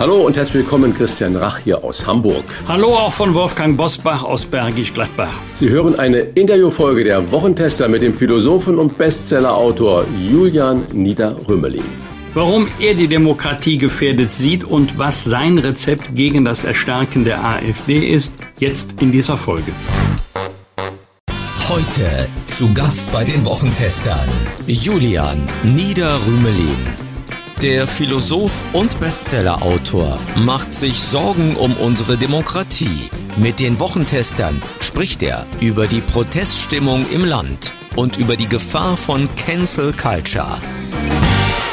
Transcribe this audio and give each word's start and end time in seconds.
Hallo 0.00 0.26
und 0.26 0.36
herzlich 0.36 0.62
willkommen, 0.62 0.94
Christian 0.94 1.34
Rach 1.34 1.58
hier 1.58 1.82
aus 1.82 2.06
Hamburg. 2.06 2.44
Hallo 2.68 2.94
auch 2.94 3.12
von 3.12 3.34
Wolfgang 3.34 3.76
Bosbach 3.76 4.22
aus 4.22 4.44
Bergisch 4.44 4.94
Gladbach. 4.94 5.40
Sie 5.58 5.68
hören 5.68 5.98
eine 5.98 6.18
Interviewfolge 6.18 7.02
der 7.02 7.32
Wochentester 7.32 7.88
mit 7.88 8.02
dem 8.02 8.14
Philosophen 8.14 8.78
und 8.78 8.96
Bestsellerautor 8.96 10.04
Julian 10.16 10.86
Nieder-Rümmelin. 10.92 11.82
Warum 12.32 12.68
er 12.78 12.94
die 12.94 13.08
Demokratie 13.08 13.76
gefährdet 13.76 14.32
sieht 14.32 14.62
und 14.62 14.96
was 15.00 15.24
sein 15.24 15.58
Rezept 15.58 16.14
gegen 16.14 16.44
das 16.44 16.62
Erstarken 16.62 17.24
der 17.24 17.44
AfD 17.44 18.06
ist, 18.06 18.32
jetzt 18.60 19.02
in 19.02 19.10
dieser 19.10 19.36
Folge. 19.36 19.72
Heute 21.68 22.28
zu 22.46 22.72
Gast 22.72 23.10
bei 23.10 23.24
den 23.24 23.44
Wochentestern 23.44 24.28
Julian 24.68 25.48
Nieder-Rümelin. 25.64 27.07
Der 27.62 27.88
Philosoph 27.88 28.64
und 28.72 29.00
Bestsellerautor 29.00 30.20
macht 30.36 30.70
sich 30.70 31.00
Sorgen 31.00 31.56
um 31.56 31.72
unsere 31.78 32.16
Demokratie. 32.16 33.10
Mit 33.36 33.58
den 33.58 33.80
Wochentestern 33.80 34.62
spricht 34.78 35.24
er 35.24 35.44
über 35.60 35.88
die 35.88 36.00
Proteststimmung 36.00 37.04
im 37.12 37.24
Land 37.24 37.74
und 37.96 38.16
über 38.16 38.36
die 38.36 38.48
Gefahr 38.48 38.96
von 38.96 39.28
Cancel 39.34 39.92
Culture. 39.92 40.62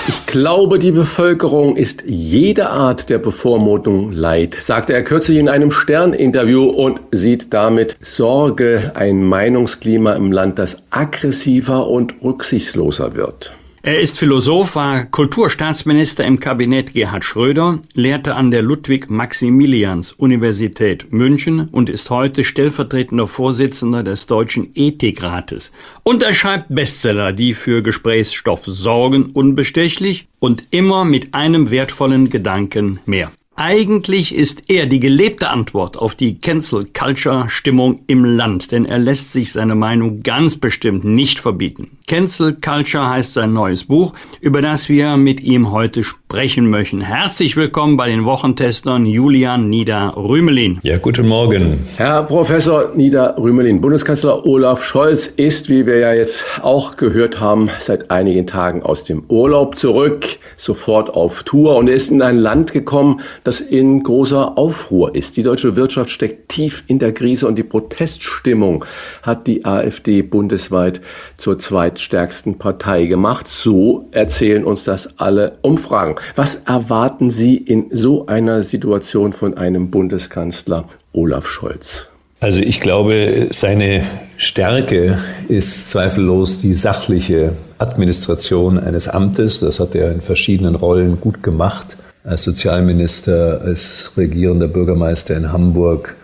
Ich 0.07 0.25
glaube, 0.25 0.79
die 0.79 0.89
Bevölkerung 0.89 1.75
ist 1.75 2.01
jede 2.07 2.71
Art 2.71 3.11
der 3.11 3.19
Bevormutung 3.19 4.11
leid, 4.11 4.57
sagte 4.59 4.93
er 4.93 5.03
kürzlich 5.03 5.37
in 5.37 5.49
einem 5.49 5.69
Stern-Interview 5.69 6.63
und 6.63 6.99
sieht 7.11 7.53
damit 7.53 7.95
Sorge, 7.99 8.91
ein 8.95 9.23
Meinungsklima 9.23 10.13
im 10.13 10.31
Land, 10.31 10.57
das 10.57 10.77
aggressiver 10.89 11.87
und 11.87 12.23
rücksichtsloser 12.23 13.13
wird. 13.13 13.53
Er 13.85 14.01
ist 14.01 14.17
Philosoph, 14.17 14.75
war 14.77 15.05
Kulturstaatsminister 15.05 16.25
im 16.25 16.39
Kabinett 16.39 16.93
Gerhard 16.93 17.23
Schröder, 17.23 17.83
lehrte 17.93 18.33
an 18.33 18.49
der 18.49 18.63
Ludwig-Maximilians-Universität 18.63 21.13
München 21.13 21.69
und 21.71 21.91
ist 21.91 22.09
heute 22.09 22.43
stellvertretender 22.43 23.27
Vorsitzender 23.27 24.01
des 24.01 24.25
Deutschen 24.25 24.71
Ethikrates. 24.73 25.71
Und 26.01 26.23
er 26.23 26.33
schreibt 26.33 26.73
Bestseller, 26.73 27.31
die 27.31 27.53
für 27.53 27.83
Gesprächsstoff 27.83 28.65
sorgen, 28.65 29.25
unbestechlich 29.25 30.29
und 30.39 30.63
immer 30.71 31.05
mit 31.05 31.35
einem 31.35 31.69
wertvollen 31.69 32.31
Gedanken 32.31 32.99
mehr. 33.05 33.31
Eigentlich 33.57 34.35
ist 34.35 34.63
er 34.67 34.85
die 34.85 34.99
gelebte 34.99 35.49
Antwort 35.49 35.97
auf 35.97 36.13
die 36.13 36.39
Cancel 36.41 36.87
Culture 36.93 37.45
Stimmung 37.47 38.01
im 38.05 38.25
Land, 38.25 38.73
denn 38.73 38.83
er 38.83 38.99
lässt 38.99 39.31
sich 39.31 39.53
seine 39.53 39.75
Meinung 39.75 40.23
ganz 40.23 40.57
bestimmt 40.57 41.05
nicht 41.05 41.39
verbieten. 41.39 41.91
Cancel 42.05 42.57
Culture 42.61 43.09
heißt 43.09 43.33
sein 43.33 43.53
neues 43.53 43.85
Buch, 43.85 44.11
über 44.41 44.61
das 44.61 44.89
wir 44.89 45.15
mit 45.15 45.41
ihm 45.41 45.71
heute 45.71 46.03
sprechen 46.03 46.69
möchten. 46.69 46.99
Herzlich 46.99 47.55
willkommen 47.55 47.95
bei 47.95 48.09
den 48.09 48.25
Wochentestern 48.25 49.05
Julian 49.05 49.69
Nieder-Rümelin. 49.69 50.79
Ja, 50.83 50.97
guten 50.97 51.25
Morgen. 51.25 51.79
Herr 51.95 52.23
Professor 52.23 52.93
Nieder-Rümelin, 52.93 53.79
Bundeskanzler 53.79 54.45
Olaf 54.45 54.83
Scholz 54.83 55.27
ist, 55.27 55.69
wie 55.69 55.85
wir 55.85 55.99
ja 55.99 56.13
jetzt 56.13 56.43
auch 56.61 56.97
gehört 56.97 57.39
haben, 57.39 57.69
seit 57.79 58.11
einigen 58.11 58.45
Tagen 58.45 58.83
aus 58.83 59.05
dem 59.05 59.23
Urlaub 59.29 59.77
zurück, 59.77 60.25
sofort 60.57 61.09
auf 61.09 61.43
Tour 61.43 61.77
und 61.77 61.87
er 61.87 61.95
ist 61.95 62.11
in 62.11 62.21
ein 62.21 62.37
Land 62.37 62.73
gekommen, 62.73 63.21
das 63.45 63.61
in 63.61 64.03
großer 64.03 64.57
Aufruhr 64.57 65.15
ist. 65.15 65.37
Die 65.37 65.43
deutsche 65.43 65.75
Wirtschaft 65.75 66.09
steckt 66.09 66.49
tief 66.49 66.83
in 66.87 66.99
der 66.99 67.13
Krise 67.13 67.47
und 67.47 67.55
die 67.55 67.63
Proteststimmung 67.63 68.83
hat 69.21 69.47
die 69.47 69.63
AfD 69.63 70.23
bundesweit 70.23 70.99
zur 71.37 71.59
zweitstärksten 71.59 72.57
Partei 72.57 73.05
gemacht. 73.05 73.47
So 73.47 74.07
erzählen 74.11 74.65
uns 74.65 74.83
das 74.83 75.19
alle 75.19 75.59
Umfragen. 75.61 76.15
Was 76.35 76.55
erwarten 76.65 77.29
Sie 77.29 77.55
in 77.55 77.85
so 77.91 78.25
einer 78.25 78.63
Situation 78.63 79.31
von 79.31 79.55
einem 79.55 79.91
Bundeskanzler 79.91 80.87
Olaf 81.13 81.47
Scholz? 81.47 82.07
Also 82.39 82.61
ich 82.61 82.81
glaube, 82.81 83.49
seine 83.51 84.03
Stärke 84.37 85.19
ist 85.47 85.91
zweifellos 85.91 86.61
die 86.61 86.73
sachliche 86.73 87.53
Administration 87.77 88.79
eines 88.79 89.07
Amtes. 89.07 89.59
Das 89.59 89.79
hat 89.79 89.93
er 89.93 90.11
in 90.11 90.21
verschiedenen 90.21 90.75
Rollen 90.75 91.21
gut 91.21 91.43
gemacht 91.43 91.95
als 92.25 92.43
Sozialminister, 92.43 93.61
als 93.61 94.11
regierender 94.17 94.67
Bürgermeister 94.67 95.37
in 95.37 95.51
Hamburg 95.51 96.15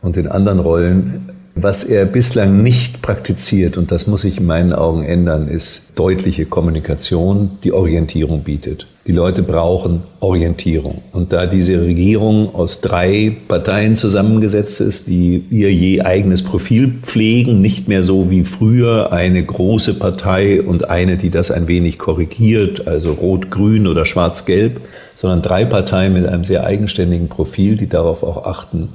und 0.00 0.16
in 0.16 0.26
anderen 0.28 0.58
Rollen. 0.58 1.28
Was 1.54 1.84
er 1.84 2.04
bislang 2.04 2.62
nicht 2.62 3.00
praktiziert, 3.00 3.78
und 3.78 3.90
das 3.90 4.06
muss 4.06 4.22
sich 4.22 4.38
in 4.38 4.46
meinen 4.46 4.72
Augen 4.72 5.02
ändern, 5.02 5.48
ist 5.48 5.92
deutliche 5.94 6.44
Kommunikation, 6.44 7.58
die 7.64 7.72
Orientierung 7.72 8.42
bietet. 8.42 8.86
Die 9.06 9.12
Leute 9.12 9.44
brauchen 9.44 10.02
Orientierung. 10.18 11.02
Und 11.12 11.32
da 11.32 11.46
diese 11.46 11.80
Regierung 11.80 12.52
aus 12.52 12.80
drei 12.80 13.36
Parteien 13.46 13.94
zusammengesetzt 13.94 14.80
ist, 14.80 15.06
die 15.06 15.44
ihr 15.48 15.72
je 15.72 16.00
eigenes 16.00 16.42
Profil 16.42 16.92
pflegen, 17.02 17.60
nicht 17.60 17.86
mehr 17.86 18.02
so 18.02 18.30
wie 18.30 18.42
früher 18.42 19.12
eine 19.12 19.44
große 19.44 19.94
Partei 19.94 20.60
und 20.60 20.90
eine, 20.90 21.16
die 21.16 21.30
das 21.30 21.52
ein 21.52 21.68
wenig 21.68 21.98
korrigiert, 21.98 22.88
also 22.88 23.12
rot-grün 23.12 23.86
oder 23.86 24.06
schwarz-gelb, 24.06 24.80
sondern 25.14 25.40
drei 25.40 25.64
Parteien 25.64 26.12
mit 26.12 26.26
einem 26.26 26.42
sehr 26.42 26.64
eigenständigen 26.64 27.28
Profil, 27.28 27.76
die 27.76 27.88
darauf 27.88 28.24
auch 28.24 28.44
achten, 28.44 28.88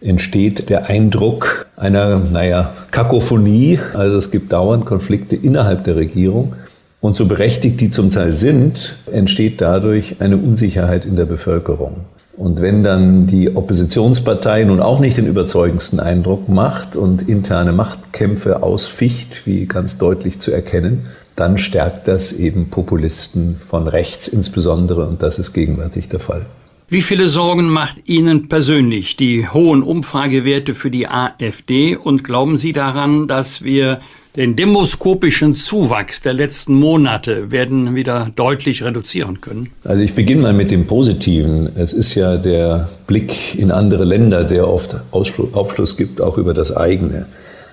entsteht 0.00 0.68
der 0.68 0.86
Eindruck 0.86 1.66
einer, 1.76 2.18
naja, 2.18 2.72
Kakophonie. 2.90 3.78
Also 3.94 4.18
es 4.18 4.32
gibt 4.32 4.52
dauernd 4.52 4.84
Konflikte 4.84 5.36
innerhalb 5.36 5.84
der 5.84 5.94
Regierung. 5.94 6.56
Und 7.04 7.14
so 7.14 7.26
berechtigt 7.26 7.82
die 7.82 7.90
zum 7.90 8.08
Teil 8.08 8.32
sind, 8.32 8.96
entsteht 9.12 9.60
dadurch 9.60 10.22
eine 10.22 10.38
Unsicherheit 10.38 11.04
in 11.04 11.16
der 11.16 11.26
Bevölkerung. 11.26 12.06
Und 12.34 12.62
wenn 12.62 12.82
dann 12.82 13.26
die 13.26 13.54
Oppositionspartei 13.54 14.64
nun 14.64 14.80
auch 14.80 15.00
nicht 15.00 15.18
den 15.18 15.26
überzeugendsten 15.26 16.00
Eindruck 16.00 16.48
macht 16.48 16.96
und 16.96 17.28
interne 17.28 17.72
Machtkämpfe 17.72 18.62
ausficht, 18.62 19.42
wie 19.44 19.66
ganz 19.66 19.98
deutlich 19.98 20.38
zu 20.38 20.50
erkennen, 20.50 21.04
dann 21.36 21.58
stärkt 21.58 22.08
das 22.08 22.32
eben 22.32 22.70
Populisten 22.70 23.56
von 23.56 23.86
rechts 23.86 24.26
insbesondere 24.26 25.06
und 25.06 25.22
das 25.22 25.38
ist 25.38 25.52
gegenwärtig 25.52 26.08
der 26.08 26.20
Fall. 26.20 26.46
Wie 26.88 27.02
viele 27.02 27.28
Sorgen 27.28 27.68
macht 27.68 28.08
Ihnen 28.08 28.48
persönlich 28.48 29.16
die 29.16 29.46
hohen 29.46 29.82
Umfragewerte 29.82 30.74
für 30.74 30.90
die 30.90 31.06
AfD 31.06 31.96
und 31.96 32.24
glauben 32.24 32.56
Sie 32.56 32.72
daran, 32.72 33.28
dass 33.28 33.62
wir 33.62 34.00
den 34.36 34.56
demoskopischen 34.56 35.54
Zuwachs 35.54 36.20
der 36.20 36.32
letzten 36.32 36.74
Monate 36.74 37.52
werden 37.52 37.94
wieder 37.94 38.30
deutlich 38.34 38.82
reduzieren 38.82 39.40
können? 39.40 39.70
Also 39.84 40.02
ich 40.02 40.14
beginne 40.14 40.42
mal 40.42 40.52
mit 40.52 40.72
dem 40.72 40.86
Positiven. 40.86 41.70
Es 41.76 41.92
ist 41.92 42.16
ja 42.16 42.36
der 42.36 42.88
Blick 43.06 43.54
in 43.56 43.70
andere 43.70 44.04
Länder, 44.04 44.42
der 44.42 44.68
oft 44.68 44.96
Aufschluss 45.12 45.96
gibt, 45.96 46.20
auch 46.20 46.36
über 46.36 46.52
das 46.52 46.76
eigene. 46.76 47.26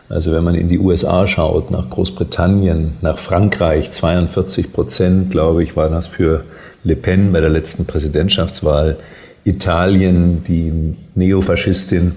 Also 0.07 0.31
wenn 0.33 0.43
man 0.43 0.55
in 0.55 0.67
die 0.67 0.77
USA 0.77 1.25
schaut, 1.25 1.71
nach 1.71 1.89
Großbritannien, 1.89 2.91
nach 3.01 3.17
Frankreich, 3.17 3.89
42 3.91 4.71
Prozent, 4.71 5.31
glaube 5.31 5.63
ich, 5.63 5.75
war 5.75 5.89
das 5.89 6.05
für 6.05 6.43
Le 6.83 6.95
Pen 6.95 7.31
bei 7.31 7.41
der 7.41 7.49
letzten 7.49 7.85
Präsidentschaftswahl. 7.85 8.97
Italien, 9.45 10.43
die 10.43 10.93
Neofaschistin 11.15 12.11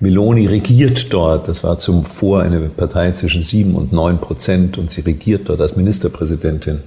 Meloni 0.00 0.46
regiert 0.46 1.12
dort. 1.12 1.48
Das 1.48 1.64
war 1.64 1.78
zum 1.78 2.04
Vor 2.04 2.42
eine 2.42 2.60
Partei 2.68 3.10
zwischen 3.12 3.42
sieben 3.42 3.74
und 3.74 3.92
neun 3.92 4.18
Prozent 4.18 4.78
und 4.78 4.90
sie 4.90 5.00
regiert 5.00 5.48
dort 5.48 5.60
als 5.60 5.76
Ministerpräsidentin 5.76 6.80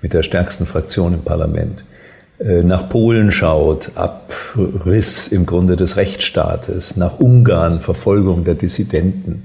mit 0.00 0.14
der 0.14 0.22
stärksten 0.22 0.66
Fraktion 0.66 1.14
im 1.14 1.20
Parlament. 1.20 1.84
Äh, 2.38 2.62
nach 2.62 2.88
Polen 2.88 3.32
schaut, 3.32 3.90
Abriss 3.94 5.28
im 5.28 5.46
Grunde 5.46 5.76
des 5.76 5.96
Rechtsstaates, 5.96 6.96
nach 6.96 7.18
Ungarn, 7.18 7.80
Verfolgung 7.80 8.44
der 8.44 8.54
Dissidenten, 8.54 9.44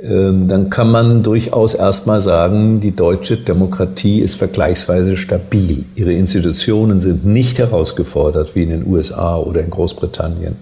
ähm, 0.00 0.48
dann 0.48 0.70
kann 0.70 0.90
man 0.90 1.22
durchaus 1.22 1.74
erstmal 1.74 2.20
sagen, 2.20 2.80
die 2.80 2.96
deutsche 2.96 3.36
Demokratie 3.36 4.20
ist 4.20 4.34
vergleichsweise 4.34 5.16
stabil. 5.16 5.84
Ihre 5.94 6.12
Institutionen 6.12 6.98
sind 6.98 7.24
nicht 7.24 7.58
herausgefordert 7.58 8.54
wie 8.54 8.64
in 8.64 8.70
den 8.70 8.86
USA 8.86 9.36
oder 9.36 9.60
in 9.60 9.70
Großbritannien 9.70 10.56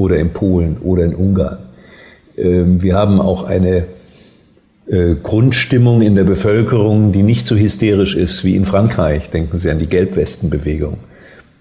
oder 0.00 0.16
in 0.18 0.30
Polen 0.30 0.78
oder 0.78 1.04
in 1.04 1.14
Ungarn. 1.14 1.58
Ähm, 2.36 2.82
wir 2.82 2.96
haben 2.96 3.20
auch 3.20 3.44
eine 3.44 3.86
äh, 4.88 5.14
Grundstimmung 5.22 6.02
in 6.02 6.14
der 6.14 6.24
Bevölkerung, 6.24 7.12
die 7.12 7.22
nicht 7.22 7.46
so 7.46 7.54
hysterisch 7.54 8.16
ist 8.16 8.44
wie 8.44 8.56
in 8.56 8.64
Frankreich. 8.64 9.30
Denken 9.30 9.56
Sie 9.56 9.70
an 9.70 9.78
die 9.78 9.86
Gelbwestenbewegung, 9.86 10.98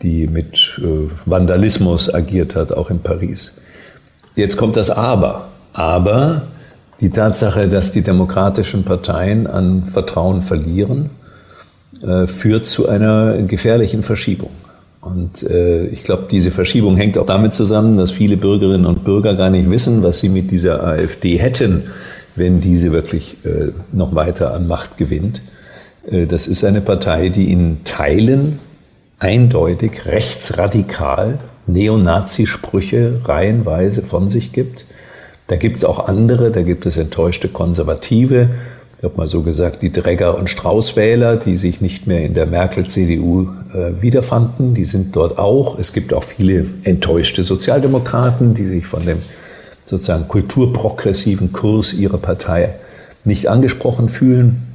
die 0.02 0.28
mit 0.28 0.80
äh, 0.82 1.10
Vandalismus 1.26 2.14
agiert 2.14 2.56
hat, 2.56 2.72
auch 2.72 2.90
in 2.90 3.00
Paris. 3.00 3.58
Jetzt 4.36 4.58
kommt 4.58 4.78
das 4.78 4.90
Aber. 4.90 5.50
Aber 5.74 6.44
die 7.02 7.12
Tatsache, 7.12 7.68
dass 7.68 7.92
die 7.92 8.02
demokratischen 8.02 8.84
Parteien 8.84 9.48
an 9.48 9.86
Vertrauen 9.86 10.42
verlieren, 10.42 11.10
äh, 12.02 12.28
führt 12.28 12.66
zu 12.66 12.88
einer 12.88 13.38
gefährlichen 13.44 14.04
Verschiebung. 14.04 14.52
Und 15.02 15.44
äh, 15.44 15.86
ich 15.88 16.04
glaube, 16.04 16.28
diese 16.30 16.52
Verschiebung 16.52 16.98
hängt 16.98 17.18
auch 17.18 17.26
damit 17.26 17.54
zusammen, 17.54 17.98
dass 17.98 18.12
viele 18.12 18.36
Bürgerinnen 18.36 18.86
und 18.86 19.06
Bürger 19.06 19.36
gar 19.36 19.50
nicht 19.50 19.70
wissen, 19.70 20.04
was 20.04 20.20
sie 20.20 20.30
mit 20.30 20.52
dieser 20.52 20.84
AfD 20.86 21.38
hätten, 21.38 21.84
wenn 22.36 22.60
diese 22.60 22.92
wirklich 22.92 23.38
äh, 23.46 23.72
noch 23.94 24.14
weiter 24.14 24.54
an 24.54 24.68
Macht 24.68 24.98
gewinnt. 24.98 25.42
Äh, 26.10 26.26
das 26.26 26.48
ist 26.48 26.64
eine 26.66 26.82
Partei, 26.82 27.30
die 27.30 27.52
in 27.52 27.84
Teilen 27.86 28.60
eindeutig 29.20 30.06
rechtsradikal 30.06 31.40
Neonazi-Sprüche 31.68 33.22
reihenweise 33.26 34.02
von 34.02 34.28
sich 34.28 34.52
gibt. 34.52 34.86
Da 35.48 35.56
gibt 35.56 35.78
es 35.78 35.86
auch 35.86 36.08
andere, 36.08 36.52
da 36.52 36.62
gibt 36.62 36.86
es 36.86 36.98
enttäuschte 36.98 37.48
Konservative, 37.48 38.50
ich 39.00 39.06
habe 39.06 39.16
mal 39.16 39.30
so 39.30 39.44
gesagt, 39.44 39.82
die 39.82 39.94
Dregger- 39.94 40.38
und 40.38 40.50
Straußwähler, 40.50 41.38
die 41.38 41.56
sich 41.56 41.80
nicht 41.80 42.06
mehr 42.06 42.26
in 42.26 42.34
der 42.34 42.46
Merkel-CDU 42.46 43.48
äh, 43.74 44.02
wiederfanden, 44.02 44.74
die 44.74 44.84
sind 44.84 45.16
dort 45.16 45.40
auch. 45.40 45.80
Es 45.80 45.94
gibt 45.94 46.14
auch 46.14 46.26
viele 46.26 46.66
enttäuschte 46.84 47.44
Sozialdemokraten, 47.44 48.56
die 48.56 48.66
sich 48.66 48.86
von 48.86 49.06
dem 49.06 49.20
sozusagen 49.86 50.28
kulturprogressiven 50.28 51.54
Kurs 51.54 51.94
ihrer 51.94 52.18
Partei 52.18 52.72
nicht 53.24 53.48
angesprochen 53.48 54.10
fühlen. 54.10 54.68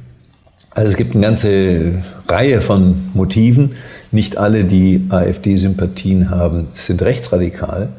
Also 0.71 0.89
es 0.89 0.97
gibt 0.97 1.13
eine 1.13 1.23
ganze 1.23 2.01
Reihe 2.27 2.61
von 2.61 3.11
Motiven. 3.13 3.75
Nicht 4.11 4.37
alle, 4.37 4.63
die 4.63 5.05
AfD-Sympathien 5.09 6.31
haben, 6.31 6.69
sind 6.73 7.03
rechtsradikal. 7.03 7.89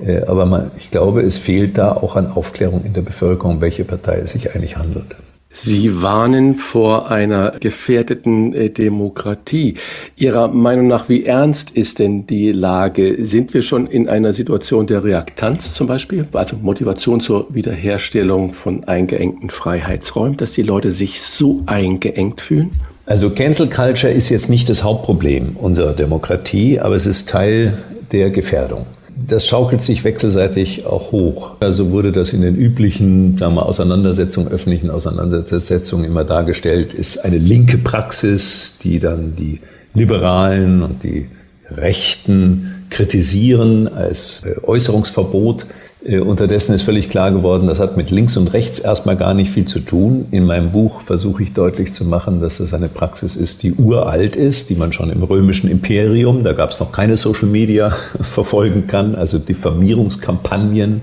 Äh, 0.00 0.22
aber 0.26 0.46
man, 0.46 0.70
ich 0.78 0.92
glaube, 0.92 1.22
es 1.22 1.36
fehlt 1.36 1.78
da 1.78 1.90
auch 1.90 2.14
an 2.14 2.28
Aufklärung 2.30 2.84
in 2.84 2.92
der 2.92 3.02
Bevölkerung, 3.02 3.60
welche 3.60 3.82
Partei 3.82 4.18
es 4.18 4.30
sich 4.30 4.54
eigentlich 4.54 4.76
handelt. 4.76 5.16
Sie 5.56 6.02
warnen 6.02 6.56
vor 6.56 7.12
einer 7.12 7.52
gefährdeten 7.60 8.52
äh, 8.54 8.70
Demokratie. 8.70 9.74
Ihrer 10.16 10.48
Meinung 10.48 10.88
nach, 10.88 11.08
wie 11.08 11.24
ernst 11.24 11.70
ist 11.70 12.00
denn 12.00 12.26
die 12.26 12.50
Lage? 12.50 13.24
Sind 13.24 13.54
wir 13.54 13.62
schon 13.62 13.86
in 13.86 14.08
einer 14.08 14.32
Situation 14.32 14.88
der 14.88 15.04
Reaktanz 15.04 15.72
zum 15.72 15.86
Beispiel, 15.86 16.26
also 16.32 16.56
Motivation 16.60 17.20
zur 17.20 17.54
Wiederherstellung 17.54 18.52
von 18.52 18.82
eingeengten 18.82 19.48
Freiheitsräumen, 19.48 20.36
dass 20.36 20.54
die 20.54 20.62
Leute 20.62 20.90
sich 20.90 21.22
so 21.22 21.62
eingeengt 21.66 22.40
fühlen? 22.40 22.70
Also 23.06 23.30
Cancel 23.30 23.68
Culture 23.68 24.12
ist 24.12 24.30
jetzt 24.30 24.50
nicht 24.50 24.68
das 24.68 24.82
Hauptproblem 24.82 25.54
unserer 25.56 25.92
Demokratie, 25.92 26.80
aber 26.80 26.96
es 26.96 27.06
ist 27.06 27.28
Teil 27.28 27.78
der 28.10 28.30
Gefährdung 28.30 28.86
das 29.26 29.46
schaukelt 29.46 29.82
sich 29.82 30.04
wechselseitig 30.04 30.86
auch 30.86 31.12
hoch. 31.12 31.56
Also 31.60 31.90
wurde 31.90 32.12
das 32.12 32.32
in 32.32 32.42
den 32.42 32.56
üblichen 32.56 33.38
sagen 33.38 33.54
wir, 33.54 33.66
Auseinandersetzungen, 33.66 34.48
öffentlichen 34.48 34.90
Auseinandersetzungen 34.90 36.04
immer 36.04 36.24
dargestellt, 36.24 36.94
ist 36.94 37.18
eine 37.24 37.38
linke 37.38 37.78
Praxis, 37.78 38.78
die 38.82 38.98
dann 38.98 39.34
die 39.36 39.60
Liberalen 39.94 40.82
und 40.82 41.02
die 41.02 41.28
Rechten 41.70 42.86
kritisieren 42.90 43.88
als 43.88 44.42
äh, 44.44 44.56
Äußerungsverbot. 44.62 45.66
Äh, 46.04 46.18
unterdessen 46.18 46.74
ist 46.74 46.82
völlig 46.82 47.08
klar 47.08 47.32
geworden, 47.32 47.66
das 47.66 47.80
hat 47.80 47.96
mit 47.96 48.10
links 48.10 48.36
und 48.36 48.52
rechts 48.52 48.78
erstmal 48.78 49.16
gar 49.16 49.32
nicht 49.32 49.50
viel 49.50 49.64
zu 49.64 49.80
tun. 49.80 50.26
In 50.30 50.44
meinem 50.44 50.70
Buch 50.70 51.00
versuche 51.00 51.42
ich 51.42 51.54
deutlich 51.54 51.94
zu 51.94 52.04
machen, 52.04 52.40
dass 52.40 52.58
das 52.58 52.74
eine 52.74 52.88
Praxis 52.88 53.36
ist, 53.36 53.62
die 53.62 53.72
uralt 53.72 54.36
ist, 54.36 54.68
die 54.68 54.74
man 54.74 54.92
schon 54.92 55.10
im 55.10 55.22
römischen 55.22 55.70
Imperium, 55.70 56.42
da 56.42 56.52
gab 56.52 56.70
es 56.70 56.80
noch 56.80 56.92
keine 56.92 57.16
Social 57.16 57.48
Media, 57.48 57.90
verfolgen 58.20 58.86
kann, 58.86 59.14
also 59.14 59.38
Diffamierungskampagnen, 59.38 61.00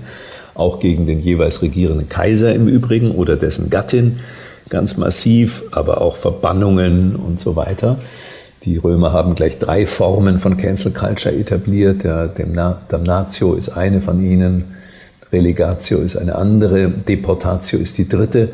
auch 0.54 0.78
gegen 0.78 1.06
den 1.06 1.18
jeweils 1.18 1.62
regierenden 1.62 2.08
Kaiser 2.08 2.54
im 2.54 2.68
Übrigen 2.68 3.10
oder 3.10 3.36
dessen 3.36 3.70
Gattin, 3.70 4.20
ganz 4.68 4.96
massiv, 4.98 5.64
aber 5.72 6.00
auch 6.00 6.14
Verbannungen 6.14 7.16
und 7.16 7.40
so 7.40 7.56
weiter. 7.56 7.98
Die 8.64 8.76
Römer 8.76 9.12
haben 9.12 9.34
gleich 9.34 9.58
drei 9.58 9.86
Formen 9.86 10.38
von 10.38 10.56
Cancel 10.56 10.92
Culture 10.92 11.34
etabliert. 11.34 12.04
Der 12.04 12.28
Damnatio 12.28 13.54
ist 13.54 13.70
eine 13.70 14.00
von 14.00 14.22
ihnen. 14.22 14.81
Relegatio 15.32 15.98
ist 15.98 16.16
eine 16.16 16.36
andere, 16.36 16.90
Deportatio 16.90 17.78
ist 17.78 17.98
die 17.98 18.08
dritte. 18.08 18.50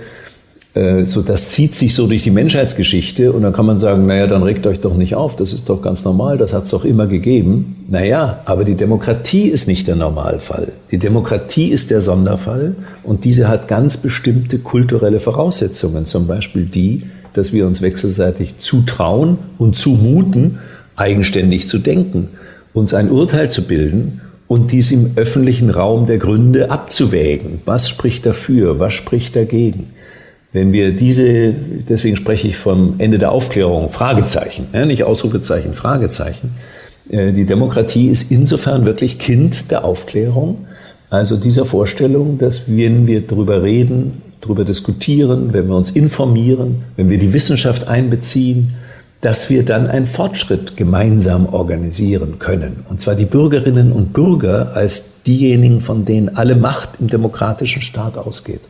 Äh, 0.75 1.07
so, 1.07 1.23
das 1.23 1.51
zieht 1.51 1.75
sich 1.75 1.95
so 1.95 2.07
durch 2.07 2.23
die 2.23 2.31
Menschheitsgeschichte 2.31 3.33
und 3.33 3.43
dann 3.43 3.53
kann 3.53 3.67
man 3.67 3.81
sagen, 3.81 4.07
naja, 4.07 4.27
dann 4.27 4.45
regt 4.45 4.67
euch 4.67 4.81
doch 4.81 4.95
nicht 4.95 5.17
auf, 5.17 5.35
das 5.35 5.53
ist 5.53 5.69
doch 5.69 5.83
ganz 5.83 6.05
normal, 6.05 6.39
das 6.39 6.53
hat 6.53 6.65
es 6.65 6.71
doch 6.71 6.85
immer 6.85 7.07
gegeben. 7.07 7.85
Naja, 7.89 8.41
aber 8.45 8.65
die 8.65 8.77
Demokratie 8.77 9.49
ist 9.49 9.67
nicht 9.67 9.89
der 9.89 9.97
Normalfall. 9.97 10.73
Die 10.91 10.99
Demokratie 10.99 11.69
ist 11.69 11.91
der 11.91 12.01
Sonderfall 12.01 12.77
und 13.03 13.25
diese 13.25 13.49
hat 13.49 13.67
ganz 13.67 13.97
bestimmte 13.97 14.59
kulturelle 14.59 15.21
Voraussetzungen, 15.21 16.05
zum 16.05 16.27
Beispiel 16.29 16.65
die, 16.65 17.03
dass 17.33 17.53
wir 17.53 17.67
uns 17.67 17.83
wechselseitig 17.83 18.59
zutrauen 18.59 19.39
und 19.59 19.75
zumuten, 19.75 20.59
eigenständig 20.95 21.67
zu 21.69 21.79
denken, 21.79 22.29
uns 22.73 22.95
ein 22.95 23.11
Urteil 23.11 23.51
zu 23.51 23.63
bilden 23.63 24.21
und 24.49 24.73
dies 24.73 24.91
im 24.91 25.13
öffentlichen 25.17 25.71
Raum 25.71 26.07
der 26.07 26.19
Gründe 26.19 26.71
abzuwägen. 26.71 27.61
Was 27.67 27.89
spricht 27.89 28.27
dafür? 28.27 28.81
Was 28.81 28.95
spricht 28.95 29.37
dagegen? 29.37 29.91
Wenn 30.53 30.73
wir 30.73 30.93
diese, 30.93 31.53
deswegen 31.89 32.17
spreche 32.17 32.49
ich 32.49 32.57
vom 32.57 32.95
Ende 32.99 33.19
der 33.19 33.33
Aufklärung, 33.33 33.91
Fragezeichen, 33.91 34.69
nicht 34.87 35.05
Ausrufezeichen, 35.05 35.75
Fragezeichen. 35.75 36.51
Äh, 37.11 37.33
die 37.33 37.45
Demokratie 37.45 38.09
ist 38.09 38.33
insofern 38.33 38.87
wirklich 38.87 39.19
Kind 39.19 39.71
der 39.71 39.85
Aufklärung, 39.85 40.67
also 41.11 41.37
dieser 41.37 41.67
Vorstellung, 41.67 42.39
dass 42.39 42.75
wenn 42.75 43.07
wir 43.07 43.27
darüber 43.27 43.63
reden, 43.63 44.23
darüber 44.41 44.65
diskutieren, 44.65 45.53
wenn 45.53 45.69
wir 45.69 45.77
uns 45.77 45.91
informieren, 45.91 46.83
wenn 46.97 47.11
wir 47.11 47.19
die 47.19 47.33
Wissenschaft 47.33 47.89
einbeziehen, 47.89 48.75
dass 49.21 49.51
wir 49.51 49.65
dann 49.65 49.89
einen 49.89 50.07
Fortschritt 50.07 50.77
gemeinsam 50.77 51.47
organisieren 51.47 52.39
können. 52.39 52.85
Und 52.89 53.01
zwar 53.01 53.17
die 53.17 53.25
Bürgerinnen 53.25 53.91
und 53.91 54.13
Bürger 54.13 54.73
als 54.75 55.23
diejenigen, 55.23 55.81
von 55.81 56.05
denen 56.05 56.37
alle 56.37 56.55
Macht 56.55 56.91
im 57.01 57.09
demokratischen 57.09 57.83
Staat 57.83 58.17
ausgeht. 58.17 58.61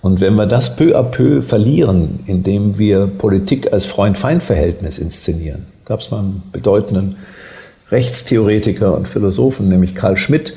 Und 0.00 0.20
wenn 0.20 0.34
wir 0.36 0.46
das 0.46 0.76
peu 0.76 0.96
à 0.96 1.02
peu 1.02 1.42
verlieren, 1.42 2.20
indem 2.26 2.78
wir 2.78 3.06
Politik 3.06 3.72
als 3.72 3.84
Freund-Feind-Verhältnis 3.84 4.98
inszenieren, 4.98 5.66
gab 5.84 6.00
es 6.00 6.10
mal 6.10 6.20
einen 6.20 6.42
bedeutenden 6.52 7.16
Rechtstheoretiker 7.90 8.94
und 8.94 9.08
Philosophen, 9.08 9.68
nämlich 9.68 9.94
Karl 9.94 10.16
Schmidt, 10.16 10.54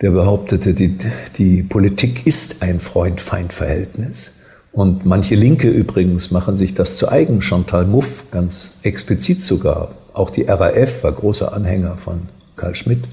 der 0.00 0.10
behauptete, 0.10 0.74
die, 0.74 0.98
die 1.38 1.62
Politik 1.62 2.26
ist 2.26 2.62
ein 2.62 2.80
Freund-Feind-Verhältnis. 2.80 4.32
Und 4.72 5.04
manche 5.04 5.34
Linke 5.34 5.68
übrigens 5.68 6.30
machen 6.30 6.56
sich 6.56 6.74
das 6.74 6.96
zu 6.96 7.10
eigen. 7.10 7.42
Chantal 7.42 7.84
Mouffe 7.84 8.24
ganz 8.30 8.72
explizit 8.82 9.40
sogar. 9.42 9.92
Auch 10.14 10.30
die 10.30 10.42
RAF 10.42 11.04
war 11.04 11.12
großer 11.12 11.52
Anhänger 11.52 11.96
von 11.96 12.22
Karl 12.56 12.74
Schmidt. 12.74 13.04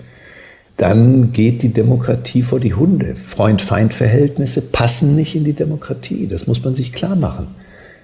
Dann 0.77 1.33
geht 1.33 1.61
die 1.61 1.73
Demokratie 1.73 2.41
vor 2.41 2.61
die 2.61 2.73
Hunde. 2.73 3.15
Freund-Feind-Verhältnisse 3.15 4.61
passen 4.61 5.17
nicht 5.17 5.35
in 5.35 5.43
die 5.43 5.53
Demokratie. 5.53 6.27
Das 6.27 6.47
muss 6.47 6.63
man 6.63 6.75
sich 6.75 6.93
klar 6.93 7.17
machen. 7.17 7.47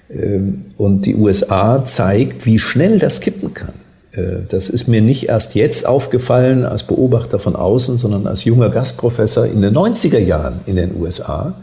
Ähm, 0.09 0.65
und 0.75 1.05
die 1.05 1.15
USA 1.15 1.85
zeigt, 1.85 2.45
wie 2.45 2.59
schnell 2.59 2.99
das 2.99 3.21
kippen 3.21 3.53
kann. 3.53 3.73
Äh, 4.11 4.41
das 4.49 4.67
ist 4.67 4.89
mir 4.89 5.01
nicht 5.01 5.29
erst 5.29 5.55
jetzt 5.55 5.87
aufgefallen 5.87 6.65
als 6.65 6.83
Beobachter 6.83 7.39
von 7.39 7.55
außen, 7.55 7.97
sondern 7.97 8.27
als 8.27 8.43
junger 8.43 8.69
Gastprofessor 8.69 9.45
in 9.45 9.61
den 9.61 9.73
90er 9.73 10.19
Jahren 10.19 10.59
in 10.65 10.75
den 10.75 10.99
USA 10.99 11.53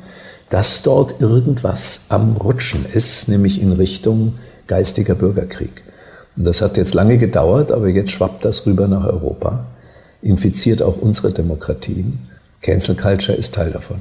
dass 0.52 0.82
dort 0.82 1.22
irgendwas 1.22 2.04
am 2.10 2.36
Rutschen 2.36 2.84
ist, 2.84 3.26
nämlich 3.26 3.58
in 3.58 3.72
Richtung 3.72 4.34
geistiger 4.66 5.14
Bürgerkrieg. 5.14 5.82
Und 6.36 6.44
das 6.44 6.60
hat 6.60 6.76
jetzt 6.76 6.92
lange 6.92 7.16
gedauert, 7.16 7.72
aber 7.72 7.88
jetzt 7.88 8.10
schwappt 8.10 8.44
das 8.44 8.66
rüber 8.66 8.86
nach 8.86 9.06
Europa, 9.06 9.64
infiziert 10.20 10.82
auch 10.82 10.98
unsere 10.98 11.32
Demokratien. 11.32 12.18
Cancel 12.60 12.96
Culture 12.96 13.36
ist 13.36 13.54
Teil 13.54 13.70
davon. 13.70 13.96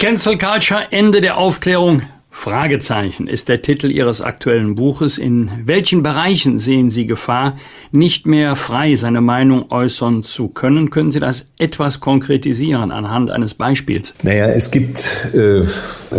Cancel 0.00 0.36
Culture, 0.36 0.88
Ende 0.90 1.20
der 1.20 1.38
Aufklärung. 1.38 2.02
Fragezeichen 2.34 3.28
ist 3.28 3.50
der 3.50 3.60
Titel 3.60 3.90
Ihres 3.90 4.22
aktuellen 4.22 4.74
Buches. 4.74 5.18
In 5.18 5.50
welchen 5.66 6.02
Bereichen 6.02 6.58
sehen 6.58 6.88
Sie 6.88 7.06
Gefahr, 7.06 7.52
nicht 7.92 8.26
mehr 8.26 8.56
frei 8.56 8.96
seine 8.96 9.20
Meinung 9.20 9.70
äußern 9.70 10.24
zu 10.24 10.48
können? 10.48 10.88
Können 10.88 11.12
Sie 11.12 11.20
das 11.20 11.46
etwas 11.58 12.00
konkretisieren 12.00 12.90
anhand 12.90 13.30
eines 13.30 13.52
Beispiels? 13.54 14.14
Naja, 14.22 14.46
es 14.46 14.70
gibt, 14.70 15.28
äh, 15.34 15.62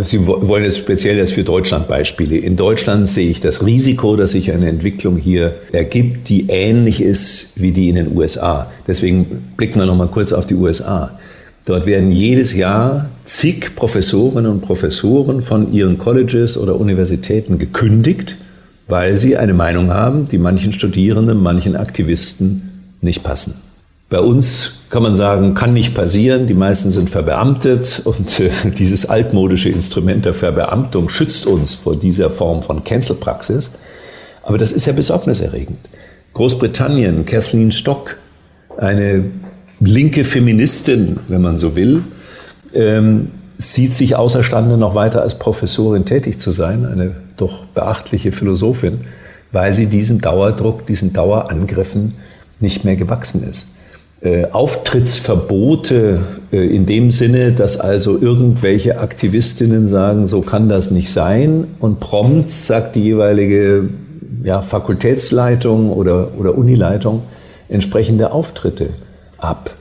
Sie 0.03 0.25
wollen 0.25 0.63
jetzt 0.63 0.77
speziell 0.77 1.17
das 1.17 1.31
für 1.31 1.43
Deutschland 1.43 1.87
Beispiele. 1.87 2.37
In 2.37 2.55
Deutschland 2.55 3.09
sehe 3.09 3.29
ich 3.29 3.41
das 3.41 3.65
Risiko, 3.65 4.15
dass 4.15 4.31
sich 4.31 4.51
eine 4.53 4.69
Entwicklung 4.69 5.17
hier 5.17 5.55
ergibt, 5.71 6.29
die 6.29 6.45
ähnlich 6.47 7.01
ist 7.01 7.59
wie 7.59 7.71
die 7.71 7.89
in 7.89 7.95
den 7.95 8.15
USA. 8.15 8.71
Deswegen 8.87 9.25
blicken 9.57 9.79
wir 9.79 9.87
noch 9.87 9.97
mal 9.97 10.07
kurz 10.07 10.31
auf 10.31 10.45
die 10.45 10.55
USA. 10.55 11.19
Dort 11.65 11.85
werden 11.85 12.11
jedes 12.11 12.53
Jahr 12.53 13.09
zig 13.25 13.75
Professorinnen 13.75 14.51
und 14.51 14.61
Professoren 14.61 15.41
von 15.41 15.71
ihren 15.71 15.97
Colleges 15.97 16.57
oder 16.57 16.79
Universitäten 16.79 17.57
gekündigt, 17.57 18.37
weil 18.87 19.17
sie 19.17 19.37
eine 19.37 19.53
Meinung 19.53 19.91
haben, 19.91 20.27
die 20.27 20.37
manchen 20.37 20.73
Studierenden, 20.73 21.41
manchen 21.41 21.75
Aktivisten 21.75 22.69
nicht 23.01 23.23
passen. 23.23 23.55
Bei 24.09 24.19
uns 24.19 24.73
kann 24.89 25.01
man 25.01 25.15
sagen, 25.15 25.55
kann 25.55 25.73
nicht 25.73 25.95
passieren. 25.95 26.45
Die 26.45 26.53
meisten 26.53 26.91
sind 26.91 27.09
verbeamtet 27.09 28.01
und 28.05 28.39
äh, 28.39 28.51
dieses 28.77 29.07
altmodische 29.07 29.69
Instrument 29.69 30.25
der 30.25 30.35
Verbeamtung 30.35 31.09
schützt 31.09 31.47
uns 31.47 31.73
vor 31.73 31.95
dieser 31.95 32.29
Form 32.29 32.61
von 32.61 32.83
Cancel-Praxis. 32.83 33.71
Aber 34.43 34.57
das 34.57 34.71
ist 34.71 34.85
ja 34.85 34.93
besorgniserregend. 34.93 35.79
Großbritannien, 36.33 37.25
Kathleen 37.25 37.71
Stock, 37.71 38.17
eine 38.77 39.31
linke 39.79 40.25
Feministin, 40.25 41.19
wenn 41.27 41.41
man 41.41 41.57
so 41.57 41.75
will, 41.75 42.03
ähm, 42.73 43.31
sieht 43.57 43.95
sich 43.95 44.15
außerstande, 44.15 44.77
noch 44.77 44.95
weiter 44.95 45.21
als 45.21 45.39
Professorin 45.39 46.05
tätig 46.05 46.39
zu 46.39 46.51
sein, 46.51 46.85
eine 46.85 47.15
doch 47.37 47.65
beachtliche 47.65 48.31
Philosophin, 48.31 49.01
weil 49.51 49.73
sie 49.73 49.87
diesem 49.87 50.21
Dauerdruck, 50.21 50.85
diesen 50.85 51.13
Dauerangriffen 51.13 52.13
nicht 52.59 52.83
mehr 52.83 52.95
gewachsen 52.95 53.47
ist. 53.49 53.67
Äh, 54.21 54.45
Auftrittsverbote 54.51 56.21
äh, 56.51 56.75
in 56.75 56.85
dem 56.85 57.11
Sinne, 57.11 57.51
dass 57.51 57.77
also 57.77 58.17
irgendwelche 58.19 58.99
Aktivistinnen 58.99 59.87
sagen, 59.87 60.27
so 60.27 60.41
kann 60.41 60.69
das 60.69 60.91
nicht 60.91 61.11
sein 61.11 61.65
und 61.79 61.99
prompt 61.99 62.49
sagt 62.49 62.95
die 62.95 63.03
jeweilige 63.03 63.89
ja, 64.43 64.61
Fakultätsleitung 64.61 65.91
oder, 65.91 66.29
oder 66.37 66.57
Unileitung 66.57 67.23
entsprechende 67.69 68.31
Auftritte 68.31 68.89
ab. 69.37 69.71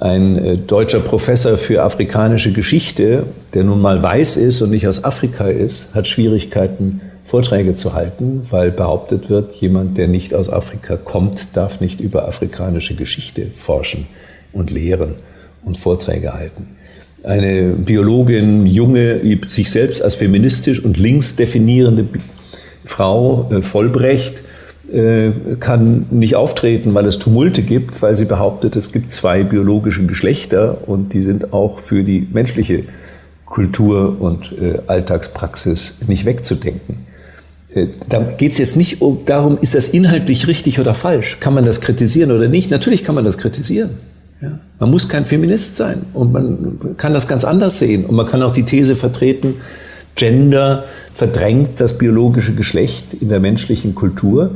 Ein 0.00 0.38
äh, 0.38 0.56
deutscher 0.56 1.00
Professor 1.00 1.58
für 1.58 1.82
afrikanische 1.82 2.52
Geschichte, 2.52 3.24
der 3.52 3.64
nun 3.64 3.82
mal 3.82 4.02
weiß 4.02 4.38
ist 4.38 4.62
und 4.62 4.70
nicht 4.70 4.88
aus 4.88 5.04
Afrika 5.04 5.44
ist, 5.44 5.94
hat 5.94 6.08
Schwierigkeiten, 6.08 7.02
Vorträge 7.22 7.74
zu 7.74 7.92
halten, 7.92 8.46
weil 8.48 8.70
behauptet 8.70 9.28
wird, 9.28 9.54
jemand, 9.56 9.98
der 9.98 10.08
nicht 10.08 10.34
aus 10.34 10.48
Afrika 10.48 10.96
kommt, 10.96 11.54
darf 11.54 11.82
nicht 11.82 12.00
über 12.00 12.26
afrikanische 12.26 12.94
Geschichte 12.94 13.46
forschen 13.54 14.06
und 14.54 14.70
lehren 14.70 15.16
und 15.64 15.76
Vorträge 15.76 16.32
halten. 16.32 16.68
Eine 17.22 17.74
Biologin, 17.74 18.64
junge, 18.64 19.20
sich 19.48 19.70
selbst 19.70 20.00
als 20.02 20.14
feministisch 20.14 20.82
und 20.82 20.96
links 20.96 21.36
definierende 21.36 22.06
Frau 22.86 23.50
äh, 23.52 23.60
Vollbrecht 23.60 24.40
kann 25.60 26.06
nicht 26.10 26.34
auftreten, 26.34 26.94
weil 26.94 27.06
es 27.06 27.18
Tumulte 27.18 27.62
gibt, 27.62 28.02
weil 28.02 28.14
sie 28.16 28.24
behauptet, 28.24 28.74
es 28.74 28.90
gibt 28.90 29.12
zwei 29.12 29.44
biologische 29.44 30.04
Geschlechter 30.04 30.88
und 30.88 31.12
die 31.12 31.20
sind 31.20 31.52
auch 31.52 31.78
für 31.78 32.02
die 32.02 32.26
menschliche 32.32 32.84
Kultur 33.50 34.20
und 34.20 34.52
äh, 34.58 34.80
Alltagspraxis 34.86 36.00
nicht 36.06 36.24
wegzudenken. 36.24 36.98
Äh, 37.74 37.88
da 38.08 38.20
geht 38.20 38.52
es 38.52 38.58
jetzt 38.58 38.76
nicht 38.76 39.02
um, 39.02 39.24
darum, 39.26 39.58
ist 39.60 39.74
das 39.74 39.88
inhaltlich 39.88 40.46
richtig 40.46 40.80
oder 40.80 40.94
falsch? 40.94 41.38
Kann 41.40 41.54
man 41.54 41.64
das 41.64 41.80
kritisieren 41.80 42.30
oder 42.30 42.48
nicht? 42.48 42.70
Natürlich 42.70 43.04
kann 43.04 43.14
man 43.14 43.24
das 43.24 43.38
kritisieren. 43.38 43.90
Ja. 44.40 44.58
Man 44.78 44.90
muss 44.90 45.08
kein 45.08 45.24
Feminist 45.24 45.76
sein 45.76 46.06
und 46.14 46.32
man 46.32 46.96
kann 46.96 47.12
das 47.12 47.28
ganz 47.28 47.44
anders 47.44 47.78
sehen 47.78 48.06
und 48.06 48.14
man 48.14 48.26
kann 48.26 48.42
auch 48.42 48.52
die 48.52 48.62
These 48.62 48.96
vertreten, 48.96 49.56
Gender 50.14 50.84
verdrängt 51.14 51.80
das 51.80 51.98
biologische 51.98 52.54
Geschlecht 52.54 53.14
in 53.14 53.28
der 53.28 53.40
menschlichen 53.40 53.94
Kultur. 53.94 54.52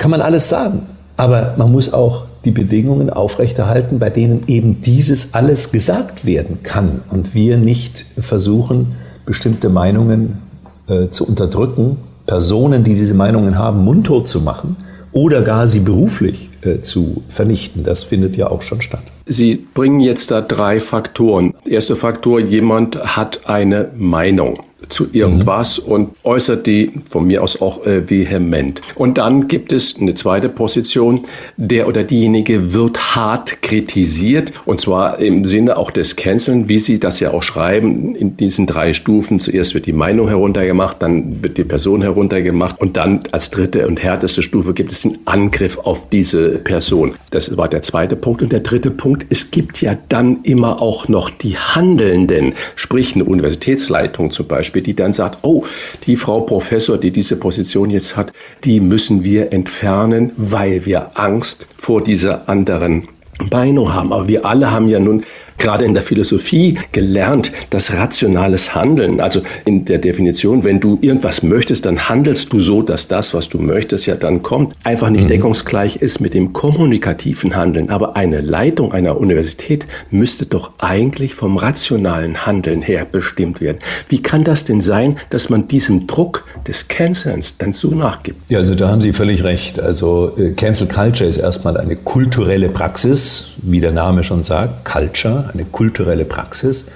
Kann 0.00 0.10
man 0.10 0.22
alles 0.22 0.48
sagen. 0.48 0.86
Aber 1.18 1.52
man 1.58 1.70
muss 1.70 1.92
auch 1.92 2.24
die 2.46 2.50
Bedingungen 2.50 3.10
aufrechterhalten, 3.10 3.98
bei 3.98 4.08
denen 4.08 4.44
eben 4.46 4.80
dieses 4.80 5.34
alles 5.34 5.72
gesagt 5.72 6.24
werden 6.24 6.62
kann 6.62 7.02
und 7.10 7.34
wir 7.34 7.58
nicht 7.58 8.06
versuchen, 8.18 8.96
bestimmte 9.26 9.68
Meinungen 9.68 10.38
äh, 10.88 11.08
zu 11.10 11.28
unterdrücken, 11.28 11.98
Personen, 12.24 12.82
die 12.82 12.94
diese 12.94 13.12
Meinungen 13.12 13.58
haben, 13.58 13.84
mundtot 13.84 14.26
zu 14.26 14.40
machen 14.40 14.76
oder 15.12 15.42
gar 15.42 15.66
sie 15.66 15.80
beruflich 15.80 16.48
äh, 16.62 16.80
zu 16.80 17.22
vernichten. 17.28 17.84
Das 17.84 18.02
findet 18.02 18.38
ja 18.38 18.48
auch 18.48 18.62
schon 18.62 18.80
statt. 18.80 19.02
Sie 19.26 19.66
bringen 19.74 20.00
jetzt 20.00 20.30
da 20.30 20.40
drei 20.40 20.80
Faktoren. 20.80 21.52
Erster 21.66 21.96
Faktor, 21.96 22.40
jemand 22.40 22.96
hat 23.16 23.40
eine 23.44 23.90
Meinung 23.94 24.60
zu 24.92 25.08
irgendwas 25.12 25.84
mhm. 25.84 25.92
und 25.92 26.10
äußert 26.24 26.66
die 26.66 26.92
von 27.10 27.26
mir 27.26 27.42
aus 27.42 27.60
auch 27.60 27.86
äh, 27.86 28.08
vehement. 28.08 28.80
Und 28.94 29.18
dann 29.18 29.48
gibt 29.48 29.72
es 29.72 29.96
eine 29.98 30.14
zweite 30.14 30.48
Position, 30.48 31.22
der 31.56 31.88
oder 31.88 32.04
diejenige 32.04 32.72
wird 32.74 33.16
hart 33.16 33.62
kritisiert 33.62 34.52
und 34.64 34.80
zwar 34.80 35.18
im 35.18 35.44
Sinne 35.44 35.76
auch 35.76 35.90
des 35.90 36.16
Canceln, 36.16 36.68
wie 36.68 36.78
Sie 36.78 36.98
das 36.98 37.20
ja 37.20 37.32
auch 37.32 37.42
schreiben, 37.42 38.14
in 38.14 38.36
diesen 38.36 38.66
drei 38.66 38.92
Stufen. 38.92 39.40
Zuerst 39.40 39.74
wird 39.74 39.86
die 39.86 39.92
Meinung 39.92 40.28
heruntergemacht, 40.28 40.96
dann 41.00 41.42
wird 41.42 41.58
die 41.58 41.64
Person 41.64 42.02
heruntergemacht 42.02 42.80
und 42.80 42.96
dann 42.96 43.20
als 43.32 43.50
dritte 43.50 43.86
und 43.86 44.02
härteste 44.02 44.42
Stufe 44.42 44.74
gibt 44.74 44.92
es 44.92 45.04
einen 45.04 45.18
Angriff 45.24 45.78
auf 45.78 46.08
diese 46.10 46.58
Person. 46.58 47.14
Das 47.30 47.56
war 47.56 47.68
der 47.68 47.82
zweite 47.82 48.16
Punkt. 48.16 48.42
Und 48.42 48.52
der 48.52 48.60
dritte 48.60 48.90
Punkt, 48.90 49.26
es 49.30 49.50
gibt 49.50 49.80
ja 49.80 49.96
dann 50.08 50.40
immer 50.42 50.82
auch 50.82 51.08
noch 51.08 51.30
die 51.30 51.56
Handelnden, 51.56 52.54
sprich 52.76 53.14
eine 53.14 53.24
Universitätsleitung 53.24 54.30
zum 54.30 54.46
Beispiel 54.46 54.79
Beispiel, 54.80 54.82
die 54.82 54.96
dann 54.96 55.12
sagt, 55.12 55.38
oh, 55.42 55.64
die 56.04 56.16
Frau 56.16 56.40
Professor, 56.40 56.98
die 56.98 57.10
diese 57.10 57.36
Position 57.36 57.90
jetzt 57.90 58.16
hat, 58.16 58.32
die 58.64 58.80
müssen 58.80 59.22
wir 59.22 59.52
entfernen, 59.52 60.32
weil 60.36 60.84
wir 60.86 61.10
Angst 61.14 61.66
vor 61.76 62.02
dieser 62.02 62.48
anderen 62.48 63.08
Meinung 63.50 63.92
haben. 63.92 64.12
Aber 64.12 64.28
wir 64.28 64.44
alle 64.44 64.70
haben 64.70 64.88
ja 64.88 65.00
nun 65.00 65.24
gerade 65.60 65.84
in 65.84 65.94
der 65.94 66.02
Philosophie 66.02 66.78
gelernt, 66.90 67.52
dass 67.70 67.92
rationales 67.92 68.74
Handeln, 68.74 69.20
also 69.20 69.42
in 69.64 69.84
der 69.84 69.98
Definition, 69.98 70.64
wenn 70.64 70.80
du 70.80 70.98
irgendwas 71.00 71.42
möchtest, 71.42 71.86
dann 71.86 72.08
handelst 72.08 72.52
du 72.52 72.58
so, 72.58 72.82
dass 72.82 73.06
das, 73.06 73.34
was 73.34 73.48
du 73.48 73.58
möchtest, 73.58 74.06
ja 74.06 74.16
dann 74.16 74.42
kommt, 74.42 74.74
einfach 74.82 75.10
nicht 75.10 75.24
mhm. 75.24 75.28
deckungsgleich 75.28 75.96
ist 75.96 76.20
mit 76.20 76.34
dem 76.34 76.52
kommunikativen 76.52 77.54
Handeln. 77.54 77.90
Aber 77.90 78.16
eine 78.16 78.40
Leitung 78.40 78.92
einer 78.92 79.18
Universität 79.18 79.86
müsste 80.10 80.46
doch 80.46 80.72
eigentlich 80.78 81.34
vom 81.34 81.56
rationalen 81.56 82.46
Handeln 82.46 82.82
her 82.82 83.06
bestimmt 83.10 83.60
werden. 83.60 83.78
Wie 84.08 84.22
kann 84.22 84.44
das 84.44 84.64
denn 84.64 84.80
sein, 84.80 85.16
dass 85.28 85.50
man 85.50 85.68
diesem 85.68 86.06
Druck 86.06 86.46
des 86.66 86.88
Cancelns 86.88 87.58
dann 87.58 87.72
so 87.72 87.90
nachgibt? 87.90 88.50
Ja, 88.50 88.58
also 88.58 88.74
da 88.74 88.88
haben 88.88 89.02
Sie 89.02 89.12
völlig 89.12 89.44
recht. 89.44 89.80
Also 89.80 90.36
äh, 90.36 90.52
Cancel 90.52 90.88
Culture 90.88 91.28
ist 91.28 91.36
erstmal 91.36 91.76
eine 91.76 91.96
kulturelle 91.96 92.68
Praxis, 92.68 93.56
wie 93.62 93.80
der 93.80 93.92
Name 93.92 94.24
schon 94.24 94.42
sagt, 94.42 94.84
Culture 94.84 95.49
eine 95.52 95.64
kulturelle 95.64 96.24
Praxis. 96.24 96.86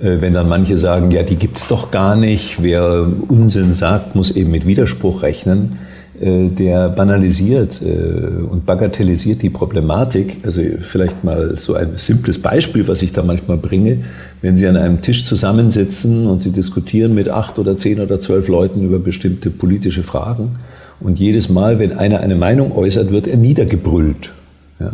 Äh, 0.00 0.20
wenn 0.20 0.34
dann 0.34 0.48
manche 0.48 0.76
sagen, 0.76 1.10
ja, 1.10 1.22
die 1.22 1.36
gibt 1.36 1.58
es 1.58 1.68
doch 1.68 1.90
gar 1.90 2.16
nicht, 2.16 2.62
wer 2.62 3.06
Unsinn 3.28 3.72
sagt, 3.72 4.14
muss 4.14 4.30
eben 4.30 4.50
mit 4.50 4.66
Widerspruch 4.66 5.22
rechnen, 5.22 5.78
äh, 6.20 6.48
der 6.48 6.88
banalisiert 6.88 7.80
äh, 7.82 8.42
und 8.42 8.64
bagatellisiert 8.64 9.42
die 9.42 9.50
Problematik. 9.50 10.38
Also 10.44 10.62
vielleicht 10.80 11.24
mal 11.24 11.58
so 11.58 11.74
ein 11.74 11.92
simples 11.96 12.40
Beispiel, 12.40 12.86
was 12.86 13.02
ich 13.02 13.12
da 13.12 13.22
manchmal 13.22 13.56
bringe. 13.56 13.98
Wenn 14.40 14.56
Sie 14.56 14.66
an 14.68 14.76
einem 14.76 15.00
Tisch 15.00 15.24
zusammensitzen 15.24 16.26
und 16.26 16.42
Sie 16.42 16.52
diskutieren 16.52 17.14
mit 17.14 17.28
acht 17.28 17.58
oder 17.58 17.76
zehn 17.76 18.00
oder 18.00 18.20
zwölf 18.20 18.48
Leuten 18.48 18.84
über 18.84 19.00
bestimmte 19.00 19.50
politische 19.50 20.04
Fragen 20.04 20.56
und 21.00 21.18
jedes 21.18 21.48
Mal, 21.48 21.78
wenn 21.80 21.92
einer 21.92 22.20
eine 22.20 22.36
Meinung 22.36 22.72
äußert, 22.72 23.10
wird 23.10 23.26
er 23.26 23.36
niedergebrüllt. 23.36 24.32
Ja 24.78 24.92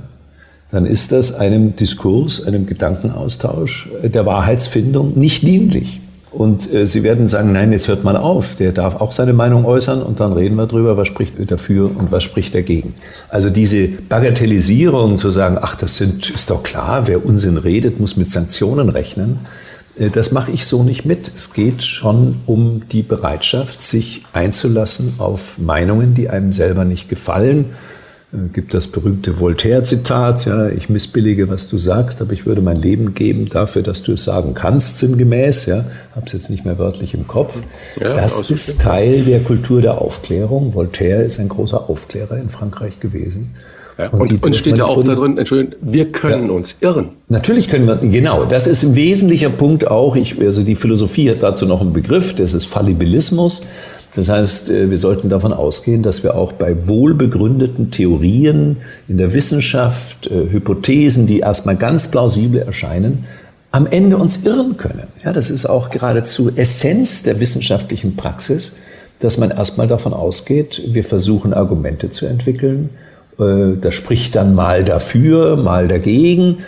dann 0.74 0.86
ist 0.86 1.12
das 1.12 1.32
einem 1.32 1.76
Diskurs, 1.76 2.44
einem 2.48 2.66
Gedankenaustausch 2.66 3.88
äh, 4.02 4.10
der 4.10 4.26
Wahrheitsfindung 4.26 5.16
nicht 5.16 5.44
dienlich. 5.44 6.00
Und 6.32 6.72
äh, 6.74 6.88
Sie 6.88 7.04
werden 7.04 7.28
sagen, 7.28 7.52
nein, 7.52 7.70
jetzt 7.70 7.86
hört 7.86 8.02
mal 8.02 8.16
auf, 8.16 8.56
der 8.56 8.72
darf 8.72 8.96
auch 8.96 9.12
seine 9.12 9.34
Meinung 9.34 9.66
äußern 9.66 10.02
und 10.02 10.18
dann 10.18 10.32
reden 10.32 10.56
wir 10.56 10.66
drüber, 10.66 10.96
was 10.96 11.06
spricht 11.06 11.36
dafür 11.48 11.96
und 11.96 12.10
was 12.10 12.24
spricht 12.24 12.56
dagegen. 12.56 12.94
Also 13.28 13.50
diese 13.50 13.86
Bagatellisierung 13.86 15.16
zu 15.16 15.30
sagen, 15.30 15.58
ach, 15.62 15.76
das 15.76 15.94
sind, 15.94 16.28
ist 16.28 16.50
doch 16.50 16.64
klar, 16.64 17.06
wer 17.06 17.24
Unsinn 17.24 17.56
redet, 17.56 18.00
muss 18.00 18.16
mit 18.16 18.32
Sanktionen 18.32 18.88
rechnen, 18.88 19.38
äh, 19.96 20.10
das 20.10 20.32
mache 20.32 20.50
ich 20.50 20.66
so 20.66 20.82
nicht 20.82 21.04
mit. 21.04 21.30
Es 21.36 21.54
geht 21.54 21.84
schon 21.84 22.40
um 22.46 22.82
die 22.90 23.02
Bereitschaft, 23.02 23.84
sich 23.84 24.24
einzulassen 24.32 25.14
auf 25.18 25.56
Meinungen, 25.58 26.14
die 26.14 26.30
einem 26.30 26.50
selber 26.50 26.84
nicht 26.84 27.08
gefallen 27.08 27.66
gibt 28.52 28.74
das 28.74 28.88
berühmte 28.88 29.38
Voltaire-Zitat, 29.38 30.46
ja, 30.46 30.68
ich 30.68 30.88
missbillige, 30.88 31.48
was 31.48 31.68
du 31.68 31.78
sagst, 31.78 32.20
aber 32.20 32.32
ich 32.32 32.46
würde 32.46 32.62
mein 32.62 32.80
Leben 32.80 33.14
geben 33.14 33.48
dafür, 33.48 33.82
dass 33.82 34.02
du 34.02 34.12
es 34.12 34.24
sagen 34.24 34.54
kannst, 34.54 34.98
sinngemäß, 34.98 35.66
ja, 35.66 35.84
habe 36.16 36.26
es 36.26 36.32
jetzt 36.32 36.50
nicht 36.50 36.64
mehr 36.64 36.78
wörtlich 36.78 37.14
im 37.14 37.26
Kopf. 37.26 37.60
Ja, 38.00 38.14
das 38.14 38.50
ist 38.50 38.80
Teil 38.80 39.22
der 39.24 39.40
Kultur 39.40 39.80
der 39.80 40.00
Aufklärung. 40.00 40.74
Voltaire 40.74 41.22
ist 41.22 41.38
ein 41.38 41.48
großer 41.48 41.88
Aufklärer 41.88 42.36
in 42.38 42.50
Frankreich 42.50 42.98
gewesen. 42.98 43.54
Ja, 43.98 44.08
und, 44.08 44.32
und, 44.32 44.44
und 44.44 44.56
steht 44.56 44.76
ja 44.78 44.86
auch 44.86 45.04
da 45.04 45.14
drin, 45.14 45.38
Entschuldigung, 45.38 45.78
wir 45.80 46.10
können 46.10 46.48
ja. 46.48 46.52
uns 46.52 46.76
irren. 46.80 47.10
Natürlich 47.28 47.68
können 47.68 47.86
wir, 47.86 47.96
genau, 47.96 48.44
das 48.44 48.66
ist 48.66 48.82
ein 48.82 48.96
wesentlicher 48.96 49.50
Punkt 49.50 49.88
auch. 49.88 50.16
Ich, 50.16 50.40
also 50.40 50.62
die 50.64 50.74
Philosophie 50.74 51.30
hat 51.30 51.44
dazu 51.44 51.64
noch 51.64 51.80
einen 51.80 51.92
Begriff, 51.92 52.34
das 52.34 52.54
ist 52.54 52.64
Fallibilismus. 52.64 53.62
Das 54.16 54.28
heißt, 54.28 54.71
äh, 54.71 54.90
wir 54.90 54.99
sollten 54.99 55.28
davon 55.28 55.52
ausgehen, 55.52 56.02
dass 56.02 56.23
wir 56.23 56.37
auch 56.37 56.52
bei 56.52 56.87
wohlbegründeten 56.87 57.90
Theorien 57.90 58.78
in 59.09 59.18
der 59.18 59.35
Wissenschaft, 59.35 60.28
äh, 60.28 60.50
Hypothesen, 60.50 61.26
die 61.26 61.40
erstmal 61.40 61.76
ganz 61.76 62.11
plausibel 62.11 62.61
erscheinen, 62.61 63.25
am 63.71 63.87
Ende 63.87 64.16
uns 64.16 64.44
irren 64.44 64.76
können. 64.76 65.09
Ja, 65.25 65.33
das 65.33 65.50
ist 65.50 65.66
auch 65.66 65.90
geradezu 65.90 66.52
Essenz 66.54 67.25
der 67.25 67.40
wissenschaftlichen 67.40 68.14
Praxis, 68.14 68.76
dass 69.18 69.37
man 69.38 69.50
erstmal 69.50 69.88
davon 69.88 70.12
ausgeht, 70.12 70.83
wir 70.87 71.02
versuchen 71.02 71.52
Argumente 71.52 72.11
zu 72.11 72.26
entwickeln 72.26 72.90
Äh, 73.37 73.76
das 73.80 73.97
spricht 73.97 74.37
dann 74.37 74.54
mal 74.54 74.85
dafür, 74.85 75.56
mal 75.56 75.88
dagegen. 75.88 76.59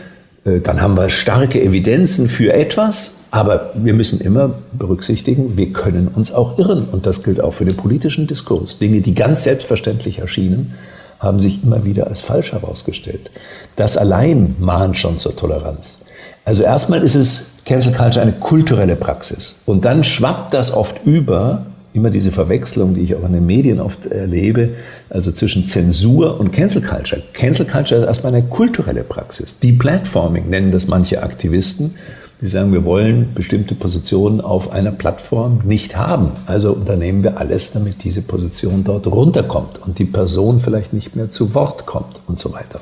Dann 0.44 0.80
haben 0.80 0.96
wir 0.96 1.10
starke 1.10 1.60
Evidenzen 1.60 2.28
für 2.28 2.52
etwas, 2.52 3.24
aber 3.36 3.72
wir 3.74 3.92
müssen 3.92 4.18
immer 4.22 4.54
berücksichtigen, 4.72 5.58
wir 5.58 5.70
können 5.70 6.08
uns 6.08 6.32
auch 6.32 6.58
irren. 6.58 6.86
Und 6.90 7.04
das 7.04 7.22
gilt 7.22 7.38
auch 7.42 7.52
für 7.52 7.66
den 7.66 7.76
politischen 7.76 8.26
Diskurs. 8.26 8.78
Dinge, 8.78 9.02
die 9.02 9.14
ganz 9.14 9.44
selbstverständlich 9.44 10.20
erschienen, 10.20 10.72
haben 11.18 11.38
sich 11.38 11.62
immer 11.62 11.84
wieder 11.84 12.06
als 12.06 12.22
falsch 12.22 12.52
herausgestellt. 12.52 13.30
Das 13.76 13.98
allein 13.98 14.56
mahnt 14.58 14.96
schon 14.96 15.18
zur 15.18 15.36
Toleranz. 15.36 15.98
Also 16.46 16.62
erstmal 16.62 17.02
ist 17.02 17.14
es 17.14 17.56
Cancel 17.66 17.92
Culture 17.92 18.22
eine 18.22 18.32
kulturelle 18.32 18.96
Praxis. 18.96 19.56
Und 19.66 19.84
dann 19.84 20.02
schwappt 20.02 20.54
das 20.54 20.72
oft 20.72 21.04
über 21.04 21.66
immer 21.92 22.08
diese 22.08 22.32
Verwechslung, 22.32 22.94
die 22.94 23.02
ich 23.02 23.16
auch 23.16 23.24
in 23.24 23.34
den 23.34 23.44
Medien 23.44 23.80
oft 23.80 24.06
erlebe, 24.06 24.70
also 25.10 25.30
zwischen 25.30 25.66
Zensur 25.66 26.40
und 26.40 26.52
Cancel 26.52 26.80
Culture. 26.80 27.22
Cancel 27.34 27.66
Culture 27.66 28.00
ist 28.00 28.06
erstmal 28.06 28.34
eine 28.34 28.44
kulturelle 28.44 29.02
Praxis. 29.02 29.58
Deplatforming 29.58 30.48
nennen 30.48 30.72
das 30.72 30.86
manche 30.86 31.22
Aktivisten. 31.22 31.96
Die 32.40 32.48
sagen, 32.48 32.72
wir 32.72 32.84
wollen 32.84 33.32
bestimmte 33.34 33.74
Positionen 33.74 34.42
auf 34.42 34.70
einer 34.70 34.92
Plattform 34.92 35.60
nicht 35.64 35.96
haben. 35.96 36.32
Also 36.44 36.72
unternehmen 36.72 37.22
wir 37.22 37.38
alles, 37.38 37.72
damit 37.72 38.04
diese 38.04 38.20
Position 38.20 38.84
dort 38.84 39.06
runterkommt 39.06 39.80
und 39.86 39.98
die 39.98 40.04
Person 40.04 40.58
vielleicht 40.58 40.92
nicht 40.92 41.16
mehr 41.16 41.30
zu 41.30 41.54
Wort 41.54 41.86
kommt 41.86 42.20
und 42.26 42.38
so 42.38 42.52
weiter. 42.52 42.80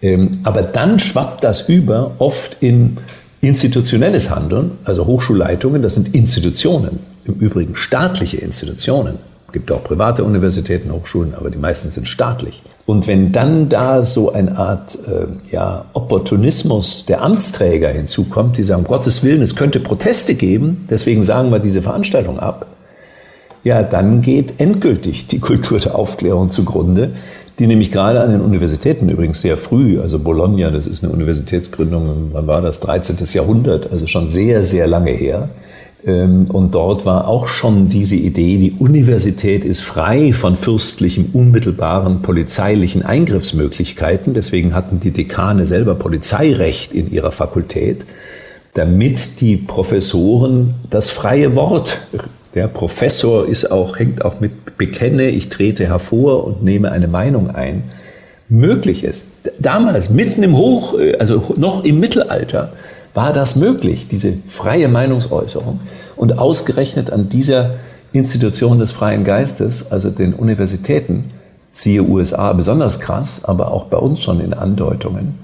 Ähm, 0.00 0.40
aber 0.44 0.62
dann 0.62 1.00
schwappt 1.00 1.42
das 1.42 1.68
über 1.68 2.12
oft 2.18 2.56
in 2.60 2.98
institutionelles 3.40 4.30
Handeln, 4.30 4.72
also 4.84 5.06
Hochschulleitungen, 5.06 5.82
das 5.82 5.94
sind 5.94 6.14
Institutionen 6.14 7.00
im 7.24 7.34
Übrigen 7.34 7.74
staatliche 7.74 8.38
Institutionen. 8.38 9.16
Es 9.48 9.52
gibt 9.52 9.72
auch 9.72 9.82
private 9.82 10.24
Universitäten, 10.24 10.92
Hochschulen, 10.92 11.34
aber 11.34 11.50
die 11.50 11.58
meisten 11.58 11.90
sind 11.90 12.08
staatlich. 12.08 12.62
Und 12.88 13.06
wenn 13.06 13.32
dann 13.32 13.68
da 13.68 14.02
so 14.02 14.32
eine 14.32 14.56
Art 14.56 14.96
äh, 15.06 15.26
ja, 15.52 15.84
Opportunismus 15.92 17.04
der 17.04 17.20
Amtsträger 17.20 17.90
hinzukommt, 17.90 18.56
die 18.56 18.62
sagen, 18.62 18.80
um 18.80 18.88
Gottes 18.88 19.22
Willen, 19.22 19.42
es 19.42 19.56
könnte 19.56 19.78
Proteste 19.78 20.34
geben, 20.34 20.86
deswegen 20.88 21.22
sagen 21.22 21.50
wir 21.50 21.58
diese 21.58 21.82
Veranstaltung 21.82 22.40
ab, 22.40 22.64
ja, 23.62 23.82
dann 23.82 24.22
geht 24.22 24.58
endgültig 24.58 25.26
die 25.26 25.38
Kultur 25.48 25.80
der 25.80 25.96
Aufklärung 25.96 26.48
zugrunde, 26.48 27.10
die 27.58 27.66
nämlich 27.66 27.92
gerade 27.92 28.22
an 28.22 28.30
den 28.30 28.40
Universitäten 28.40 29.10
übrigens 29.10 29.42
sehr 29.42 29.58
früh, 29.58 30.00
also 30.00 30.18
Bologna, 30.18 30.70
das 30.70 30.86
ist 30.86 31.04
eine 31.04 31.12
Universitätsgründung, 31.12 32.30
wann 32.32 32.46
war 32.46 32.62
das, 32.62 32.80
13. 32.80 33.18
Jahrhundert, 33.34 33.92
also 33.92 34.06
schon 34.06 34.30
sehr, 34.30 34.64
sehr 34.64 34.86
lange 34.86 35.10
her, 35.10 35.50
und 36.04 36.70
dort 36.72 37.04
war 37.06 37.26
auch 37.26 37.48
schon 37.48 37.88
diese 37.88 38.14
Idee, 38.14 38.56
die 38.56 38.72
Universität 38.78 39.64
ist 39.64 39.80
frei 39.80 40.32
von 40.32 40.56
fürstlichem, 40.56 41.30
unmittelbaren 41.32 42.22
polizeilichen 42.22 43.04
Eingriffsmöglichkeiten. 43.04 44.32
Deswegen 44.32 44.74
hatten 44.74 45.00
die 45.00 45.10
Dekane 45.10 45.66
selber 45.66 45.96
Polizeirecht 45.96 46.94
in 46.94 47.10
ihrer 47.10 47.32
Fakultät, 47.32 48.06
damit 48.74 49.40
die 49.40 49.56
Professoren 49.56 50.74
das 50.88 51.10
freie 51.10 51.56
Wort, 51.56 52.00
der 52.54 52.68
Professor 52.68 53.46
ist 53.46 53.70
auch, 53.70 53.98
hängt 53.98 54.24
auch 54.24 54.40
mit 54.40 54.78
Bekenne, 54.78 55.28
ich 55.30 55.48
trete 55.48 55.86
hervor 55.86 56.44
und 56.44 56.62
nehme 56.62 56.92
eine 56.92 57.08
Meinung 57.08 57.50
ein, 57.50 57.84
möglich 58.48 59.04
ist. 59.04 59.26
Damals, 59.58 60.10
mitten 60.10 60.42
im 60.42 60.56
Hoch, 60.56 60.98
äh, 60.98 61.16
also 61.18 61.54
noch 61.56 61.84
im 61.84 62.00
Mittelalter, 62.00 62.72
war 63.18 63.32
das 63.32 63.56
möglich, 63.56 64.06
diese 64.08 64.32
freie 64.46 64.86
Meinungsäußerung. 64.86 65.80
Und 66.14 66.38
ausgerechnet 66.38 67.10
an 67.10 67.28
dieser 67.28 67.74
Institution 68.12 68.78
des 68.78 68.92
freien 68.92 69.24
Geistes, 69.24 69.90
also 69.90 70.08
den 70.08 70.34
Universitäten, 70.34 71.24
siehe 71.72 72.04
USA 72.04 72.52
besonders 72.52 73.00
krass, 73.00 73.44
aber 73.44 73.72
auch 73.72 73.86
bei 73.86 73.96
uns 73.96 74.22
schon 74.22 74.38
in 74.38 74.54
Andeutungen, 74.54 75.34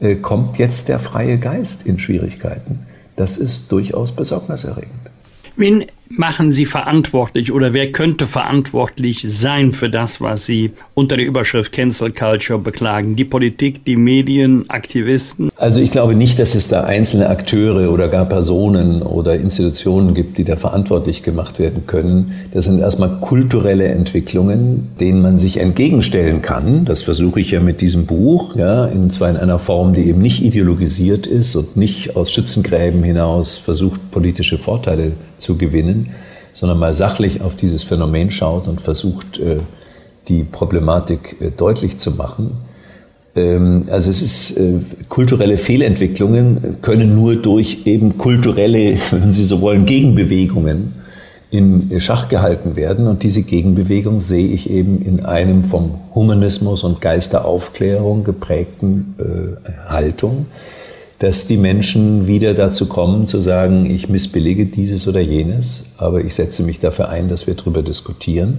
äh, 0.00 0.14
kommt 0.14 0.56
jetzt 0.56 0.88
der 0.88 0.98
freie 0.98 1.36
Geist 1.36 1.84
in 1.84 1.98
Schwierigkeiten. 1.98 2.86
Das 3.14 3.36
ist 3.36 3.70
durchaus 3.72 4.12
besorgniserregend. 4.12 5.10
Wen 5.54 5.84
machen 6.10 6.52
Sie 6.52 6.66
verantwortlich 6.66 7.52
oder 7.52 7.72
wer 7.72 7.92
könnte 7.92 8.26
verantwortlich 8.26 9.24
sein 9.28 9.72
für 9.72 9.90
das, 9.90 10.20
was 10.20 10.46
Sie 10.46 10.72
unter 10.94 11.16
der 11.16 11.26
Überschrift 11.26 11.72
Cancel 11.72 12.12
Culture 12.12 12.58
beklagen? 12.58 13.16
Die 13.16 13.24
Politik, 13.24 13.84
die 13.84 13.96
Medien, 13.96 14.68
Aktivisten? 14.68 15.50
Also 15.56 15.80
ich 15.80 15.90
glaube 15.90 16.14
nicht, 16.14 16.38
dass 16.38 16.54
es 16.54 16.68
da 16.68 16.84
einzelne 16.84 17.28
Akteure 17.28 17.92
oder 17.92 18.08
gar 18.08 18.24
Personen 18.24 19.02
oder 19.02 19.36
Institutionen 19.36 20.14
gibt, 20.14 20.38
die 20.38 20.44
da 20.44 20.56
verantwortlich 20.56 21.22
gemacht 21.22 21.58
werden 21.58 21.86
können. 21.86 22.32
Das 22.52 22.64
sind 22.64 22.80
erstmal 22.80 23.20
kulturelle 23.20 23.88
Entwicklungen, 23.88 24.88
denen 25.00 25.20
man 25.20 25.38
sich 25.38 25.58
entgegenstellen 25.58 26.42
kann. 26.42 26.84
Das 26.84 27.02
versuche 27.02 27.40
ich 27.40 27.50
ja 27.50 27.60
mit 27.60 27.80
diesem 27.80 28.06
Buch, 28.06 28.56
ja, 28.56 28.84
und 28.84 29.12
zwar 29.12 29.30
in 29.30 29.36
einer 29.36 29.58
Form, 29.58 29.94
die 29.94 30.08
eben 30.08 30.22
nicht 30.22 30.42
ideologisiert 30.42 31.26
ist 31.26 31.56
und 31.56 31.76
nicht 31.76 32.16
aus 32.16 32.32
Schützengräben 32.32 33.02
hinaus 33.02 33.56
versucht, 33.56 34.10
politische 34.10 34.58
Vorteile 34.58 35.12
zu 35.36 35.56
gewinnen, 35.56 35.97
sondern 36.52 36.78
mal 36.78 36.94
sachlich 36.94 37.40
auf 37.40 37.54
dieses 37.54 37.82
Phänomen 37.82 38.30
schaut 38.30 38.66
und 38.66 38.80
versucht, 38.80 39.38
äh, 39.38 39.60
die 40.28 40.44
Problematik 40.44 41.36
äh, 41.40 41.50
deutlich 41.50 41.98
zu 41.98 42.12
machen. 42.12 42.50
Ähm, 43.36 43.86
also 43.90 44.10
es 44.10 44.22
ist, 44.22 44.58
äh, 44.58 44.80
kulturelle 45.08 45.56
Fehlentwicklungen 45.56 46.78
können 46.82 47.14
nur 47.14 47.36
durch 47.36 47.82
eben 47.86 48.18
kulturelle, 48.18 48.98
wenn 49.10 49.32
Sie 49.32 49.44
so 49.44 49.60
wollen, 49.60 49.86
Gegenbewegungen 49.86 50.94
in 51.50 51.98
Schach 52.00 52.28
gehalten 52.28 52.76
werden. 52.76 53.06
Und 53.06 53.22
diese 53.22 53.42
Gegenbewegung 53.42 54.20
sehe 54.20 54.48
ich 54.48 54.68
eben 54.68 55.00
in 55.00 55.24
einem 55.24 55.64
vom 55.64 55.94
Humanismus 56.14 56.84
und 56.84 57.00
Geist 57.00 57.32
der 57.32 57.46
Aufklärung 57.46 58.22
geprägten 58.22 59.14
Haltung 59.86 60.44
dass 61.18 61.48
die 61.48 61.56
Menschen 61.56 62.26
wieder 62.26 62.54
dazu 62.54 62.86
kommen 62.86 63.26
zu 63.26 63.40
sagen, 63.40 63.90
ich 63.90 64.08
missbillige 64.08 64.66
dieses 64.66 65.08
oder 65.08 65.20
jenes, 65.20 65.86
aber 65.98 66.20
ich 66.20 66.34
setze 66.34 66.62
mich 66.62 66.78
dafür 66.78 67.08
ein, 67.08 67.28
dass 67.28 67.46
wir 67.46 67.54
darüber 67.54 67.82
diskutieren. 67.82 68.58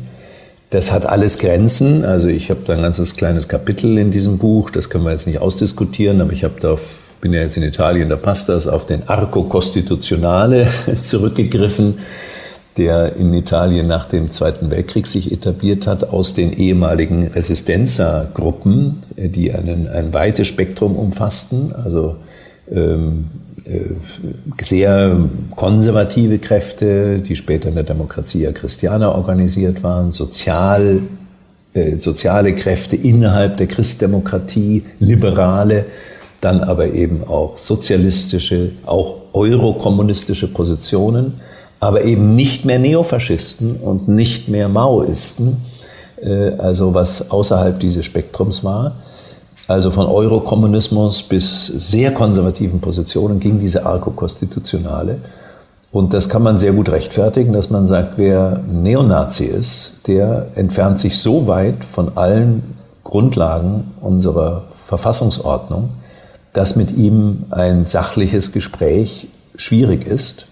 Das 0.69 0.91
hat 0.91 1.05
alles 1.05 1.39
Grenzen. 1.39 2.03
Also 2.03 2.27
ich 2.27 2.49
habe 2.49 2.59
da 2.65 2.73
ein 2.73 2.81
ganzes 2.81 3.15
kleines 3.15 3.47
Kapitel 3.47 3.97
in 3.97 4.11
diesem 4.11 4.37
Buch, 4.37 4.69
das 4.69 4.89
können 4.89 5.05
wir 5.05 5.11
jetzt 5.11 5.25
nicht 5.25 5.39
ausdiskutieren, 5.39 6.19
aber 6.21 6.33
ich 6.33 6.43
habe 6.43 6.59
da, 6.59 6.77
bin 7.21 7.33
ja 7.33 7.41
jetzt 7.41 7.55
in 7.55 7.63
Italien, 7.63 8.09
da 8.09 8.17
passt 8.17 8.49
das, 8.49 8.67
auf 8.67 8.85
den 8.85 9.07
Arco 9.07 9.43
Costituzionale 9.43 10.67
zurückgegriffen, 11.01 11.99
der 12.75 13.15
in 13.15 13.33
Italien 13.33 13.87
nach 13.87 14.05
dem 14.05 14.29
Zweiten 14.31 14.69
Weltkrieg 14.69 15.07
sich 15.07 15.31
etabliert 15.31 15.87
hat, 15.87 16.09
aus 16.09 16.33
den 16.33 16.53
ehemaligen 16.53 17.27
Resistenza-Gruppen, 17.27 18.99
die 19.15 19.53
einen, 19.53 19.87
ein 19.87 20.13
weites 20.13 20.47
Spektrum 20.47 20.97
umfassten, 20.97 21.73
also 21.73 22.15
sehr 24.61 25.17
konservative 25.55 26.39
Kräfte, 26.39 27.19
die 27.19 27.35
später 27.35 27.69
in 27.69 27.75
der 27.75 27.83
Demokratia 27.83 28.51
Christiana 28.51 29.13
organisiert 29.13 29.83
waren, 29.83 30.11
sozial, 30.11 31.01
äh, 31.73 31.97
soziale 31.97 32.55
Kräfte 32.55 32.95
innerhalb 32.95 33.57
der 33.57 33.67
Christdemokratie, 33.67 34.83
liberale, 34.99 35.85
dann 36.41 36.61
aber 36.61 36.93
eben 36.93 37.23
auch 37.23 37.57
sozialistische, 37.57 38.71
auch 38.85 39.15
eurokommunistische 39.33 40.47
Positionen, 40.47 41.33
aber 41.79 42.03
eben 42.03 42.35
nicht 42.35 42.65
mehr 42.65 42.79
Neofaschisten 42.79 43.75
und 43.75 44.07
nicht 44.07 44.47
mehr 44.47 44.69
Maoisten, 44.69 45.57
äh, 46.21 46.51
also 46.57 46.93
was 46.93 47.29
außerhalb 47.29 47.79
dieses 47.79 48.05
Spektrums 48.05 48.63
war. 48.63 48.95
Also 49.69 49.91
von 49.91 50.07
Eurokommunismus 50.07 51.21
bis 51.21 51.67
sehr 51.67 52.11
konservativen 52.11 52.81
Positionen 52.81 53.39
ging 53.39 53.59
diese 53.59 53.85
Arco-Konstitutionale. 53.85 55.19
Und 55.91 56.11
das 56.15 56.27
kann 56.27 56.41
man 56.41 56.57
sehr 56.57 56.71
gut 56.71 56.89
rechtfertigen, 56.89 57.53
dass 57.53 57.69
man 57.69 57.85
sagt, 57.85 58.13
wer 58.17 58.63
Neonazi 58.67 59.45
ist, 59.45 60.07
der 60.07 60.47
entfernt 60.55 60.99
sich 60.99 61.19
so 61.19 61.45
weit 61.45 61.85
von 61.85 62.17
allen 62.17 62.77
Grundlagen 63.03 63.91
unserer 64.01 64.63
Verfassungsordnung, 64.87 65.89
dass 66.51 66.75
mit 66.75 66.97
ihm 66.97 67.45
ein 67.51 67.85
sachliches 67.85 68.51
Gespräch 68.51 69.27
schwierig 69.55 70.07
ist. 70.07 70.47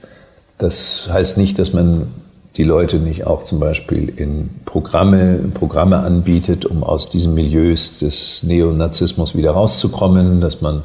Das 0.60 1.10
heißt 1.12 1.40
nicht, 1.40 1.58
dass 1.58 1.74
man 1.74 2.12
die 2.58 2.64
Leute 2.64 2.98
nicht 2.98 3.28
auch 3.28 3.44
zum 3.44 3.60
Beispiel 3.60 4.12
in 4.16 4.50
Programme, 4.66 5.40
Programme 5.54 6.00
anbietet, 6.00 6.66
um 6.66 6.84
aus 6.84 7.10
diesen 7.10 7.36
Milieus 7.36 8.00
des 8.00 8.42
Neonazismus 8.42 9.36
wieder 9.36 9.52
rauszukommen, 9.52 10.42
dass 10.42 10.62
man 10.62 10.84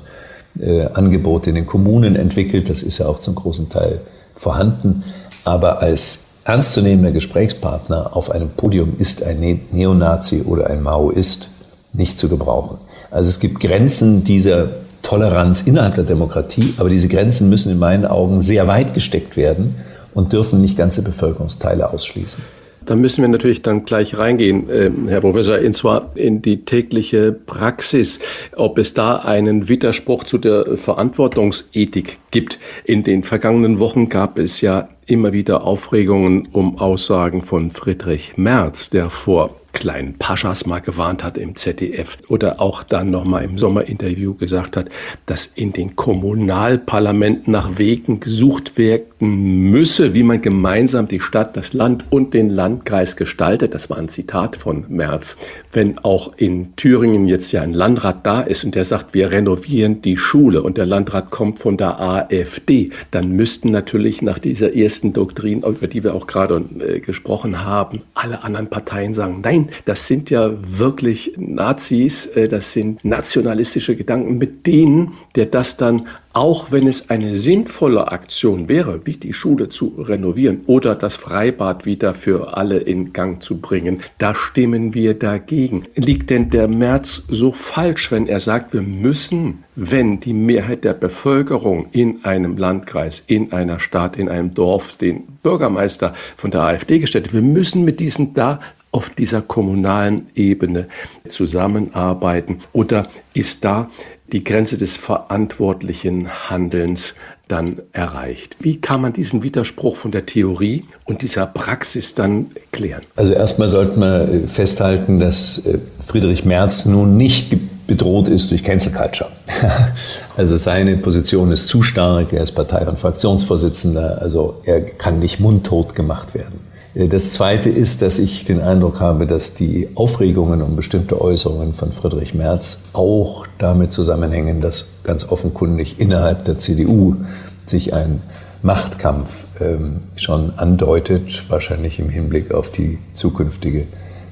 äh, 0.60 0.84
Angebote 0.92 1.48
in 1.48 1.56
den 1.56 1.66
Kommunen 1.66 2.14
entwickelt, 2.14 2.68
das 2.68 2.82
ist 2.82 2.98
ja 2.98 3.06
auch 3.06 3.20
zum 3.20 3.34
großen 3.34 3.70
Teil 3.70 4.02
vorhanden. 4.34 5.04
Aber 5.44 5.80
als 5.80 6.26
ernstzunehmender 6.44 7.12
Gesprächspartner 7.12 8.14
auf 8.14 8.30
einem 8.30 8.50
Podium 8.50 8.94
ist 8.98 9.22
ein 9.22 9.40
ne 9.40 9.60
Neonazi 9.72 10.42
oder 10.42 10.68
ein 10.68 10.82
Maoist 10.82 11.48
nicht 11.94 12.18
zu 12.18 12.28
gebrauchen. 12.28 12.78
Also 13.10 13.28
es 13.28 13.40
gibt 13.40 13.60
Grenzen 13.60 14.24
dieser 14.24 14.68
Toleranz 15.02 15.62
innerhalb 15.62 15.94
der 15.94 16.04
Demokratie, 16.04 16.74
aber 16.76 16.90
diese 16.90 17.08
Grenzen 17.08 17.48
müssen 17.48 17.72
in 17.72 17.78
meinen 17.78 18.04
Augen 18.04 18.42
sehr 18.42 18.66
weit 18.66 18.92
gesteckt 18.92 19.36
werden 19.36 19.74
und 20.14 20.32
dürfen 20.32 20.60
nicht 20.60 20.76
ganze 20.76 21.02
Bevölkerungsteile 21.02 21.90
ausschließen. 21.90 22.42
Da 22.84 22.96
müssen 22.96 23.22
wir 23.22 23.28
natürlich 23.28 23.62
dann 23.62 23.84
gleich 23.84 24.18
reingehen, 24.18 24.68
äh, 24.68 24.90
Herr 25.06 25.20
Professor, 25.20 25.58
und 25.58 25.76
zwar 25.76 26.10
in 26.16 26.42
die 26.42 26.64
tägliche 26.64 27.32
Praxis, 27.32 28.18
ob 28.56 28.78
es 28.78 28.92
da 28.92 29.16
einen 29.16 29.68
Widerspruch 29.68 30.24
zu 30.24 30.38
der 30.38 30.76
Verantwortungsethik 30.76 32.18
gibt. 32.30 32.58
In 32.84 33.04
den 33.04 33.22
vergangenen 33.22 33.78
Wochen 33.78 34.08
gab 34.08 34.38
es 34.38 34.60
ja 34.60 34.88
immer 35.06 35.32
wieder 35.32 35.64
Aufregungen 35.64 36.48
um 36.52 36.78
Aussagen 36.78 37.42
von 37.42 37.70
Friedrich 37.70 38.36
Merz, 38.36 38.90
der 38.90 39.10
vor 39.10 39.54
kleinen 39.72 40.18
Paschas 40.18 40.66
mal 40.66 40.80
gewarnt 40.80 41.24
hat 41.24 41.38
im 41.38 41.56
ZDF 41.56 42.18
oder 42.28 42.60
auch 42.60 42.82
dann 42.82 43.10
nochmal 43.10 43.44
im 43.44 43.58
Sommerinterview 43.58 44.34
gesagt 44.34 44.76
hat, 44.76 44.88
dass 45.26 45.46
in 45.46 45.72
den 45.72 45.96
Kommunalparlamenten 45.96 47.52
nach 47.52 47.78
Wegen 47.78 48.20
gesucht 48.20 48.78
werden 48.78 49.70
müsse, 49.70 50.14
wie 50.14 50.22
man 50.22 50.42
gemeinsam 50.42 51.08
die 51.08 51.20
Stadt, 51.20 51.56
das 51.56 51.72
Land 51.72 52.04
und 52.10 52.34
den 52.34 52.50
Landkreis 52.50 53.16
gestaltet. 53.16 53.74
Das 53.74 53.88
war 53.88 53.98
ein 53.98 54.08
Zitat 54.08 54.56
von 54.56 54.84
Merz. 54.88 55.36
Wenn 55.72 55.98
auch 55.98 56.32
in 56.36 56.74
Thüringen 56.76 57.26
jetzt 57.28 57.52
ja 57.52 57.62
ein 57.62 57.72
Landrat 57.72 58.26
da 58.26 58.40
ist 58.42 58.64
und 58.64 58.74
der 58.74 58.84
sagt, 58.84 59.14
wir 59.14 59.30
renovieren 59.30 60.02
die 60.02 60.16
Schule 60.16 60.62
und 60.62 60.76
der 60.76 60.86
Landrat 60.86 61.30
kommt 61.30 61.60
von 61.60 61.76
der 61.76 62.00
AfD, 62.00 62.90
dann 63.10 63.30
müssten 63.30 63.70
natürlich 63.70 64.22
nach 64.22 64.38
dieser 64.38 64.74
ersten 64.74 65.12
Doktrin, 65.12 65.62
über 65.62 65.86
die 65.86 66.02
wir 66.02 66.14
auch 66.14 66.26
gerade 66.26 66.64
äh, 66.80 67.00
gesprochen 67.00 67.64
haben, 67.64 68.02
alle 68.14 68.42
anderen 68.42 68.68
Parteien 68.68 69.14
sagen, 69.14 69.40
nein, 69.42 69.61
Nein, 69.62 69.74
das 69.84 70.06
sind 70.06 70.30
ja 70.30 70.52
wirklich 70.60 71.32
Nazis, 71.36 72.26
äh, 72.26 72.48
das 72.48 72.72
sind 72.72 73.04
nationalistische 73.04 73.94
Gedanken, 73.94 74.38
mit 74.38 74.66
denen 74.66 75.12
der 75.34 75.46
das 75.46 75.76
dann, 75.76 76.06
auch 76.34 76.72
wenn 76.72 76.86
es 76.86 77.10
eine 77.10 77.36
sinnvolle 77.36 78.10
Aktion 78.10 78.68
wäre, 78.68 79.04
wie 79.04 79.16
die 79.16 79.32
Schule 79.32 79.68
zu 79.68 79.88
renovieren 79.98 80.62
oder 80.66 80.94
das 80.94 81.16
Freibad 81.16 81.84
wieder 81.84 82.14
für 82.14 82.56
alle 82.56 82.78
in 82.78 83.12
Gang 83.12 83.42
zu 83.42 83.58
bringen, 83.58 84.00
da 84.18 84.34
stimmen 84.34 84.94
wir 84.94 85.14
dagegen. 85.14 85.84
Liegt 85.94 86.30
denn 86.30 86.48
der 86.50 86.68
März 86.68 87.26
so 87.28 87.52
falsch, 87.52 88.10
wenn 88.10 88.28
er 88.28 88.40
sagt, 88.40 88.72
wir 88.72 88.82
müssen, 88.82 89.64
wenn 89.74 90.20
die 90.20 90.32
Mehrheit 90.32 90.84
der 90.84 90.94
Bevölkerung 90.94 91.86
in 91.92 92.24
einem 92.24 92.56
Landkreis, 92.56 93.22
in 93.26 93.52
einer 93.52 93.78
Stadt, 93.78 94.16
in 94.16 94.28
einem 94.28 94.54
Dorf 94.54 94.96
den 94.96 95.24
Bürgermeister 95.42 96.14
von 96.36 96.50
der 96.50 96.62
AfD 96.62 96.98
gestellt 96.98 97.32
wir 97.32 97.42
müssen 97.42 97.84
mit 97.84 98.00
diesen 98.00 98.34
da 98.34 98.60
auf 98.92 99.10
dieser 99.10 99.42
kommunalen 99.42 100.26
Ebene 100.34 100.86
zusammenarbeiten? 101.26 102.58
Oder 102.72 103.08
ist 103.34 103.64
da 103.64 103.90
die 104.32 104.44
Grenze 104.44 104.78
des 104.78 104.96
verantwortlichen 104.96 106.28
Handelns 106.50 107.14
dann 107.48 107.80
erreicht? 107.92 108.56
Wie 108.60 108.80
kann 108.80 109.00
man 109.00 109.12
diesen 109.12 109.42
Widerspruch 109.42 109.96
von 109.96 110.10
der 110.10 110.26
Theorie 110.26 110.84
und 111.04 111.22
dieser 111.22 111.46
Praxis 111.46 112.14
dann 112.14 112.50
klären? 112.70 113.02
Also 113.16 113.32
erstmal 113.32 113.68
sollte 113.68 113.98
man 113.98 114.44
äh, 114.44 114.46
festhalten, 114.48 115.20
dass 115.20 115.66
äh, 115.66 115.78
Friedrich 116.06 116.44
Merz 116.44 116.86
nun 116.86 117.16
nicht 117.16 117.56
bedroht 117.86 118.28
ist 118.28 118.50
durch 118.50 118.62
Cancel 118.62 118.92
Culture. 118.92 119.30
also 120.36 120.56
seine 120.56 120.96
Position 120.96 121.50
ist 121.52 121.68
zu 121.68 121.82
stark, 121.82 122.32
er 122.32 122.42
ist 122.42 122.52
Partei- 122.52 122.86
und 122.86 122.98
Fraktionsvorsitzender, 122.98 124.22
also 124.22 124.60
er 124.64 124.80
kann 124.80 125.18
nicht 125.18 125.40
mundtot 125.40 125.94
gemacht 125.94 126.34
werden. 126.34 126.71
Äh, 126.94 127.08
das 127.08 127.32
Zweite 127.32 127.70
ist, 127.70 128.02
dass 128.02 128.18
ich 128.18 128.44
den 128.44 128.60
Eindruck 128.60 129.00
habe, 129.00 129.26
dass 129.26 129.54
die 129.54 129.88
Aufregungen 129.94 130.62
um 130.62 130.76
bestimmte 130.76 131.20
Äußerungen 131.20 131.74
von 131.74 131.92
Friedrich 131.92 132.34
Merz 132.34 132.78
auch 132.92 133.46
damit 133.58 133.92
zusammenhängen, 133.92 134.60
dass 134.60 134.86
ganz 135.04 135.30
offenkundig 135.30 136.00
innerhalb 136.00 136.44
der 136.44 136.58
CDU 136.58 137.16
sich 137.64 137.94
ein 137.94 138.22
Machtkampf 138.62 139.30
ähm, 139.60 140.02
schon 140.16 140.52
andeutet, 140.56 141.44
wahrscheinlich 141.48 141.98
im 141.98 142.08
Hinblick 142.08 142.52
auf 142.52 142.70
die 142.70 142.98
zukünftige 143.12 143.86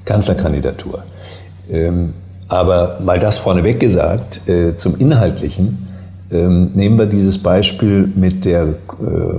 Kanzlerkandidatur. 0.04 1.02
Ähm, 1.68 2.14
aber 2.48 2.98
mal 3.00 3.18
das 3.18 3.38
vorneweg 3.38 3.78
gesagt, 3.78 4.48
äh, 4.48 4.76
zum 4.76 4.98
Inhaltlichen, 4.98 5.89
ähm, 6.32 6.70
nehmen 6.74 6.98
wir 6.98 7.06
dieses 7.06 7.38
Beispiel 7.38 8.10
mit 8.14 8.44
der 8.44 8.62
äh, 8.62 8.72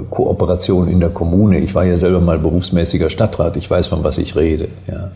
Kooperation 0.09 0.87
in 0.87 0.99
der 0.99 1.09
Kommune. 1.09 1.59
Ich 1.59 1.73
war 1.73 1.85
ja 1.85 1.97
selber 1.97 2.19
mal 2.19 2.37
berufsmäßiger 2.37 3.09
Stadtrat, 3.09 3.55
ich 3.55 3.69
weiß, 3.69 3.87
von 3.87 4.03
was 4.03 4.17
ich 4.17 4.35
rede. 4.35 4.67
Ja. 4.87 5.11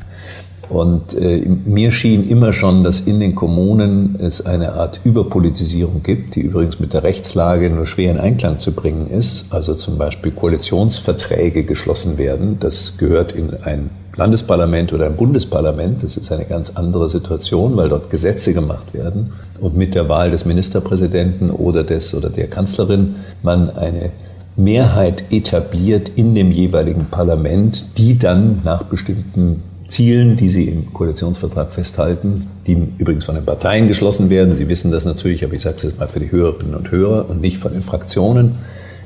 Und 0.69 1.13
äh, 1.13 1.47
mir 1.65 1.91
schien 1.91 2.27
immer 2.27 2.51
schon, 2.53 2.83
dass 2.83 3.01
in 3.01 3.19
den 3.19 3.35
Kommunen 3.35 4.15
es 4.19 4.45
eine 4.45 4.73
Art 4.73 4.99
Überpolitisierung 5.03 6.01
gibt, 6.01 6.35
die 6.35 6.41
übrigens 6.41 6.79
mit 6.79 6.93
der 6.93 7.03
Rechtslage 7.03 7.69
nur 7.69 7.85
schwer 7.85 8.11
in 8.11 8.17
Einklang 8.17 8.57
zu 8.57 8.71
bringen 8.71 9.07
ist. 9.07 9.53
Also 9.53 9.75
zum 9.75 9.97
Beispiel 9.97 10.31
Koalitionsverträge 10.31 11.65
geschlossen 11.65 12.17
werden. 12.17 12.57
Das 12.59 12.97
gehört 12.97 13.33
in 13.33 13.53
ein 13.63 13.91
Landesparlament 14.15 14.91
oder 14.93 15.05
ein 15.05 15.17
Bundesparlament. 15.17 16.01
Das 16.03 16.17
ist 16.17 16.31
eine 16.31 16.45
ganz 16.45 16.71
andere 16.75 17.09
Situation, 17.09 17.77
weil 17.77 17.89
dort 17.89 18.09
Gesetze 18.09 18.53
gemacht 18.53 18.93
werden 18.93 19.33
und 19.59 19.77
mit 19.77 19.95
der 19.95 20.09
Wahl 20.09 20.31
des 20.31 20.45
Ministerpräsidenten 20.45 21.49
oder 21.49 21.83
des 21.83 22.13
oder 22.13 22.29
der 22.29 22.47
Kanzlerin 22.47 23.15
man 23.41 23.69
eine 23.69 24.11
Mehrheit 24.57 25.23
etabliert 25.31 26.09
in 26.15 26.33
dem 26.35 26.51
jeweiligen 26.51 27.05
Parlament, 27.05 27.97
die 27.97 28.17
dann 28.17 28.61
nach 28.63 28.83
bestimmten 28.83 29.61
Zielen, 29.87 30.35
die 30.37 30.49
Sie 30.49 30.63
im 30.65 30.91
Koalitionsvertrag 30.93 31.71
festhalten, 31.71 32.47
die 32.65 32.87
übrigens 32.97 33.25
von 33.25 33.35
den 33.35 33.45
Parteien 33.45 33.87
geschlossen 33.87 34.29
werden. 34.29 34.55
Sie 34.55 34.67
wissen 34.67 34.91
das 34.91 35.05
natürlich, 35.05 35.43
aber 35.43 35.53
ich 35.53 35.61
sage 35.61 35.75
es 35.77 35.83
jetzt 35.83 35.99
mal 35.99 36.07
für 36.07 36.19
die 36.19 36.31
Hörerinnen 36.31 36.73
und 36.73 36.91
Hörer 36.91 37.29
und 37.29 37.41
nicht 37.41 37.57
von 37.57 37.73
den 37.73 37.83
Fraktionen, 37.83 38.55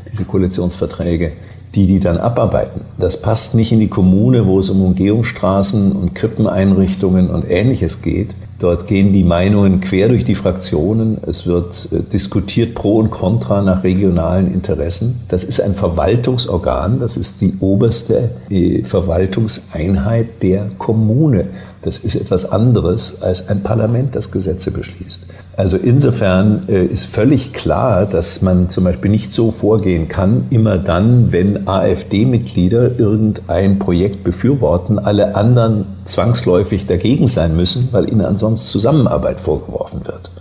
diese 0.10 0.24
Koalitionsverträge, 0.24 1.34
die 1.76 1.86
die 1.86 2.00
dann 2.00 2.18
abarbeiten. 2.18 2.82
Das 2.98 3.22
passt 3.22 3.56
nicht 3.56 3.72
in 3.72 3.80
die 3.80 3.90
Kommune, 3.90 4.48
wo 4.48 4.60
es 4.60 4.70
um 4.70 4.82
Umgehungsstraßen 4.82 5.92
und 5.92 6.16
Krippeneinrichtungen 6.16 7.30
und 7.30 7.50
Ähnliches 7.50 8.02
geht. 8.02 8.30
Dort 8.60 8.88
gehen 8.88 9.14
die 9.14 9.24
Meinungen 9.24 9.80
quer 9.80 10.10
durch 10.10 10.26
die 10.26 10.36
Fraktionen. 10.36 11.18
Es 11.26 11.48
wird 11.48 11.88
äh, 11.94 12.04
diskutiert 12.04 12.76
pro 12.76 12.98
und 12.98 13.10
contra 13.10 13.62
nach 13.62 13.86
regionalen 13.86 14.54
Interessen. 14.54 15.22
Das 15.30 15.46
ist 15.46 15.62
ein 15.62 15.76
Verwaltungsorgan. 15.76 17.00
Das 17.00 17.16
ist 17.16 17.40
die 17.40 17.54
oberste 17.62 18.32
äh, 18.50 18.84
Verwaltungseinheit 18.84 20.44
der 20.44 20.70
Kommune. 20.78 21.48
Das 21.82 22.00
ist 22.00 22.16
etwas 22.16 22.52
anderes 22.52 23.22
als 23.22 23.48
ein 23.48 23.64
Parlament, 23.64 24.14
das 24.16 24.30
Gesetze 24.30 24.72
beschließt. 24.72 25.26
Also 25.60 25.76
insofern 25.76 26.70
äh, 26.70 26.86
ist 26.86 27.04
völlig 27.04 27.52
klar, 27.52 28.06
dass 28.06 28.42
man 28.42 28.70
zum 28.70 28.86
Beispiel 28.86 29.12
nicht 29.12 29.34
so 29.34 29.52
vorgehen 29.52 30.08
kann, 30.08 30.46
immer 30.52 30.78
dann, 30.78 31.34
wenn 31.34 31.68
AfD-Mitglieder 31.68 32.98
irgendein 32.98 33.78
Projekt 33.78 34.24
befürworten, 34.24 35.00
alle 35.00 35.36
anderen 35.36 35.86
zwangsläufig 36.06 36.88
dagegen 36.88 37.28
sein 37.28 37.58
müssen, 37.58 37.90
weil 37.92 38.10
ihnen 38.10 38.22
ansonsten 38.22 38.70
Zusammenarbeit 38.70 39.42
vorgeworfen 39.42 40.08
wird. 40.08 40.32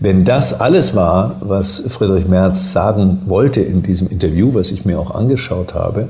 Wenn 0.00 0.24
das 0.24 0.60
alles 0.60 0.96
war, 0.96 1.36
was 1.42 1.84
Friedrich 1.88 2.26
Merz 2.26 2.72
sagen 2.72 3.22
wollte 3.26 3.60
in 3.60 3.84
diesem 3.84 4.10
Interview, 4.10 4.52
was 4.52 4.72
ich 4.72 4.84
mir 4.84 4.98
auch 4.98 5.12
angeschaut 5.12 5.74
habe, 5.74 6.08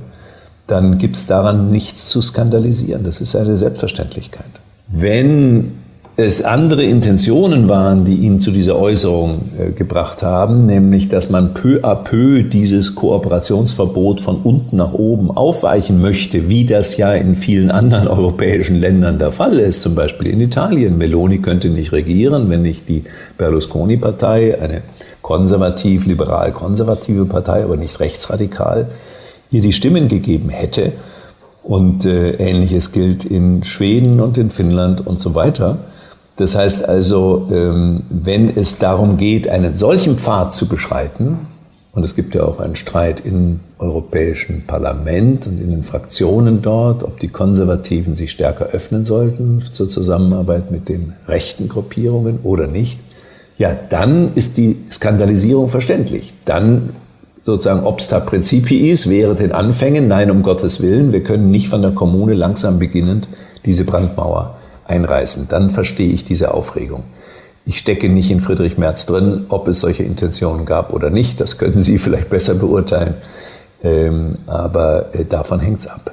dann 0.67 0.97
gibt 0.97 1.17
es 1.17 1.27
daran 1.27 1.71
nichts 1.71 2.09
zu 2.09 2.23
skandalisieren. 2.23 3.05
Das 3.05 3.21
ist 3.21 3.37
eine 3.37 3.59
Selbstverständlichkeit. 3.59 4.47
Wenn 4.89 5.73
es 6.19 6.43
andere 6.43 6.83
Intentionen 6.83 7.69
waren, 7.69 8.07
die 8.07 8.15
ihn 8.15 8.41
zu 8.41 8.51
dieser 8.51 8.79
Äußerung 8.79 9.39
äh, 9.59 9.73
gebracht 9.73 10.23
haben, 10.23 10.65
nämlich 10.65 11.11
dass 11.11 11.29
man 11.29 11.53
peu 11.53 11.81
à 11.83 11.95
peu 11.95 12.43
dieses 12.43 12.95
Kooperationsverbot 12.95 14.23
von 14.23 14.37
unten 14.37 14.79
nach 14.79 14.95
oben 14.95 15.31
aufweichen 15.31 16.01
möchte, 16.01 16.49
wie 16.49 16.65
das 16.65 16.97
ja 16.97 17.13
in 17.13 17.37
vielen 17.37 17.71
anderen 17.71 18.09
europäischen 18.17 18.81
Ländern 18.81 19.19
der 19.19 19.31
Fall 19.31 19.59
ist, 19.59 19.83
zum 19.83 19.95
Beispiel 19.95 20.29
in 20.29 20.41
Italien. 20.41 20.97
Meloni 20.97 21.41
könnte 21.41 21.69
nicht 21.69 21.93
regieren, 21.93 22.49
wenn 22.49 22.63
nicht 22.63 22.89
die 22.89 23.03
Berlusconi-Partei, 23.37 24.59
eine 24.59 24.85
konservativ-liberal-konservative 25.21 27.27
Partei, 27.27 27.63
aber 27.63 27.77
nicht 27.77 28.01
rechtsradikal, 28.01 28.89
ihr 29.51 29.61
die 29.61 29.75
Stimmen 29.75 30.09
gegeben 30.09 30.49
hätte. 30.49 30.93
Und 31.63 32.07
äh, 32.07 32.37
ähnliches 32.37 32.93
gilt 32.93 33.27
in 33.27 33.65
Schweden 33.65 34.21
und 34.21 34.39
in 34.39 34.49
Finnland 34.49 35.07
und 35.07 35.21
so 35.21 35.35
weiter. 35.35 35.77
Das 36.37 36.55
heißt 36.55 36.89
also, 36.89 37.49
ähm, 37.51 38.03
wenn 38.11 38.55
es 38.55 38.79
darum 38.79 39.17
geht, 39.17 39.49
einen 39.49 39.75
solchen 39.75 40.19
Pfad 40.19 40.55
zu 40.55 40.69
beschreiten, 40.69 41.47
und 41.93 42.05
es 42.05 42.15
gibt 42.15 42.35
ja 42.35 42.45
auch 42.45 42.61
einen 42.61 42.77
Streit 42.77 43.25
im 43.25 43.61
Europäischen 43.79 44.65
Parlament 44.67 45.47
und 45.47 45.59
in 45.59 45.71
den 45.71 45.83
Fraktionen 45.83 46.61
dort, 46.61 47.03
ob 47.03 47.19
die 47.21 47.29
Konservativen 47.29 48.15
sich 48.17 48.33
stärker 48.33 48.67
öffnen 48.67 49.03
sollten 49.03 49.63
zur 49.73 49.89
Zusammenarbeit 49.89 50.71
mit 50.71 50.91
den 50.91 51.15
rechten 51.27 51.71
Gruppierungen 51.71 52.41
oder 52.43 52.67
nicht, 52.67 53.01
ja, 53.57 53.75
dann 53.89 54.35
ist 54.35 54.59
die 54.59 54.77
Skandalisierung 54.93 55.71
verständlich. 55.71 56.35
Dann 56.45 56.91
sozusagen 57.47 57.87
obsta 57.87 58.21
principiis 58.21 59.09
wäre 59.09 59.35
den 59.35 59.53
Anfängen, 59.53 60.07
nein, 60.07 60.31
um 60.31 60.43
Gottes 60.43 60.83
Willen, 60.83 61.15
wir 61.15 61.23
können 61.23 61.51
nicht 61.51 61.69
von 61.69 61.81
der 61.81 61.93
Kommune 61.93 62.35
langsam 62.35 62.79
beginnend 62.79 63.27
diese 63.65 63.85
Brandmauer 63.85 64.57
einreißen. 64.87 65.49
Dann 65.49 65.71
verstehe 65.71 66.13
ich 66.13 66.25
diese 66.25 66.55
Aufregung. 66.55 67.05
Ich 67.65 67.79
stecke 67.79 68.09
nicht 68.09 68.31
in 68.31 68.41
Friedrich 68.41 68.79
Merz 68.79 69.07
drin, 69.07 69.47
ob 69.49 69.67
es 69.67 69.81
solche 69.81 70.05
Intentionen 70.05 70.67
gab 70.67 70.93
oder 70.93 71.11
nicht. 71.11 71.41
Das 71.41 71.59
können 71.59 71.83
Sie 71.83 71.99
vielleicht 71.99 72.31
besser 72.31 72.55
beurteilen. 72.55 73.15
Ähm, 73.83 74.39
aber 74.47 75.15
äh, 75.15 75.25
davon 75.25 75.61
hängt 75.61 75.81
es 75.81 75.87
ab. 75.87 76.13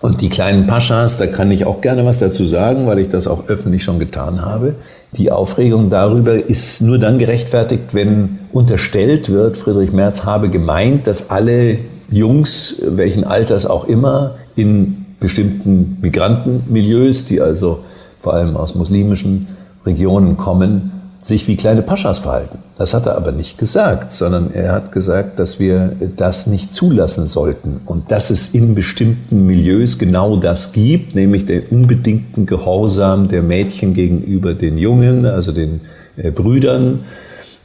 Und 0.00 0.20
die 0.20 0.28
kleinen 0.28 0.66
Paschas, 0.68 1.18
da 1.18 1.26
kann 1.26 1.50
ich 1.50 1.64
auch 1.64 1.80
gerne 1.80 2.06
was 2.06 2.18
dazu 2.18 2.44
sagen, 2.44 2.86
weil 2.86 3.00
ich 3.00 3.08
das 3.08 3.26
auch 3.26 3.48
öffentlich 3.48 3.82
schon 3.82 3.98
getan 3.98 4.42
habe. 4.42 4.74
Die 5.12 5.32
Aufregung 5.32 5.90
darüber 5.90 6.34
ist 6.34 6.82
nur 6.82 6.98
dann 6.98 7.18
gerechtfertigt, 7.18 7.94
wenn 7.94 8.38
unterstellt 8.52 9.28
wird, 9.28 9.56
Friedrich 9.56 9.90
Merz 9.90 10.24
habe 10.24 10.50
gemeint, 10.50 11.08
dass 11.08 11.30
alle 11.30 11.78
Jungs, 12.10 12.80
welchen 12.86 13.24
Alters 13.24 13.66
auch 13.66 13.86
immer, 13.86 14.36
in 14.54 15.04
bestimmten 15.20 15.98
Migrantenmilieus, 16.00 17.26
die 17.26 17.40
also 17.40 17.80
vor 18.22 18.34
allem 18.34 18.56
aus 18.56 18.74
muslimischen 18.74 19.48
Regionen 19.84 20.36
kommen, 20.36 20.92
sich 21.20 21.48
wie 21.48 21.56
kleine 21.56 21.82
Paschas 21.82 22.18
verhalten. 22.18 22.58
Das 22.76 22.94
hat 22.94 23.06
er 23.06 23.16
aber 23.16 23.32
nicht 23.32 23.58
gesagt, 23.58 24.12
sondern 24.12 24.52
er 24.52 24.72
hat 24.72 24.92
gesagt, 24.92 25.40
dass 25.40 25.58
wir 25.58 25.92
das 26.16 26.46
nicht 26.46 26.72
zulassen 26.72 27.26
sollten 27.26 27.80
und 27.86 28.12
dass 28.12 28.30
es 28.30 28.54
in 28.54 28.76
bestimmten 28.76 29.44
Milieus 29.44 29.98
genau 29.98 30.36
das 30.36 30.72
gibt, 30.72 31.16
nämlich 31.16 31.44
den 31.44 31.64
unbedingten 31.70 32.46
Gehorsam 32.46 33.26
der 33.26 33.42
Mädchen 33.42 33.94
gegenüber 33.94 34.54
den 34.54 34.78
Jungen, 34.78 35.26
also 35.26 35.50
den 35.50 35.80
äh, 36.16 36.30
Brüdern, 36.30 37.00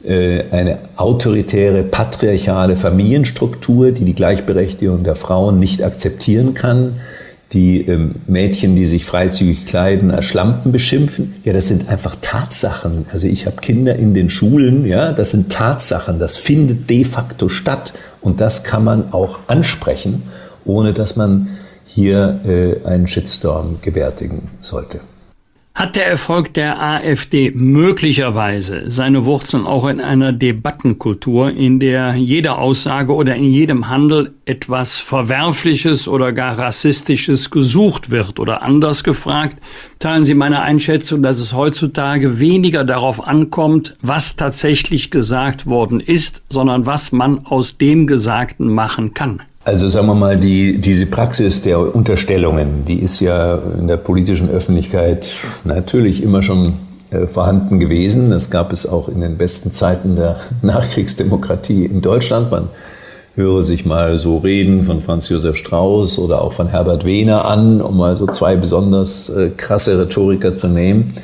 äh, 0.04 0.42
eine 0.50 0.78
autoritäre, 0.96 1.84
patriarchale 1.84 2.74
Familienstruktur, 2.74 3.92
die 3.92 4.04
die 4.04 4.14
Gleichberechtigung 4.14 5.04
der 5.04 5.14
Frauen 5.14 5.60
nicht 5.60 5.84
akzeptieren 5.84 6.54
kann 6.54 6.94
die 7.54 7.80
ähm, 7.86 8.16
Mädchen, 8.26 8.76
die 8.76 8.86
sich 8.86 9.04
freizügig 9.06 9.64
kleiden, 9.64 10.10
als 10.10 10.26
Schlampen 10.26 10.72
beschimpfen. 10.72 11.36
Ja, 11.44 11.52
das 11.52 11.68
sind 11.68 11.88
einfach 11.88 12.16
Tatsachen. 12.20 13.06
Also 13.12 13.26
ich 13.28 13.46
habe 13.46 13.56
Kinder 13.56 13.96
in 13.96 14.12
den 14.12 14.28
Schulen, 14.28 14.84
ja, 14.84 15.12
das 15.12 15.30
sind 15.30 15.50
Tatsachen. 15.50 16.18
Das 16.18 16.36
findet 16.36 16.90
de 16.90 17.04
facto 17.04 17.48
statt 17.48 17.94
und 18.20 18.40
das 18.40 18.64
kann 18.64 18.84
man 18.84 19.12
auch 19.12 19.38
ansprechen, 19.46 20.24
ohne 20.64 20.92
dass 20.92 21.16
man 21.16 21.48
hier 21.86 22.40
äh, 22.44 22.84
einen 22.84 23.06
Shitstorm 23.06 23.78
gewärtigen 23.80 24.50
sollte. 24.60 25.00
Hat 25.76 25.96
der 25.96 26.06
Erfolg 26.06 26.54
der 26.54 26.80
AfD 26.80 27.50
möglicherweise 27.50 28.88
seine 28.88 29.24
Wurzeln 29.24 29.66
auch 29.66 29.88
in 29.88 30.00
einer 30.00 30.32
Debattenkultur, 30.32 31.50
in 31.50 31.80
der 31.80 32.14
jede 32.14 32.58
Aussage 32.58 33.12
oder 33.12 33.34
in 33.34 33.52
jedem 33.52 33.88
Handel 33.88 34.34
etwas 34.44 35.00
Verwerfliches 35.00 36.06
oder 36.06 36.32
gar 36.32 36.56
Rassistisches 36.56 37.50
gesucht 37.50 38.10
wird? 38.10 38.38
Oder 38.38 38.62
anders 38.62 39.02
gefragt, 39.02 39.56
teilen 39.98 40.22
Sie 40.22 40.34
meine 40.34 40.62
Einschätzung, 40.62 41.24
dass 41.24 41.40
es 41.40 41.54
heutzutage 41.54 42.38
weniger 42.38 42.84
darauf 42.84 43.26
ankommt, 43.26 43.96
was 44.00 44.36
tatsächlich 44.36 45.10
gesagt 45.10 45.66
worden 45.66 45.98
ist, 45.98 46.44
sondern 46.50 46.86
was 46.86 47.10
man 47.10 47.46
aus 47.46 47.78
dem 47.78 48.06
Gesagten 48.06 48.72
machen 48.72 49.12
kann? 49.12 49.42
Also 49.66 49.88
sagen 49.88 50.06
wir 50.08 50.14
mal, 50.14 50.36
die, 50.36 50.78
diese 50.78 51.06
Praxis 51.06 51.62
der 51.62 51.94
Unterstellungen, 51.94 52.84
die 52.84 52.98
ist 52.98 53.20
ja 53.20 53.58
in 53.78 53.88
der 53.88 53.96
politischen 53.96 54.50
Öffentlichkeit 54.50 55.34
natürlich 55.64 56.22
immer 56.22 56.42
schon 56.42 56.74
äh, 57.10 57.26
vorhanden 57.26 57.80
gewesen. 57.80 58.28
Das 58.28 58.50
gab 58.50 58.74
es 58.74 58.86
auch 58.86 59.08
in 59.08 59.22
den 59.22 59.38
besten 59.38 59.72
Zeiten 59.72 60.16
der 60.16 60.36
Nachkriegsdemokratie 60.62 61.86
in 61.86 62.02
Deutschland. 62.02 62.50
Man 62.50 62.68
höre 63.36 63.64
sich 63.64 63.86
mal 63.86 64.18
so 64.18 64.36
Reden 64.36 64.84
von 64.84 65.00
Franz 65.00 65.30
Josef 65.30 65.56
Strauß 65.56 66.18
oder 66.18 66.42
auch 66.42 66.52
von 66.52 66.68
Herbert 66.68 67.06
Wehner 67.06 67.46
an, 67.46 67.80
um 67.80 67.96
mal 67.96 68.16
so 68.16 68.26
zwei 68.26 68.56
besonders 68.56 69.30
äh, 69.30 69.48
krasse 69.56 69.98
Rhetoriker 69.98 70.58
zu 70.58 70.68
nehmen 70.68 71.14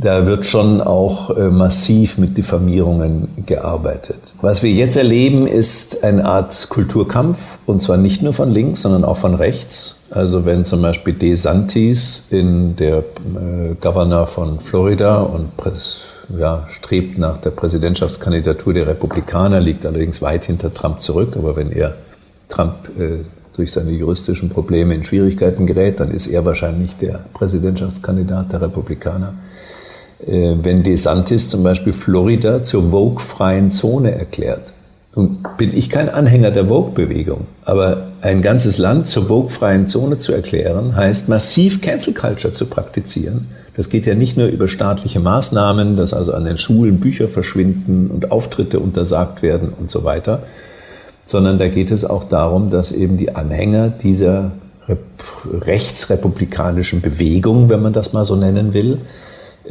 da 0.00 0.26
wird 0.26 0.46
schon 0.46 0.80
auch 0.80 1.36
äh, 1.36 1.50
massiv 1.50 2.18
mit 2.18 2.36
Diffamierungen 2.36 3.28
gearbeitet. 3.46 4.18
Was 4.40 4.62
wir 4.62 4.70
jetzt 4.70 4.96
erleben, 4.96 5.48
ist 5.48 6.04
eine 6.04 6.24
Art 6.24 6.68
Kulturkampf, 6.68 7.58
und 7.66 7.82
zwar 7.82 7.96
nicht 7.96 8.22
nur 8.22 8.32
von 8.32 8.50
links, 8.52 8.82
sondern 8.82 9.04
auch 9.04 9.16
von 9.16 9.34
rechts. 9.34 9.96
Also 10.10 10.46
wenn 10.46 10.64
zum 10.64 10.82
Beispiel 10.82 11.14
DeSantis, 11.14 12.28
in 12.30 12.76
der 12.76 12.98
äh, 12.98 13.74
Governor 13.80 14.28
von 14.28 14.60
Florida 14.60 15.18
und 15.18 15.50
ja, 16.38 16.64
strebt 16.68 17.18
nach 17.18 17.38
der 17.38 17.50
Präsidentschaftskandidatur 17.50 18.74
der 18.74 18.86
Republikaner, 18.86 19.60
liegt 19.60 19.84
allerdings 19.84 20.22
weit 20.22 20.44
hinter 20.44 20.72
Trump 20.72 21.00
zurück, 21.00 21.34
aber 21.36 21.56
wenn 21.56 21.72
er 21.72 21.96
Trump 22.48 22.74
äh, 22.98 23.24
durch 23.56 23.72
seine 23.72 23.90
juristischen 23.90 24.48
Probleme 24.48 24.94
in 24.94 25.02
Schwierigkeiten 25.02 25.66
gerät, 25.66 25.98
dann 25.98 26.12
ist 26.12 26.28
er 26.28 26.44
wahrscheinlich 26.44 26.96
der 26.96 27.24
Präsidentschaftskandidat 27.34 28.52
der 28.52 28.62
Republikaner. 28.62 29.34
Äh, 30.26 30.56
wenn 30.62 30.82
DeSantis 30.82 31.48
zum 31.48 31.62
Beispiel 31.62 31.92
Florida 31.92 32.60
zur 32.60 32.90
Vogue-freien 32.90 33.70
Zone 33.70 34.12
erklärt. 34.12 34.72
Nun 35.14 35.38
bin 35.56 35.76
ich 35.76 35.90
kein 35.90 36.08
Anhänger 36.08 36.50
der 36.50 36.66
Vogue-Bewegung, 36.66 37.46
aber 37.64 38.08
ein 38.20 38.42
ganzes 38.42 38.78
Land 38.78 39.06
zur 39.06 39.26
Vogue-freien 39.26 39.88
Zone 39.88 40.18
zu 40.18 40.32
erklären, 40.32 40.96
heißt 40.96 41.28
massiv 41.28 41.80
Cancel 41.80 42.14
Culture 42.14 42.52
zu 42.52 42.66
praktizieren. 42.66 43.48
Das 43.76 43.90
geht 43.90 44.06
ja 44.06 44.16
nicht 44.16 44.36
nur 44.36 44.48
über 44.48 44.66
staatliche 44.66 45.20
Maßnahmen, 45.20 45.96
dass 45.96 46.12
also 46.12 46.32
an 46.32 46.44
den 46.44 46.58
Schulen 46.58 46.98
Bücher 46.98 47.28
verschwinden 47.28 48.10
und 48.10 48.32
Auftritte 48.32 48.80
untersagt 48.80 49.42
werden 49.42 49.70
und 49.70 49.88
so 49.88 50.02
weiter, 50.02 50.42
sondern 51.22 51.58
da 51.58 51.68
geht 51.68 51.92
es 51.92 52.04
auch 52.04 52.24
darum, 52.24 52.70
dass 52.70 52.90
eben 52.90 53.16
die 53.18 53.36
Anhänger 53.36 53.88
dieser 53.88 54.50
rechtsrepublikanischen 55.52 57.02
Bewegung, 57.02 57.68
wenn 57.68 57.82
man 57.82 57.92
das 57.92 58.12
mal 58.12 58.24
so 58.24 58.34
nennen 58.34 58.74
will, 58.74 58.98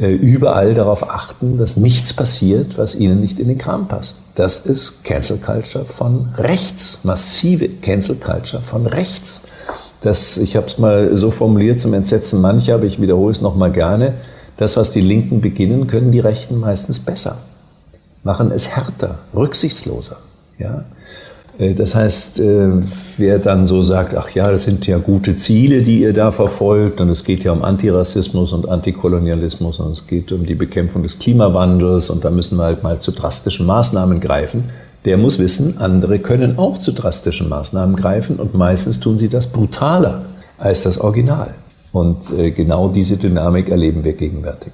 überall 0.06 0.74
darauf 0.74 1.10
achten, 1.10 1.58
dass 1.58 1.76
nichts 1.76 2.12
passiert, 2.12 2.78
was 2.78 2.94
ihnen 2.94 3.20
nicht 3.20 3.40
in 3.40 3.48
den 3.48 3.58
Kram 3.58 3.88
passt. 3.88 4.18
Das 4.36 4.64
ist 4.64 5.02
Cancel 5.02 5.38
Culture 5.38 5.84
von 5.84 6.28
rechts, 6.36 7.00
massive 7.02 7.68
Cancel 7.68 8.16
Culture 8.16 8.62
von 8.62 8.86
rechts. 8.86 9.42
Das, 10.00 10.36
ich 10.36 10.54
habe 10.54 10.66
es 10.66 10.78
mal 10.78 11.16
so 11.16 11.32
formuliert 11.32 11.80
zum 11.80 11.94
Entsetzen 11.94 12.40
mancher, 12.40 12.76
aber 12.76 12.84
ich 12.84 13.00
wiederhole 13.00 13.32
es 13.32 13.40
nochmal 13.40 13.72
gerne. 13.72 14.14
Das, 14.56 14.76
was 14.76 14.92
die 14.92 15.00
Linken 15.00 15.40
beginnen, 15.40 15.88
können 15.88 16.12
die 16.12 16.20
Rechten 16.20 16.60
meistens 16.60 17.00
besser. 17.00 17.38
Machen 18.22 18.52
es 18.52 18.68
härter, 18.68 19.18
rücksichtsloser. 19.34 20.18
Ja? 20.58 20.84
Äh, 21.58 21.74
das 21.74 21.94
heißt, 21.94 22.40
äh, 22.40 22.70
wer 23.16 23.38
dann 23.38 23.66
so 23.66 23.82
sagt, 23.82 24.16
ach 24.16 24.30
ja, 24.30 24.50
das 24.50 24.62
sind 24.64 24.86
ja 24.86 24.98
gute 24.98 25.36
Ziele, 25.36 25.82
die 25.82 26.00
ihr 26.00 26.12
da 26.12 26.30
verfolgt, 26.30 27.00
und 27.00 27.10
es 27.10 27.24
geht 27.24 27.44
ja 27.44 27.52
um 27.52 27.62
Antirassismus 27.62 28.52
und 28.52 28.68
Antikolonialismus 28.68 29.80
und 29.80 29.92
es 29.92 30.06
geht 30.06 30.32
um 30.32 30.46
die 30.46 30.54
Bekämpfung 30.54 31.02
des 31.02 31.18
Klimawandels 31.18 32.10
und 32.10 32.24
da 32.24 32.30
müssen 32.30 32.56
wir 32.58 32.64
halt 32.64 32.82
mal 32.82 33.00
zu 33.00 33.12
drastischen 33.12 33.66
Maßnahmen 33.66 34.20
greifen, 34.20 34.64
der 35.04 35.16
muss 35.16 35.38
wissen, 35.38 35.78
andere 35.78 36.18
können 36.18 36.58
auch 36.58 36.76
zu 36.76 36.92
drastischen 36.92 37.48
Maßnahmen 37.48 37.96
greifen 37.96 38.36
und 38.36 38.54
meistens 38.54 39.00
tun 39.00 39.18
sie 39.18 39.28
das 39.28 39.46
brutaler 39.46 40.26
als 40.58 40.82
das 40.82 40.98
Original. 40.98 41.54
Und 41.92 42.30
äh, 42.36 42.50
genau 42.50 42.88
diese 42.88 43.16
Dynamik 43.16 43.70
erleben 43.70 44.04
wir 44.04 44.12
gegenwärtig. 44.12 44.72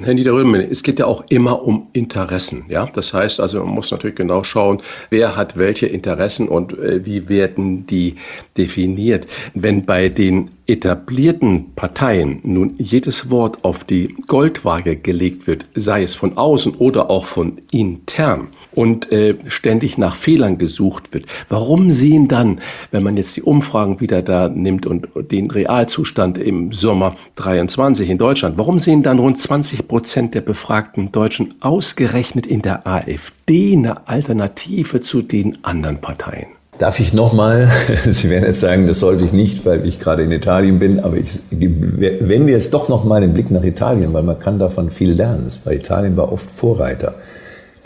Herr 0.00 0.14
Niederrömer, 0.14 0.58
es 0.58 0.82
geht 0.82 0.98
ja 0.98 1.06
auch 1.06 1.24
immer 1.28 1.62
um 1.62 1.88
Interessen. 1.92 2.64
Ja? 2.68 2.86
Das 2.86 3.12
heißt 3.12 3.40
also, 3.40 3.62
man 3.62 3.74
muss 3.74 3.90
natürlich 3.90 4.16
genau 4.16 4.42
schauen, 4.42 4.80
wer 5.10 5.36
hat 5.36 5.58
welche 5.58 5.86
Interessen 5.86 6.48
und 6.48 6.78
äh, 6.78 7.04
wie 7.04 7.28
werden 7.28 7.86
die 7.86 8.16
definiert. 8.56 9.26
Wenn 9.54 9.84
bei 9.84 10.08
den 10.08 10.50
etablierten 10.66 11.74
Parteien 11.74 12.40
nun 12.44 12.74
jedes 12.78 13.30
Wort 13.30 13.64
auf 13.64 13.84
die 13.84 14.14
Goldwaage 14.26 14.96
gelegt 14.96 15.46
wird, 15.46 15.66
sei 15.74 16.02
es 16.02 16.14
von 16.14 16.38
außen 16.38 16.76
oder 16.76 17.10
auch 17.10 17.26
von 17.26 17.60
intern, 17.70 18.48
und 18.74 19.12
äh, 19.12 19.36
ständig 19.48 19.98
nach 19.98 20.16
Fehlern 20.16 20.58
gesucht 20.58 21.12
wird, 21.12 21.26
warum 21.48 21.90
sehen 21.90 22.28
dann, 22.28 22.60
wenn 22.90 23.02
man 23.02 23.16
jetzt 23.16 23.36
die 23.36 23.42
Umfragen 23.42 24.00
wieder 24.00 24.22
da 24.22 24.48
nimmt 24.48 24.86
und 24.86 25.08
den 25.30 25.50
Realzustand 25.50 26.38
im 26.38 26.72
Sommer 26.72 27.16
23 27.36 28.08
in 28.08 28.18
Deutschland, 28.18 28.58
warum 28.58 28.78
sehen 28.78 29.02
dann 29.02 29.18
rund 29.18 29.38
20 29.38 29.88
Prozent 29.88 30.34
der 30.34 30.40
befragten 30.40 31.12
Deutschen 31.12 31.54
ausgerechnet 31.60 32.46
in 32.46 32.62
der 32.62 32.86
AfD 32.86 33.74
eine 33.76 34.08
Alternative 34.08 35.00
zu 35.00 35.22
den 35.22 35.58
anderen 35.62 35.98
Parteien? 35.98 36.46
Darf 36.78 36.98
ich 37.00 37.12
nochmal, 37.12 37.70
Sie 38.10 38.30
werden 38.30 38.44
jetzt 38.46 38.60
sagen, 38.60 38.88
das 38.88 39.00
sollte 39.00 39.24
ich 39.24 39.32
nicht, 39.32 39.64
weil 39.66 39.86
ich 39.86 40.00
gerade 40.00 40.22
in 40.22 40.32
Italien 40.32 40.78
bin, 40.78 41.00
aber 41.00 41.16
ich, 41.16 41.38
wenn 41.50 42.46
wir 42.46 42.54
jetzt 42.54 42.72
doch 42.74 42.88
nochmal 42.88 43.20
den 43.20 43.34
Blick 43.34 43.50
nach 43.50 43.62
Italien, 43.62 44.12
weil 44.14 44.22
man 44.22 44.38
kann 44.38 44.58
davon 44.58 44.90
viel 44.90 45.12
lernen. 45.12 45.46
Bei 45.64 45.74
Italien 45.74 46.16
war 46.16 46.32
oft 46.32 46.50
Vorreiter. 46.50 47.14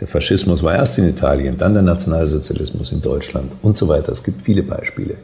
Der 0.00 0.06
Faschismus 0.06 0.62
war 0.62 0.74
erst 0.74 0.98
in 0.98 1.08
Italien, 1.08 1.56
dann 1.56 1.72
der 1.72 1.82
Nationalsozialismus 1.82 2.92
in 2.92 3.00
Deutschland 3.00 3.52
und 3.62 3.76
so 3.76 3.88
weiter. 3.88 4.12
Es 4.12 4.22
gibt 4.22 4.42
viele 4.42 4.62
Beispiele. 4.62 5.14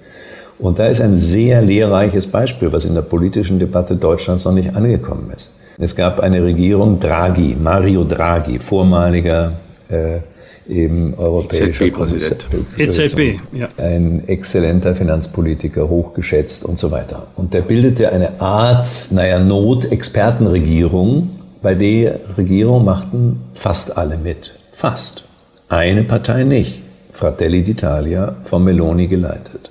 Und 0.59 0.79
da 0.79 0.87
ist 0.87 1.01
ein 1.01 1.19
sehr 1.19 1.61
lehrreiches 1.61 2.27
Beispiel, 2.27 2.73
was 2.73 2.85
in 2.85 2.95
der 2.95 3.03
politischen 3.03 3.59
Debatte 3.59 3.97
Deutschlands 3.97 4.45
noch 4.45 4.53
nicht 4.53 4.75
angekommen 4.75 5.31
ist. 5.35 5.51
Es 5.79 5.97
gab 5.97 6.21
eine 6.21 6.43
Regierung 6.45 7.01
Draghi, 7.01 7.57
Mario 7.61 8.05
Draghi, 8.05 8.59
vormaliger 8.59 9.55
äh, 9.89 10.21
eben 10.69 11.15
europäischer 11.15 11.91
Präsident. 11.91 12.47
EZB, 12.79 13.41
ja. 13.53 13.69
Ein 13.79 14.23
exzellenter 14.27 14.95
Finanzpolitiker, 14.95 15.89
hochgeschätzt 15.89 16.65
und 16.65 16.79
so 16.79 16.91
weiter. 16.91 17.27
Und 17.37 17.53
der 17.55 17.63
bildete 17.63 18.11
eine 18.11 18.41
Art, 18.41 18.89
naja, 19.11 19.41
Not-Expertenregierung, 19.41 21.31
bei 21.63 21.75
der 21.75 22.21
Regierung 22.37 22.85
machten 22.85 23.41
fast 23.55 23.97
alle 23.97 24.17
mit. 24.19 24.53
Fast. 24.73 25.25
Eine 25.69 26.03
Partei 26.03 26.45
nicht. 26.45 26.81
Fratelli 27.13 27.63
d'Italia 27.63 28.35
von 28.45 28.65
Meloni 28.65 29.07
geleitet. 29.07 29.71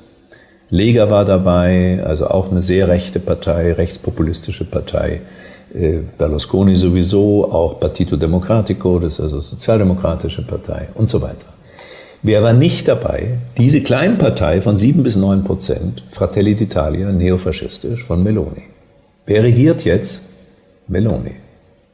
Lega 0.69 1.09
war 1.09 1.25
dabei, 1.25 2.01
also 2.05 2.27
auch 2.27 2.49
eine 2.49 2.61
sehr 2.61 2.87
rechte 2.87 3.19
Partei, 3.19 3.73
rechtspopulistische 3.73 4.63
Partei. 4.63 5.21
Äh, 5.73 5.99
Berlusconi 6.17 6.75
sowieso, 6.75 7.51
auch 7.51 7.79
Partito 7.79 8.15
Democratico, 8.15 8.99
das 8.99 9.13
ist 9.13 9.19
also 9.21 9.39
sozialdemokratische 9.41 10.43
Partei 10.43 10.87
und 10.95 11.09
so 11.09 11.21
weiter. 11.21 11.51
Wer 12.23 12.43
war 12.43 12.53
nicht 12.53 12.87
dabei? 12.87 13.39
Diese 13.57 13.81
kleine 13.81 14.15
Partei 14.15 14.61
von 14.61 14.77
sieben 14.77 15.03
bis 15.03 15.15
neun 15.15 15.43
Prozent, 15.43 16.03
Fratelli 16.11 16.53
d'Italia, 16.53 17.11
neofaschistisch, 17.11 18.03
von 18.03 18.23
Meloni. 18.23 18.63
Wer 19.25 19.43
regiert 19.43 19.83
jetzt? 19.83 20.21
Meloni. 20.87 21.35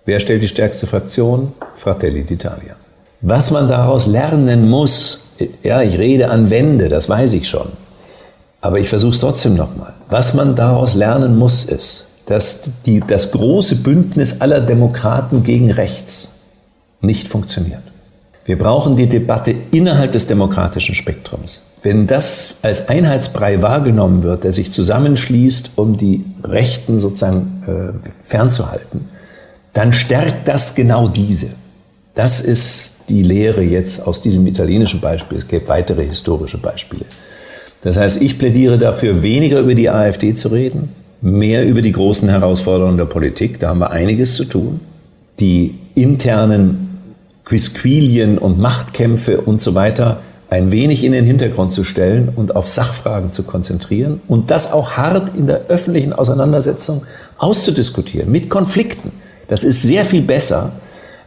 Wer 0.05 0.19
stellt 0.19 0.43
die 0.43 0.47
stärkste 0.47 0.85
Fraktion? 0.85 1.53
Fratelli 1.75 2.21
d'Italia. 2.21 2.75
Was 3.21 3.51
man 3.51 3.67
daraus 3.67 4.05
lernen 4.05 4.69
muss, 4.69 5.27
ja, 5.63 5.81
ich 5.81 5.97
rede 5.97 6.29
an 6.29 6.49
Wände, 6.49 6.89
das 6.89 7.09
weiß 7.09 7.33
ich 7.33 7.47
schon. 7.47 7.67
Aber 8.61 8.79
ich 8.79 8.89
versuche 8.89 9.11
es 9.11 9.19
trotzdem 9.19 9.55
nochmal. 9.55 9.93
Was 10.09 10.33
man 10.33 10.55
daraus 10.55 10.95
lernen 10.95 11.37
muss, 11.37 11.63
ist, 11.63 12.07
dass 12.25 12.69
die, 12.85 13.01
das 13.05 13.31
große 13.31 13.77
Bündnis 13.77 14.41
aller 14.41 14.61
Demokraten 14.61 15.43
gegen 15.43 15.71
rechts 15.71 16.31
nicht 17.01 17.27
funktioniert. 17.27 17.81
Wir 18.45 18.57
brauchen 18.57 18.95
die 18.95 19.07
Debatte 19.07 19.53
innerhalb 19.71 20.13
des 20.13 20.27
demokratischen 20.27 20.95
Spektrums. 20.95 21.61
Wenn 21.83 22.07
das 22.07 22.57
als 22.61 22.89
Einheitsbrei 22.89 23.61
wahrgenommen 23.61 24.23
wird, 24.23 24.43
der 24.43 24.53
sich 24.53 24.71
zusammenschließt, 24.71 25.71
um 25.75 25.97
die 25.97 26.25
Rechten 26.43 26.99
sozusagen 26.99 27.63
äh, 27.67 28.09
fernzuhalten, 28.23 29.09
dann 29.73 29.93
stärkt 29.93 30.47
das 30.47 30.75
genau 30.75 31.07
diese. 31.07 31.49
Das 32.15 32.39
ist 32.39 32.96
die 33.09 33.23
Lehre 33.23 33.61
jetzt 33.61 34.05
aus 34.05 34.21
diesem 34.21 34.45
italienischen 34.47 34.99
Beispiel. 34.99 35.37
Es 35.37 35.47
gibt 35.47 35.69
weitere 35.69 36.05
historische 36.05 36.57
Beispiele. 36.57 37.05
Das 37.81 37.97
heißt, 37.97 38.21
ich 38.21 38.37
plädiere 38.37 38.77
dafür, 38.77 39.21
weniger 39.21 39.59
über 39.59 39.75
die 39.75 39.89
AfD 39.89 40.33
zu 40.33 40.49
reden, 40.49 40.89
mehr 41.21 41.65
über 41.65 41.81
die 41.81 41.91
großen 41.91 42.27
Herausforderungen 42.27 42.97
der 42.97 43.05
Politik. 43.05 43.59
Da 43.59 43.69
haben 43.69 43.79
wir 43.79 43.91
einiges 43.91 44.35
zu 44.35 44.45
tun. 44.45 44.79
Die 45.39 45.75
internen 45.95 46.87
Quisquilien 47.45 48.37
und 48.37 48.59
Machtkämpfe 48.59 49.41
und 49.41 49.61
so 49.61 49.73
weiter 49.73 50.19
ein 50.49 50.71
wenig 50.71 51.03
in 51.03 51.11
den 51.11 51.25
Hintergrund 51.25 51.71
zu 51.71 51.83
stellen 51.83 52.29
und 52.35 52.55
auf 52.55 52.67
Sachfragen 52.67 53.31
zu 53.31 53.43
konzentrieren 53.43 54.21
und 54.27 54.49
das 54.49 54.71
auch 54.71 54.91
hart 54.91 55.31
in 55.37 55.45
der 55.45 55.67
öffentlichen 55.67 56.13
Auseinandersetzung 56.13 57.03
auszudiskutieren, 57.37 58.31
mit 58.31 58.49
Konflikten. 58.49 59.11
Das 59.49 59.63
ist 59.63 59.81
sehr 59.81 60.05
viel 60.05 60.21
besser, 60.21 60.73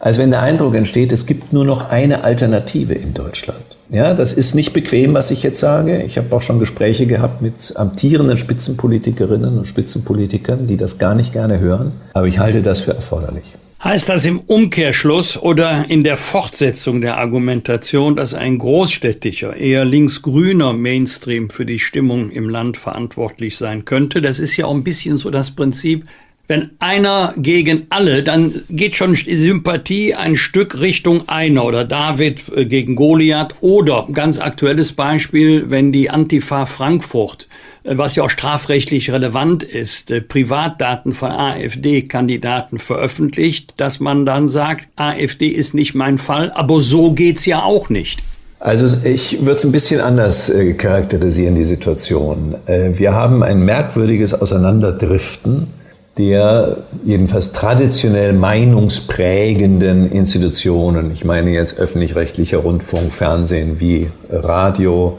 als 0.01 0.19
wenn 0.19 0.31
der 0.31 0.41
Eindruck 0.41 0.75
entsteht, 0.75 1.13
es 1.13 1.27
gibt 1.27 1.53
nur 1.53 1.67
noch 1.67 1.91
eine 1.91 2.25
Alternative 2.25 2.95
in 2.95 3.13
Deutschland. 3.13 3.61
Ja, 3.91 4.15
das 4.15 4.33
ist 4.33 4.55
nicht 4.55 4.73
bequem, 4.73 5.15
was 5.15 5.31
ich 5.31 5.43
jetzt 5.43 5.61
sage. 5.61 6.03
Ich 6.03 6.17
habe 6.17 6.35
auch 6.35 6.43
schon 6.43 6.59
Gespräche 6.59 7.07
gehabt 7.07 7.43
mit 7.43 7.75
amtierenden 7.77 8.39
Spitzenpolitikerinnen 8.39 9.59
und 9.59 9.69
Spitzenpolitikern, 9.69 10.67
die 10.67 10.77
das 10.77 10.99
gar 10.99 11.15
nicht 11.15 11.33
gerne 11.33 11.61
hören. 11.61 11.93
Aber 12.15 12.27
ich 12.27 12.39
halte 12.39 12.63
das 12.63 12.81
für 12.81 12.93
erforderlich. 12.95 13.45
Heißt 13.83 14.09
das 14.09 14.27
im 14.27 14.41
Umkehrschluss 14.41 15.39
oder 15.39 15.87
in 15.89 16.05
der 16.05 16.17
Fortsetzung 16.19 17.01
der 17.01 17.17
Argumentation, 17.17 18.15
dass 18.15 18.35
ein 18.35 18.59
großstädtischer, 18.59 19.57
eher 19.57 19.85
linksgrüner 19.85 20.73
Mainstream 20.73 21.51
für 21.51 21.67
die 21.67 21.79
Stimmung 21.79 22.31
im 22.31 22.49
Land 22.49 22.77
verantwortlich 22.77 23.57
sein 23.57 23.87
könnte? 23.87 24.21
Das 24.21 24.39
ist 24.39 24.57
ja 24.57 24.67
auch 24.67 24.75
ein 24.75 24.85
bisschen 24.85 25.17
so 25.17 25.31
das 25.31 25.51
Prinzip, 25.51 26.05
wenn 26.51 26.71
einer 26.81 27.33
gegen 27.37 27.87
alle, 27.91 28.25
dann 28.25 28.63
geht 28.69 28.97
schon 28.97 29.15
Sympathie 29.15 30.17
ein 30.17 30.35
Stück 30.35 30.81
Richtung 30.81 31.29
einer 31.29 31.65
oder 31.65 31.85
David 31.85 32.43
äh, 32.53 32.65
gegen 32.65 32.97
Goliath 32.97 33.55
oder 33.61 34.09
ganz 34.13 34.41
aktuelles 34.41 34.91
Beispiel, 34.91 35.71
wenn 35.71 35.93
die 35.93 36.11
Antifa 36.11 36.67
Frankfurt 36.67 37.47
äh, 37.85 37.97
was 37.97 38.17
ja 38.17 38.25
auch 38.25 38.31
strafrechtlich 38.31 39.13
relevant 39.13 39.63
ist, 39.63 40.11
äh, 40.11 40.21
Privatdaten 40.21 41.13
von 41.13 41.31
AfD-Kandidaten 41.31 42.81
veröffentlicht, 42.81 43.75
dass 43.77 44.01
man 44.01 44.27
dann 44.27 44.49
sagt, 44.49 44.89
AfD 44.97 45.47
ist 45.47 45.75
nicht 45.75 45.95
mein 45.95 46.19
Fall, 46.19 46.51
aber 46.51 46.81
so 46.81 47.13
geht's 47.13 47.47
ja 47.47 47.63
auch 47.63 47.91
nicht. 47.91 48.25
Also 48.59 49.07
ich 49.07 49.41
würde 49.43 49.55
es 49.55 49.65
ein 49.65 49.71
bisschen 49.71 50.01
anders 50.01 50.51
äh, 50.51 50.73
charakterisieren, 50.73 51.55
die 51.55 51.65
Situation. 51.65 52.57
Äh, 52.67 52.91
wir 52.99 53.15
haben 53.15 53.45
ein 53.45 53.61
merkwürdiges 53.61 54.35
Auseinanderdriften 54.35 55.79
der 56.21 56.77
jedenfalls 57.03 57.53
traditionell 57.53 58.35
meinungsprägenden 58.35 60.13
Institutionen, 60.13 61.11
ich 61.13 61.25
meine 61.25 61.51
jetzt 61.51 61.79
öffentlich-rechtlicher 61.79 62.59
Rundfunk, 62.59 63.11
Fernsehen 63.11 63.81
wie 63.81 64.09
Radio, 64.31 65.17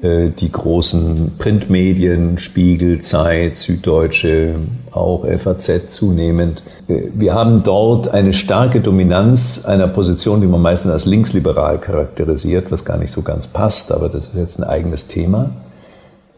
äh, 0.00 0.30
die 0.30 0.52
großen 0.52 1.32
Printmedien, 1.38 2.38
Spiegel, 2.38 3.02
Zeit, 3.02 3.58
Süddeutsche, 3.58 4.54
auch 4.92 5.26
FAZ 5.26 5.90
zunehmend. 5.90 6.62
Äh, 6.86 7.08
wir 7.12 7.34
haben 7.34 7.64
dort 7.64 8.14
eine 8.14 8.32
starke 8.32 8.80
Dominanz 8.80 9.64
einer 9.64 9.88
Position, 9.88 10.40
die 10.40 10.46
man 10.46 10.62
meistens 10.62 10.92
als 10.92 11.04
linksliberal 11.04 11.78
charakterisiert, 11.78 12.70
was 12.70 12.84
gar 12.84 12.98
nicht 12.98 13.10
so 13.10 13.22
ganz 13.22 13.48
passt, 13.48 13.90
aber 13.90 14.08
das 14.08 14.26
ist 14.26 14.36
jetzt 14.36 14.60
ein 14.60 14.64
eigenes 14.64 15.08
Thema. 15.08 15.50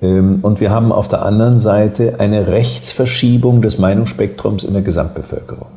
Ähm, 0.02 0.40
und 0.42 0.60
wir 0.60 0.70
haben 0.70 0.92
auf 0.92 1.08
der 1.08 1.22
anderen 1.22 1.60
Seite 1.60 2.20
eine 2.20 2.48
Rechtsverschiebung 2.48 3.62
des 3.62 3.78
Meinungsspektrums 3.78 4.64
in 4.64 4.72
der 4.72 4.82
Gesamtbevölkerung. 4.82 5.68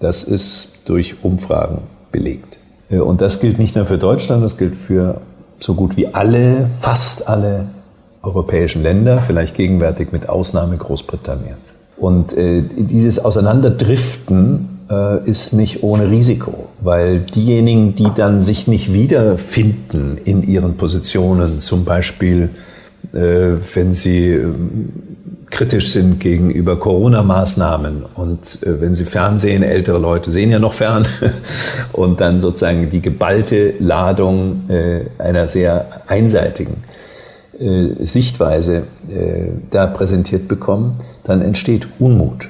Das 0.00 0.22
ist 0.22 0.72
durch 0.86 1.16
Umfragen 1.22 1.82
belegt. 2.10 2.58
Äh, 2.90 2.98
und 2.98 3.20
das 3.20 3.40
gilt 3.40 3.58
nicht 3.58 3.76
nur 3.76 3.86
für 3.86 3.98
Deutschland, 3.98 4.42
das 4.42 4.56
gilt 4.56 4.76
für 4.76 5.20
so 5.58 5.74
gut 5.74 5.96
wie 5.96 6.14
alle, 6.14 6.70
fast 6.78 7.28
alle 7.28 7.66
europäischen 8.22 8.82
Länder, 8.82 9.20
vielleicht 9.20 9.54
gegenwärtig 9.54 10.12
mit 10.12 10.28
Ausnahme 10.28 10.76
Großbritanniens. 10.76 11.74
Und 11.96 12.32
äh, 12.36 12.62
dieses 12.76 13.22
Auseinanderdriften 13.22 14.80
äh, 14.90 15.28
ist 15.28 15.52
nicht 15.52 15.82
ohne 15.82 16.10
Risiko, 16.10 16.68
weil 16.80 17.20
diejenigen, 17.20 17.94
die 17.94 18.08
dann 18.14 18.40
sich 18.40 18.66
nicht 18.66 18.92
wiederfinden 18.92 20.18
in 20.24 20.42
ihren 20.42 20.76
Positionen, 20.76 21.60
zum 21.60 21.84
Beispiel 21.84 22.50
wenn 23.12 23.94
sie 23.94 24.34
ähm, 24.34 24.92
kritisch 25.50 25.90
sind 25.92 26.20
gegenüber 26.20 26.78
Corona-Maßnahmen 26.78 28.04
und 28.14 28.62
äh, 28.62 28.80
wenn 28.80 28.94
sie 28.94 29.04
Fernsehen, 29.04 29.62
ältere 29.62 29.98
Leute 29.98 30.30
sehen 30.30 30.50
ja 30.50 30.58
noch 30.58 30.74
fern 30.74 31.06
und 31.92 32.20
dann 32.20 32.40
sozusagen 32.40 32.90
die 32.90 33.00
geballte 33.00 33.74
Ladung 33.80 34.68
äh, 34.68 35.06
einer 35.18 35.46
sehr 35.46 36.02
einseitigen 36.06 36.76
Sichtweise 37.98 38.84
da 39.70 39.86
präsentiert 39.86 40.48
bekommen, 40.48 40.98
dann 41.24 41.42
entsteht 41.42 41.86
Unmut 41.98 42.48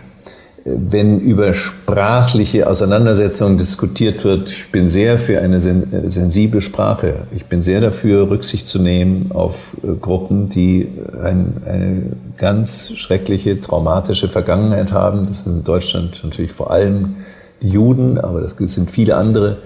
wenn 0.64 1.20
über 1.20 1.54
sprachliche 1.54 2.68
Auseinandersetzungen 2.68 3.56
diskutiert 3.56 4.24
wird, 4.24 4.50
ich 4.50 4.70
bin 4.70 4.90
sehr 4.90 5.18
für 5.18 5.40
eine 5.40 5.58
sensible 5.58 6.60
Sprache. 6.60 7.26
Ich 7.34 7.46
bin 7.46 7.62
sehr 7.62 7.80
dafür, 7.80 8.30
Rücksicht 8.30 8.68
zu 8.68 8.78
nehmen 8.78 9.30
auf 9.32 9.76
äh, 9.82 9.94
Gruppen, 9.94 10.48
die 10.48 10.88
ein, 11.22 11.62
eine 11.64 12.02
ganz 12.36 12.92
schreckliche, 12.94 13.60
traumatische 13.60 14.28
Vergangenheit 14.28 14.92
haben. 14.92 15.26
Das 15.28 15.44
sind 15.44 15.58
in 15.58 15.64
Deutschland 15.64 16.20
natürlich 16.22 16.52
vor 16.52 16.70
allem 16.70 17.16
die 17.62 17.70
Juden, 17.70 18.18
aber 18.18 18.40
das 18.40 18.56
sind 18.56 18.90
viele 18.90 19.16
andere, 19.16 19.58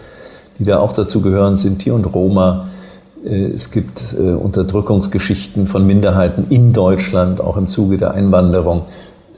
die 0.58 0.64
da 0.64 0.78
auch 0.78 0.92
dazu 0.92 1.20
gehören, 1.20 1.56
Sinti 1.56 1.90
und 1.90 2.04
Roma. 2.14 2.68
Äh, 3.24 3.46
es 3.46 3.72
gibt 3.72 4.14
äh, 4.16 4.30
Unterdrückungsgeschichten 4.30 5.66
von 5.66 5.86
Minderheiten 5.86 6.46
in 6.50 6.72
Deutschland, 6.72 7.40
auch 7.40 7.56
im 7.56 7.66
Zuge 7.66 7.98
der 7.98 8.12
Einwanderung. 8.12 8.82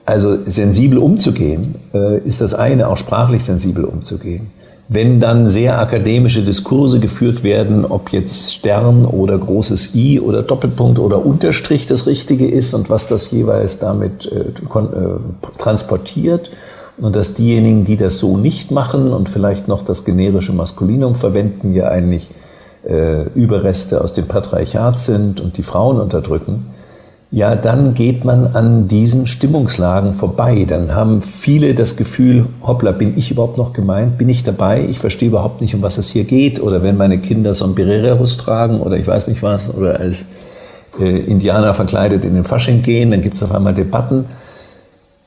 Also 0.07 0.39
sensibel 0.47 0.99
umzugehen, 0.99 1.75
äh, 1.93 2.19
ist 2.21 2.41
das 2.41 2.55
eine, 2.55 2.89
auch 2.89 2.97
sprachlich 2.97 3.45
sensibel 3.45 3.85
umzugehen. 3.85 4.47
Wenn 4.89 5.19
dann 5.19 5.51
sehr 5.51 5.81
akademische 5.81 6.43
Diskurse 6.43 7.01
geführt 7.01 7.43
werden, 7.43 7.85
ob 7.85 8.13
jetzt 8.13 8.55
Stern 8.55 9.05
oder 9.05 9.37
großes 9.37 9.97
I 9.97 10.21
oder 10.21 10.45
Doppelpunkt 10.45 11.01
oder 11.01 11.27
Unterstrich 11.27 11.89
das 11.89 12.07
Richtige 12.07 12.49
ist 12.49 12.73
und 12.73 12.89
was 12.89 13.09
das 13.09 13.33
jeweils 13.33 13.81
damit 13.81 14.31
äh, 14.31 14.43
äh, 14.43 15.17
transportiert 15.59 16.53
und 16.99 17.17
dass 17.17 17.35
diejenigen, 17.35 17.85
die 17.85 17.97
das 17.97 18.19
so 18.19 18.37
nicht 18.37 18.71
machen 18.71 19.13
und 19.13 19.29
vielleicht 19.29 19.67
noch 19.67 19.83
das 19.83 20.05
generische 20.05 20.53
Maskulinum 20.53 21.17
verwenden, 21.17 21.75
ja 21.75 21.89
eigentlich 21.89 22.31
Überreste 23.35 24.01
aus 24.01 24.13
dem 24.13 24.29
Patriarchat 24.29 25.01
sind 25.01 25.41
und 25.41 25.57
die 25.59 25.65
Frauen 25.65 25.99
unterdrücken, 25.99 26.67
ja, 27.37 27.55
dann 27.55 27.93
geht 27.93 28.25
man 28.25 28.47
an 28.47 28.89
diesen 28.89 29.27
Stimmungslagen 29.27 30.15
vorbei. 30.15 30.65
Dann 30.67 30.95
haben 30.95 31.21
viele 31.21 31.75
das 31.75 31.99
Gefühl, 31.99 32.47
hoppla, 32.63 32.93
bin 32.93 33.19
ich 33.19 33.31
überhaupt 33.31 33.59
noch 33.59 33.75
gemeint? 33.75 34.17
Bin 34.17 34.31
ich 34.31 34.43
dabei? 34.43 34.83
Ich 34.89 35.01
verstehe 35.01 35.29
überhaupt 35.29 35.61
nicht, 35.61 35.75
um 35.75 35.83
was 35.83 35.99
es 35.99 36.09
hier 36.09 36.25
geht. 36.25 36.63
Oder 36.63 36.83
wenn 36.83 36.97
meine 36.97 37.19
Kinder 37.19 37.53
Sombrererus 37.53 38.39
tragen 38.39 38.81
oder 38.81 38.97
ich 38.97 39.07
weiß 39.07 39.29
nicht 39.29 39.43
was, 39.43 39.75
oder 39.75 40.01
als 40.01 40.25
äh, 40.99 41.05
Indianer 41.27 41.75
verkleidet 41.75 42.25
in 42.25 42.33
den 42.33 42.45
Fasching 42.45 42.81
gehen, 42.81 43.11
dann 43.11 43.21
gibt 43.21 43.37
es 43.37 43.43
auf 43.43 43.53
einmal 43.53 43.75
Debatten. 43.75 44.25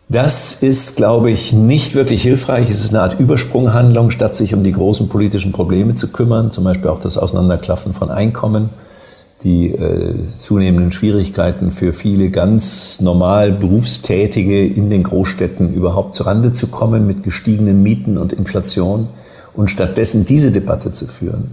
Das 0.08 0.64
ist, 0.64 0.98
glaube 0.98 1.30
ich, 1.30 1.54
nicht 1.54 1.94
wirklich 1.94 2.24
hilfreich. 2.24 2.72
Es 2.72 2.84
ist 2.84 2.90
eine 2.90 3.04
Art 3.04 3.20
Übersprunghandlung, 3.20 4.10
statt 4.10 4.36
sich 4.36 4.56
um 4.56 4.64
die 4.64 4.72
großen 4.72 5.10
politischen 5.10 5.52
Probleme 5.52 5.94
zu 5.94 6.08
kümmern, 6.08 6.50
zum 6.50 6.64
Beispiel 6.64 6.90
auch 6.90 7.00
das 7.02 7.20
Auseinanderklaffen 7.20 7.94
von 7.94 8.10
Einkommen 8.10 8.72
die 9.44 9.70
äh, 9.70 10.28
zunehmenden 10.28 10.92
Schwierigkeiten 10.92 11.72
für 11.72 11.94
viele 11.94 12.30
ganz 12.30 13.00
normal 13.00 13.54
Berufstätige 13.54 14.66
in 14.66 14.90
den 14.90 15.04
Großstädten 15.04 15.74
überhaupt 15.74 16.16
zurande 16.16 16.52
zu 16.52 16.68
kommen 16.68 17.08
mit 17.08 17.24
gestiegenen 17.24 17.82
Mieten 17.82 18.18
und 18.18 18.34
Inflation 18.34 19.08
und 19.54 19.72
stattdessen 19.72 20.26
diese 20.26 20.52
Debatte 20.52 20.92
zu 20.92 21.08
führen, 21.08 21.52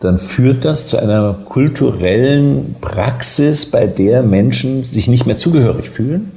dann 0.00 0.18
führt 0.18 0.64
das 0.64 0.86
zu 0.86 0.98
einer 0.98 1.34
kulturellen 1.48 2.76
Praxis, 2.80 3.66
bei 3.66 3.86
der 3.86 4.22
Menschen 4.22 4.84
sich 4.84 5.08
nicht 5.08 5.26
mehr 5.26 5.36
zugehörig 5.36 5.88
fühlen. 5.88 6.32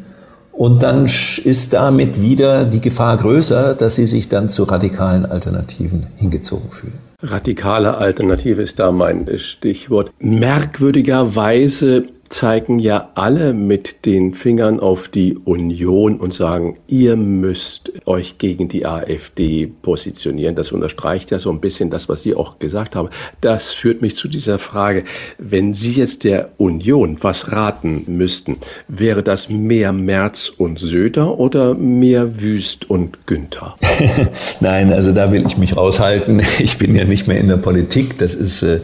Und 0.51 0.81
dann 0.81 1.07
ist 1.43 1.73
damit 1.73 2.19
wieder 2.19 2.65
die 2.65 2.81
Gefahr 2.81 3.17
größer, 3.17 3.75
dass 3.75 3.95
sie 3.95 4.07
sich 4.07 4.29
dann 4.29 4.49
zu 4.49 4.63
radikalen 4.63 5.25
Alternativen 5.25 6.07
hingezogen 6.15 6.71
fühlen. 6.71 7.06
Radikale 7.23 7.97
Alternative 7.97 8.61
ist 8.61 8.77
da 8.77 8.91
mein 8.91 9.27
Stichwort. 9.39 10.11
Merkwürdigerweise 10.19 12.05
zeigen 12.29 12.79
ja 12.79 13.11
alle 13.15 13.53
mit 13.53 14.05
den 14.05 14.33
Fingern 14.33 14.79
auf 14.79 15.07
die 15.07 15.37
Union 15.37 16.19
und 16.19 16.33
sagen, 16.33 16.77
ihr 16.87 17.15
müsst 17.15 17.91
euch 18.05 18.37
gegen 18.37 18.67
die 18.67 18.85
AfD 18.85 19.67
positionieren. 19.67 20.55
Das 20.55 20.71
unterstreicht 20.71 21.31
ja 21.31 21.39
so 21.39 21.49
ein 21.51 21.59
bisschen 21.59 21.89
das, 21.89 22.09
was 22.09 22.21
Sie 22.21 22.35
auch 22.35 22.59
gesagt 22.59 22.95
haben. 22.95 23.09
Das 23.41 23.73
führt 23.73 24.01
mich 24.01 24.15
zu 24.15 24.27
dieser 24.27 24.59
Frage, 24.59 25.03
wenn 25.37 25.73
Sie 25.73 25.93
jetzt 25.93 26.23
der 26.23 26.49
Union 26.57 27.17
was 27.21 27.51
raten 27.51 28.03
müssten, 28.07 28.57
wäre 28.87 29.23
das 29.23 29.49
mehr 29.49 29.93
Merz 29.93 30.49
und 30.49 30.79
Söder 30.79 31.39
oder 31.39 31.75
mehr 31.75 32.41
Wüst 32.41 32.89
und 32.89 33.25
Günther? 33.25 33.75
Nein, 34.59 34.93
also 34.93 35.11
da 35.11 35.31
will 35.31 35.45
ich 35.45 35.57
mich 35.57 35.75
raushalten. 35.77 36.41
Ich 36.59 36.77
bin 36.77 36.95
ja 36.95 37.05
nicht 37.05 37.27
mehr 37.27 37.39
in 37.39 37.47
der 37.47 37.57
Politik. 37.57 38.17
Das 38.17 38.33
ist 38.33 38.63
äh 38.63 38.79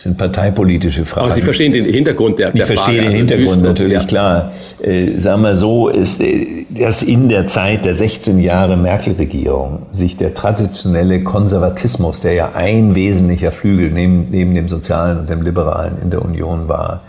sind 0.00 0.16
parteipolitische 0.16 1.04
Fragen. 1.04 1.26
Aber 1.26 1.34
Sie 1.34 1.42
verstehen 1.42 1.74
den 1.74 1.84
Hintergrund 1.84 2.38
der, 2.38 2.52
der 2.52 2.70
ich 2.70 2.78
Frage. 2.78 2.78
Verstehe 2.78 3.00
den 3.00 3.06
also 3.08 3.18
Hintergrund 3.18 3.62
natürlich, 3.62 3.92
ja. 3.92 4.04
klar. 4.04 4.52
Äh, 4.82 5.18
sagen 5.18 5.42
wir 5.42 5.54
so, 5.54 5.90
ist, 5.90 6.22
äh, 6.22 6.64
dass 6.70 7.02
in 7.02 7.28
der 7.28 7.46
Zeit 7.46 7.84
der 7.84 7.94
16 7.94 8.38
Jahre 8.40 8.78
Merkel-Regierung 8.78 9.82
sich 9.92 10.16
der 10.16 10.32
traditionelle 10.32 11.22
Konservatismus, 11.22 12.22
der 12.22 12.32
ja 12.32 12.52
ein 12.54 12.94
wesentlicher 12.94 13.52
Flügel 13.52 13.90
neben, 13.90 14.30
neben 14.30 14.54
dem 14.54 14.70
Sozialen 14.70 15.18
und 15.18 15.28
dem 15.28 15.42
Liberalen 15.42 15.98
in 16.02 16.08
der 16.08 16.22
Union 16.22 16.66
war, 16.66 17.02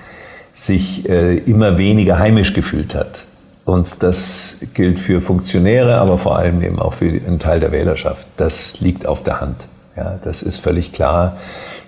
sich 0.54 1.08
äh, 1.08 1.38
immer 1.38 1.78
weniger 1.78 2.20
heimisch 2.20 2.54
gefühlt 2.54 2.94
hat. 2.94 3.24
Und 3.64 4.04
das 4.04 4.58
gilt 4.74 5.00
für 5.00 5.22
Funktionäre, 5.22 5.96
aber 6.00 6.18
vor 6.18 6.38
allem 6.38 6.62
eben 6.62 6.78
auch 6.78 6.96
für 6.96 7.06
einen 7.06 7.39
Teil 7.39 7.62
der 7.62 7.72
Wählerschaft. 7.72 8.26
Das 8.36 8.82
liegt 8.82 9.06
auf 9.06 9.24
der 9.24 9.39
Hand. 9.39 9.56
Ja, 9.96 10.20
das 10.24 10.42
ist 10.44 10.58
völlig 10.58 10.92
klar. 10.92 11.38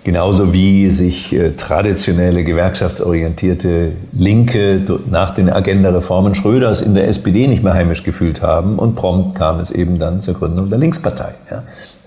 Genauso 0.04 0.52
wie 0.52 0.90
sich 0.90 1.32
äh, 1.32 1.52
traditionelle 1.52 2.44
gewerkschaftsorientierte 2.44 3.92
Linke 4.12 4.82
nach 5.10 5.32
den 5.32 5.48
Agenda-Reformen 5.48 6.34
Schröders 6.34 6.82
in 6.82 6.94
der 6.94 7.08
SPD 7.08 7.48
nicht 7.48 7.64
mehr 7.64 7.72
heimisch 7.72 8.02
gefühlt 8.02 8.42
haben 8.42 8.78
und 8.78 8.96
prompt 8.96 9.34
kam 9.34 9.60
es 9.60 9.70
eben 9.70 9.98
dann 9.98 10.20
zur 10.20 10.34
Gründung 10.34 10.68
der 10.68 10.78
Linkspartei. 10.78 11.32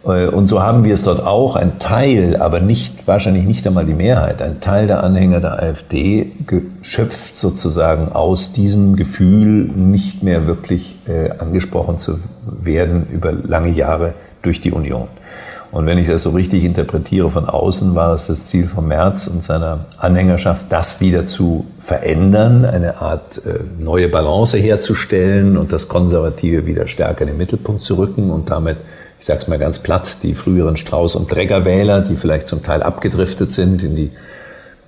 Äh, 0.06 0.28
und 0.28 0.46
so 0.46 0.62
haben 0.62 0.84
wir 0.84 0.94
es 0.94 1.02
dort 1.02 1.26
auch, 1.26 1.56
ein 1.56 1.80
Teil, 1.80 2.38
aber 2.38 2.60
nicht, 2.60 3.08
wahrscheinlich 3.08 3.46
nicht 3.46 3.66
einmal 3.66 3.86
die 3.86 3.96
Mehrheit, 3.96 4.44
ein 4.44 4.62
Teil 4.62 4.86
der 4.86 5.04
Anhänger 5.04 5.40
der 5.40 5.64
AfD 5.64 6.34
geschöpft 6.46 7.40
sozusagen 7.40 8.12
aus 8.12 8.54
diesem 8.54 8.96
Gefühl, 8.96 9.72
nicht 9.76 10.22
mehr 10.22 10.46
wirklich 10.46 10.98
äh, 11.08 11.32
angesprochen 11.32 11.98
zu 11.98 12.20
werden 12.46 13.08
über 13.12 13.32
lange 13.32 13.70
Jahre 13.70 14.14
durch 14.44 14.62
die 14.62 14.72
Union. 14.72 15.08
Und 15.78 15.86
wenn 15.86 16.00
ich 16.00 16.08
das 16.08 16.24
so 16.24 16.32
richtig 16.32 16.64
interpretiere 16.64 17.30
von 17.30 17.46
außen, 17.46 17.94
war 17.94 18.16
es 18.16 18.26
das 18.26 18.48
Ziel 18.48 18.68
von 18.68 18.88
Merz 18.88 19.28
und 19.28 19.44
seiner 19.44 19.86
Anhängerschaft, 20.00 20.66
das 20.70 21.02
wieder 21.02 21.28
zu 21.28 21.68
verändern, 21.80 22.66
eine 22.66 23.00
Art 23.00 23.46
äh, 23.46 23.60
neue 23.78 24.10
Balance 24.10 24.58
herzustellen 24.58 25.56
und 25.56 25.72
das 25.72 25.88
Konservative 25.88 26.66
wieder 26.66 26.88
stärker 26.88 27.22
in 27.22 27.28
den 27.28 27.38
Mittelpunkt 27.38 27.84
zu 27.84 27.94
rücken 27.94 28.32
und 28.32 28.50
damit, 28.50 28.78
ich 29.20 29.26
sage 29.28 29.42
es 29.42 29.48
mal 29.48 29.60
ganz 29.60 29.78
platt, 29.78 30.24
die 30.24 30.34
früheren 30.34 30.78
Strauß- 30.78 31.16
und 31.16 31.30
Trägerwähler, 31.30 32.02
die 32.02 32.16
vielleicht 32.16 32.48
zum 32.48 32.64
Teil 32.64 32.82
abgedriftet 32.82 33.52
sind 33.52 33.84
in 33.84 33.96
die 33.96 34.10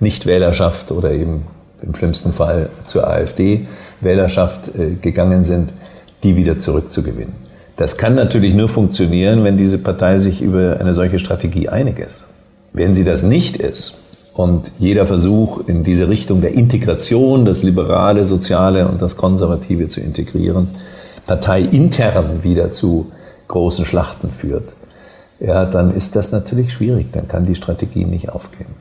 Nichtwählerschaft 0.00 0.90
oder 0.90 1.12
eben 1.12 1.46
im 1.82 1.94
schlimmsten 1.94 2.32
Fall 2.32 2.68
zur 2.84 3.06
AfD-Wählerschaft 3.06 4.74
äh, 4.74 4.96
gegangen 5.00 5.44
sind, 5.44 5.72
die 6.24 6.34
wieder 6.34 6.58
zurückzugewinnen. 6.58 7.49
Das 7.80 7.96
kann 7.96 8.14
natürlich 8.14 8.52
nur 8.52 8.68
funktionieren, 8.68 9.42
wenn 9.42 9.56
diese 9.56 9.78
Partei 9.78 10.18
sich 10.18 10.42
über 10.42 10.76
eine 10.80 10.92
solche 10.92 11.18
Strategie 11.18 11.70
einig 11.70 11.98
ist. 11.98 12.20
Wenn 12.74 12.92
sie 12.92 13.04
das 13.04 13.22
nicht 13.22 13.56
ist 13.56 13.94
und 14.34 14.70
jeder 14.78 15.06
Versuch 15.06 15.66
in 15.66 15.82
diese 15.82 16.10
Richtung 16.10 16.42
der 16.42 16.52
Integration, 16.52 17.46
das 17.46 17.62
Liberale, 17.62 18.26
Soziale 18.26 18.86
und 18.86 19.00
das 19.00 19.16
Konservative 19.16 19.88
zu 19.88 20.00
integrieren, 20.00 20.68
parteiintern 21.26 22.42
wieder 22.42 22.70
zu 22.70 23.12
großen 23.48 23.86
Schlachten 23.86 24.30
führt, 24.30 24.74
ja, 25.38 25.64
dann 25.64 25.94
ist 25.94 26.16
das 26.16 26.32
natürlich 26.32 26.74
schwierig. 26.74 27.12
Dann 27.12 27.28
kann 27.28 27.46
die 27.46 27.54
Strategie 27.54 28.04
nicht 28.04 28.28
aufgehen. 28.28 28.74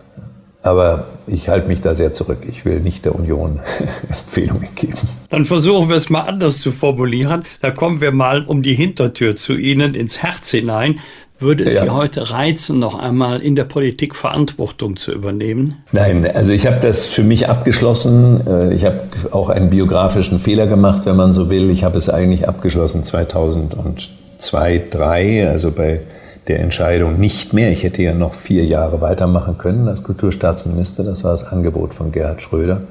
Aber 0.61 1.05
ich 1.25 1.47
halte 1.47 1.67
mich 1.67 1.81
da 1.81 1.95
sehr 1.95 2.11
zurück. 2.11 2.39
Ich 2.47 2.65
will 2.65 2.81
nicht 2.81 3.05
der 3.05 3.15
Union 3.15 3.61
Empfehlungen 4.09 4.69
geben. 4.75 4.97
Dann 5.29 5.45
versuchen 5.45 5.87
wir 5.87 5.95
es 5.95 6.09
mal 6.09 6.21
anders 6.21 6.59
zu 6.59 6.71
formulieren. 6.71 7.43
Da 7.61 7.71
kommen 7.71 8.01
wir 8.01 8.11
mal 8.11 8.43
um 8.43 8.61
die 8.61 8.73
Hintertür 8.73 9.35
zu 9.35 9.55
Ihnen 9.55 9.93
ins 9.93 10.21
Herz 10.21 10.51
hinein. 10.51 10.99
Würde 11.41 11.63
es 11.63 11.75
ja. 11.75 11.83
Sie 11.83 11.89
heute 11.91 12.31
reizen, 12.31 12.79
noch 12.79 12.99
einmal 12.99 13.41
in 13.41 13.55
der 13.55 13.63
Politik 13.63 14.13
Verantwortung 14.13 14.97
zu 14.97 15.13
übernehmen? 15.13 15.77
Nein, 15.93 16.29
also 16.29 16.51
ich 16.51 16.67
habe 16.67 16.81
das 16.81 17.05
für 17.05 17.23
mich 17.23 17.47
abgeschlossen. 17.47 18.45
Äh, 18.45 18.73
ich 18.73 18.83
habe 18.83 18.99
auch 19.31 19.47
einen 19.47 19.69
biografischen 19.69 20.39
Fehler 20.39 20.67
gemacht, 20.67 21.05
wenn 21.05 21.15
man 21.15 21.31
so 21.31 21.49
will. 21.49 21.69
Ich 21.69 21.85
habe 21.85 21.97
es 21.97 22.09
eigentlich 22.09 22.49
abgeschlossen 22.49 23.05
2002, 23.05 24.09
2003, 24.39 25.47
also 25.47 25.71
bei 25.71 26.01
der 26.49 26.59
Entscheidung 26.59 27.19
nicht 27.19 27.53
mehr. 27.53 27.71
Ich 27.71 27.83
hätte 27.83 28.01
ja 28.01 28.13
noch 28.13 28.33
vier 28.33 28.65
Jahre 28.65 29.01
weitermachen 29.01 29.57
können 29.59 29.87
als 29.87 30.03
Kulturstaatsminister. 30.03 31.03
Das 31.03 31.23
war 31.23 31.31
das 31.31 31.45
Angebot 31.45 31.93
von 31.93 32.11
Gerhard 32.11 32.41
Schröder. 32.41 32.81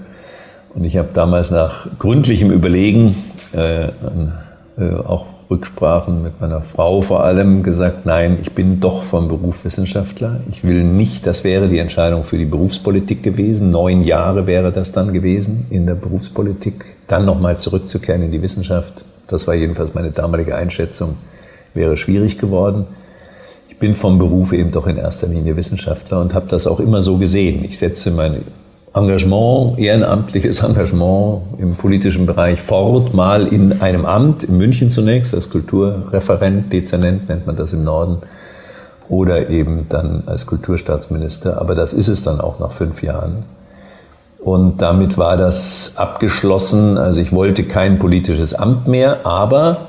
Und 0.75 0.85
ich 0.85 0.97
habe 0.97 1.09
damals 1.13 1.51
nach 1.51 1.87
gründlichem 1.99 2.53
Überlegen, 2.53 3.17
äh, 3.53 3.87
äh, 3.87 3.91
auch 5.05 5.27
Rücksprachen 5.51 6.23
mit 6.23 6.41
meiner 6.41 6.61
Frau 6.61 7.03
vor 7.03 7.25
allem, 7.25 7.65
gesagt, 7.65 8.07
nein, 8.07 8.39
ich 8.41 8.53
bin 8.53 8.79
doch 8.79 9.03
vom 9.03 9.27
Beruf 9.27 9.65
Wissenschaftler. 9.65 10.41
Ich 10.51 10.63
will 10.63 10.85
nicht, 10.85 11.27
das 11.27 11.43
wäre 11.43 11.67
die 11.67 11.79
Entscheidung 11.79 12.23
für 12.23 12.39
die 12.39 12.45
Berufspolitik 12.45 13.25
gewesen. 13.25 13.73
Neun 13.73 14.03
Jahre 14.03 14.47
wäre 14.47 14.71
das 14.71 14.93
dann 14.93 15.13
gewesen 15.13 15.67
in 15.71 15.87
der 15.87 15.95
Berufspolitik. 15.95 16.85
Dann 17.09 17.25
nochmal 17.25 17.59
zurückzukehren 17.59 18.23
in 18.23 18.31
die 18.31 18.43
Wissenschaft. 18.43 19.05
Das 19.27 19.49
war 19.49 19.55
jedenfalls 19.55 19.95
meine 19.95 20.13
damalige 20.13 20.55
Einschätzung, 20.55 21.17
wäre 21.75 21.97
schwierig 21.97 22.39
geworden 22.39 22.87
bin 23.79 23.95
vom 23.95 24.19
Beruf 24.19 24.53
eben 24.53 24.71
doch 24.71 24.87
in 24.87 24.97
erster 24.97 25.29
Linie 25.29 25.57
Wissenschaftler 25.57 26.21
und 26.21 26.35
habe 26.35 26.47
das 26.49 26.67
auch 26.67 26.81
immer 26.81 27.03
so 27.03 27.17
gesehen. 27.17 27.65
Ich 27.65 27.79
setze 27.79 28.11
mein 28.11 28.43
Engagement, 28.95 29.79
ehrenamtliches 29.79 30.61
Engagement 30.63 31.43
im 31.59 31.77
politischen 31.77 32.27
Bereich 32.27 32.61
fort, 32.61 33.15
mal 33.15 33.47
in 33.47 33.81
einem 33.81 34.05
Amt, 34.05 34.45
in 34.45 34.57
München 34.57 34.91
zunächst, 34.91 35.35
als 35.35 35.51
Kulturreferent, 35.51 36.73
Dezernent 36.73 37.29
nennt 37.29 37.47
man 37.47 37.57
das 37.57 37.73
im 37.73 37.85
Norden, 37.85 38.19
oder 39.09 39.49
eben 39.49 39.87
dann 39.89 40.25
als 40.27 40.47
Kulturstaatsminister. 40.47 41.61
Aber 41.61 41.75
das 41.75 41.93
ist 41.93 42.09
es 42.09 42.25
dann 42.25 42.41
auch 42.41 42.59
nach 42.59 42.73
fünf 42.73 43.03
Jahren. 43.03 43.45
Und 44.39 44.83
damit 44.83 45.19
war 45.19 45.37
das 45.37 45.95
abgeschlossen. 45.97 46.99
Also 46.99 47.21
ich 47.21 47.33
wollte 47.33 47.65
kein 47.65 47.99
politisches 47.99 48.55
Amt 48.55 48.87
mehr, 48.87 49.27
aber 49.27 49.88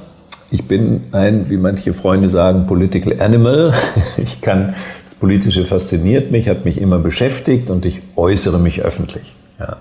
ich 0.52 0.68
bin 0.68 1.02
ein, 1.12 1.50
wie 1.50 1.58
manche 1.58 1.93
Freunde 1.93 2.30
sagen, 2.30 2.66
Political 2.68 3.22
Animal. 3.22 3.74
Ich 4.18 4.41
kann, 4.41 4.76
das 5.06 5.16
Politische 5.16 5.66
fasziniert 5.66 6.32
mich, 6.32 6.50
hat 6.50 6.66
mich 6.66 6.80
immer 6.80 7.00
beschäftigt 7.00 7.70
und 7.70 7.86
ich 7.86 8.02
äußere 8.16 8.60
mich 8.60 8.82
öffentlich. 8.82 9.34
Ja. 9.60 9.78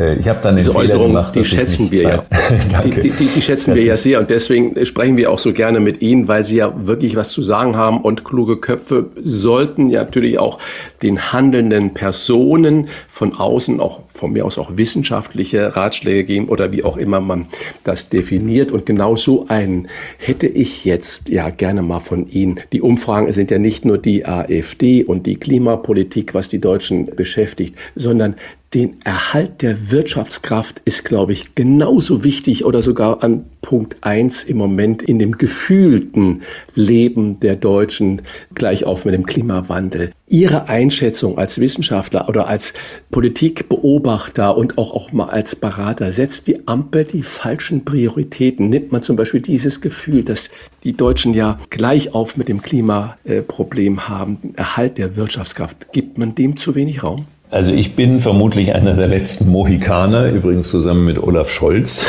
Äh, 0.00 0.16
ich 0.16 0.28
habe 0.28 0.40
dann 0.42 0.56
Diese 0.56 0.74
Äußerung, 0.74 1.08
gemacht, 1.08 1.34
die 1.34 1.44
schätzen 1.44 1.90
wir 1.90 2.02
ja. 2.02 2.24
die, 2.84 2.90
die, 2.90 3.10
die, 3.10 3.26
die, 3.26 3.42
schätzen 3.42 3.74
wir 3.74 3.82
ja 3.82 3.96
sehr 3.96 4.18
und 4.18 4.30
deswegen 4.30 4.84
sprechen 4.86 5.16
wir 5.16 5.30
auch 5.30 5.38
so 5.38 5.52
gerne 5.52 5.80
mit 5.80 6.00
Ihnen, 6.00 6.26
weil 6.26 6.44
Sie 6.44 6.56
ja 6.56 6.72
wirklich 6.86 7.16
was 7.16 7.30
zu 7.30 7.42
sagen 7.42 7.76
haben 7.76 8.00
und 8.00 8.24
kluge 8.24 8.56
Köpfe 8.56 9.10
sollten 9.22 9.90
ja 9.90 10.04
natürlich 10.04 10.38
auch 10.38 10.58
den 11.02 11.32
handelnden 11.32 11.92
Personen 11.94 12.88
von 13.08 13.34
außen 13.34 13.80
auch 13.80 14.00
von 14.14 14.32
mir 14.32 14.44
aus 14.44 14.58
auch 14.58 14.76
wissenschaftliche 14.76 15.76
Ratschläge 15.76 16.24
geben 16.24 16.48
oder 16.48 16.72
wie 16.72 16.84
auch 16.84 16.98
immer 16.98 17.20
man 17.20 17.46
das 17.84 18.10
definiert 18.10 18.70
und 18.70 18.84
genau 18.84 19.16
so 19.16 19.46
einen 19.48 19.88
hätte 20.18 20.46
ich 20.46 20.84
jetzt 20.84 21.28
ja 21.30 21.48
gerne 21.48 21.80
mal 21.82 22.00
von 22.00 22.28
Ihnen. 22.28 22.60
Die 22.72 22.82
Umfragen 22.82 23.32
sind 23.32 23.50
ja 23.50 23.58
nicht 23.58 23.84
nur 23.84 23.96
die 23.96 24.26
AfD 24.26 25.04
und 25.04 25.26
die 25.26 25.36
Klimapolitik, 25.36 26.34
was 26.34 26.50
die 26.50 26.60
Deutschen 26.60 27.06
beschäftigt, 27.16 27.76
sondern 27.94 28.36
den 28.74 29.02
Erhalt 29.02 29.62
der 29.62 29.90
Wirtschaftskraft 29.90 30.80
ist, 30.84 31.04
glaube 31.04 31.32
ich, 31.32 31.56
genauso 31.56 32.22
wichtig 32.22 32.64
oder 32.64 32.82
sogar 32.82 33.24
an 33.24 33.44
Punkt 33.62 33.96
eins 34.02 34.44
im 34.44 34.58
Moment 34.58 35.02
in 35.02 35.18
dem 35.18 35.38
gefühlten 35.38 36.42
Leben 36.76 37.40
der 37.40 37.56
Deutschen, 37.56 38.22
gleich 38.54 38.84
auf 38.84 39.04
mit 39.04 39.14
dem 39.14 39.26
Klimawandel. 39.26 40.12
Ihre 40.28 40.68
Einschätzung 40.68 41.36
als 41.36 41.58
Wissenschaftler 41.58 42.28
oder 42.28 42.46
als 42.46 42.72
Politikbeobachter 43.10 44.56
und 44.56 44.78
auch, 44.78 44.92
auch 44.92 45.10
mal 45.10 45.30
als 45.30 45.56
Berater, 45.56 46.12
setzt 46.12 46.46
die 46.46 46.68
Ampel 46.68 47.04
die 47.04 47.24
falschen 47.24 47.84
Prioritäten? 47.84 48.70
Nimmt 48.70 48.92
man 48.92 49.02
zum 49.02 49.16
Beispiel 49.16 49.40
dieses 49.40 49.80
Gefühl, 49.80 50.22
dass 50.22 50.48
die 50.84 50.92
Deutschen 50.92 51.34
ja 51.34 51.58
gleich 51.70 52.14
auf 52.14 52.36
mit 52.36 52.46
dem 52.46 52.62
Klimaproblem 52.62 54.08
haben, 54.08 54.54
Erhalt 54.54 54.96
der 54.96 55.16
Wirtschaftskraft, 55.16 55.92
gibt 55.92 56.18
man 56.18 56.36
dem 56.36 56.56
zu 56.56 56.76
wenig 56.76 57.02
Raum? 57.02 57.26
Also 57.50 57.72
ich 57.72 57.96
bin 57.96 58.20
vermutlich 58.20 58.74
einer 58.76 58.94
der 58.94 59.08
letzten 59.08 59.50
Mohikaner, 59.50 60.28
übrigens 60.30 60.70
zusammen 60.70 61.04
mit 61.04 61.20
Olaf 61.20 61.50
Scholz, 61.50 62.08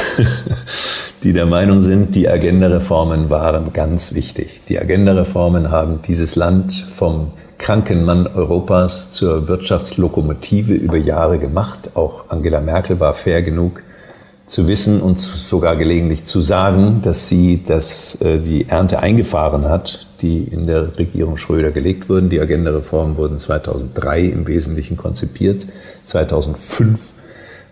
die 1.24 1.34
der 1.34 1.48
Meinung 1.48 1.82
sind, 1.82 2.14
die 2.14 2.30
Agenda-Reformen 2.30 3.32
waren 3.32 3.74
ganz 3.74 4.14
wichtig. 4.14 4.62
Die 4.70 4.80
Agenda-Reformen 4.80 5.72
haben 5.72 6.00
dieses 6.08 6.36
Land 6.36 6.74
vom 6.74 7.32
kranken 7.58 8.06
Mann 8.06 8.28
Europas 8.28 9.14
zur 9.14 9.48
Wirtschaftslokomotive 9.48 10.74
über 10.74 10.98
Jahre 10.98 11.39
gemacht. 11.39 11.92
Auch 11.96 12.30
Angela 12.30 12.62
Merkel 12.62 13.00
war 13.00 13.16
fair 13.16 13.42
genug 13.42 13.82
zu 14.52 14.68
wissen 14.68 14.99
und 14.99 15.18
sogar 15.18 15.78
gelegentlich 15.78 16.26
zu 16.26 16.41
sagen, 16.41 16.99
dass 17.02 17.30
sie 17.30 17.64
das, 17.66 18.16
äh, 18.20 18.38
die 18.38 18.68
Ernte 18.68 18.99
eingefahren 18.99 19.64
hat, 19.64 20.08
die 20.22 20.43
in 20.43 20.68
der 20.68 20.97
Regierung 20.97 21.38
Schröder 21.38 21.72
gelegt 21.72 22.10
wurden. 22.10 22.30
Die 22.30 22.41
Agenda-Reformen 22.41 23.16
wurden 23.16 23.39
2003 23.39 24.26
im 24.26 24.45
Wesentlichen 24.47 24.97
konzipiert. 24.97 25.66
2005 26.04 27.14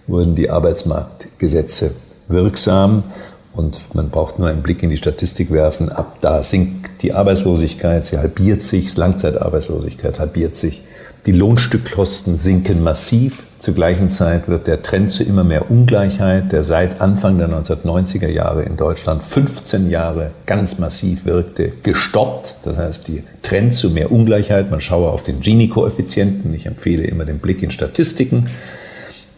wurden 0.08 0.36
die 0.36 0.50
Arbeitsmarktgesetze 0.50 1.92
wirksam. 2.30 3.04
Und 3.52 3.94
man 3.94 4.10
braucht 4.10 4.40
nur 4.40 4.48
einen 4.48 4.64
Blick 4.64 4.82
in 4.82 4.90
die 4.90 4.96
Statistik 4.96 5.52
werfen. 5.52 5.90
Ab 5.90 6.20
da 6.22 6.42
sinkt 6.42 7.04
die 7.04 7.12
Arbeitslosigkeit, 7.12 8.06
sie 8.06 8.20
halbiert 8.20 8.64
sich, 8.64 8.96
Langzeitarbeitslosigkeit 8.96 10.18
halbiert 10.18 10.56
sich. 10.56 10.84
Die 11.30 11.38
Lohnstückkosten 11.38 12.38
sinken 12.38 12.84
massiv. 12.84 13.44
Zur 13.60 13.76
gleichen 13.76 14.10
Zeit 14.10 14.48
wird 14.48 14.66
der 14.66 14.82
Trend 14.82 15.12
zu 15.12 15.24
immer 15.24 15.44
mehr 15.44 15.70
Ungleichheit, 15.70 16.52
der 16.52 16.64
seit 16.64 17.02
Anfang 17.02 17.38
der 17.38 17.48
1990er 17.50 18.30
Jahre 18.30 18.64
in 18.64 18.78
Deutschland 18.78 19.22
15 19.22 19.92
Jahre 19.92 20.32
ganz 20.48 20.80
massiv 20.80 21.26
wirkte, 21.26 21.72
gestoppt. 21.84 22.56
Das 22.64 22.80
heißt, 22.80 23.08
die 23.10 23.22
Trend 23.44 23.76
zu 23.76 23.92
mehr 23.92 24.12
Ungleichheit, 24.12 24.72
man 24.72 24.82
schaue 24.82 25.12
auf 25.12 25.24
den 25.24 25.40
Gini-Koeffizienten, 25.40 26.52
ich 26.56 26.66
empfehle 26.66 27.04
immer 27.04 27.26
den 27.26 27.38
Blick 27.38 27.62
in 27.62 27.70
Statistiken, 27.70 28.50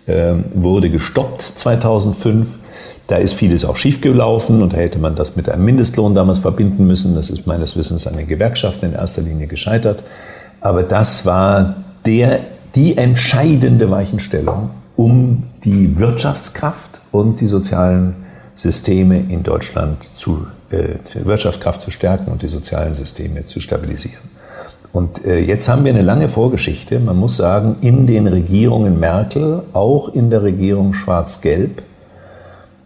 äh, 0.05 0.35
wurde 0.53 0.91
gestoppt 0.91 1.41
2005. 1.41 2.57
Da 3.07 3.17
ist 3.17 3.33
vieles 3.33 3.65
auch 3.65 3.75
schiefgelaufen 3.75 4.61
und 4.61 4.73
hätte 4.73 4.97
man 4.97 5.17
das 5.17 5.35
mit 5.35 5.49
einem 5.49 5.65
Mindestlohn 5.65 6.15
damals 6.15 6.39
verbinden 6.39 6.87
müssen. 6.87 7.15
Das 7.15 7.29
ist 7.29 7.47
meines 7.47 7.75
Wissens 7.75 8.07
an 8.07 8.15
den 8.15 8.29
Gewerkschaften 8.29 8.85
in 8.85 8.93
erster 8.93 9.23
Linie 9.23 9.47
gescheitert. 9.47 10.05
Aber 10.61 10.83
das 10.83 11.25
war 11.25 11.75
der 12.05 12.39
die 12.75 12.97
entscheidende 12.97 13.91
Weichenstellung, 13.91 14.69
um 14.95 15.43
die 15.63 15.99
Wirtschaftskraft 15.99 17.01
und 17.11 17.41
die 17.41 17.47
sozialen 17.47 18.15
Systeme 18.55 19.17
in 19.17 19.43
Deutschland 19.43 19.97
zu, 20.15 20.47
äh, 20.69 20.95
Wirtschaftskraft 21.25 21.81
zu 21.81 21.91
stärken 21.91 22.31
und 22.31 22.43
die 22.43 22.47
sozialen 22.47 22.93
Systeme 22.93 23.43
zu 23.43 23.59
stabilisieren. 23.59 24.21
Und 24.93 25.25
äh, 25.25 25.39
jetzt 25.39 25.67
haben 25.67 25.83
wir 25.83 25.93
eine 25.93 26.01
lange 26.01 26.29
Vorgeschichte. 26.29 26.99
Man 26.99 27.17
muss 27.17 27.37
sagen, 27.37 27.77
in 27.81 28.07
den 28.07 28.27
Regierungen 28.27 28.99
Merkel, 28.99 29.63
auch 29.73 30.09
in 30.09 30.29
der 30.29 30.43
Regierung 30.43 30.93
Schwarz-Gelb, 30.93 31.81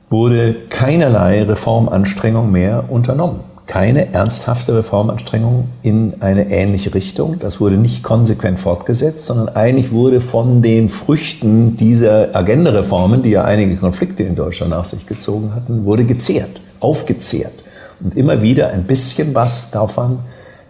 wurde 0.09 0.55
keinerlei 0.69 1.43
Reformanstrengung 1.43 2.51
mehr 2.51 2.85
unternommen 2.89 3.41
keine 3.67 4.13
ernsthafte 4.13 4.75
Reformanstrengung 4.75 5.69
in 5.81 6.21
eine 6.21 6.49
ähnliche 6.51 6.93
Richtung. 6.93 7.39
Das 7.39 7.59
wurde 7.59 7.77
nicht 7.77 8.03
konsequent 8.03 8.59
fortgesetzt, 8.59 9.25
sondern 9.25 9.49
eigentlich 9.49 9.91
wurde 9.91 10.21
von 10.21 10.61
den 10.61 10.89
Früchten 10.89 11.75
dieser 11.75 12.35
Agenda-Reformen, 12.35 13.23
die 13.23 13.31
ja 13.31 13.43
einige 13.43 13.77
Konflikte 13.77 14.23
in 14.23 14.35
Deutschland 14.35 14.71
nach 14.71 14.85
sich 14.85 15.07
gezogen 15.07 15.55
hatten, 15.55 15.85
wurde 15.85 16.05
gezehrt, 16.05 16.61
aufgezehrt 16.79 17.63
und 17.99 18.15
immer 18.15 18.41
wieder 18.43 18.69
ein 18.69 18.83
bisschen 18.83 19.33
was 19.33 19.71
davon 19.71 20.19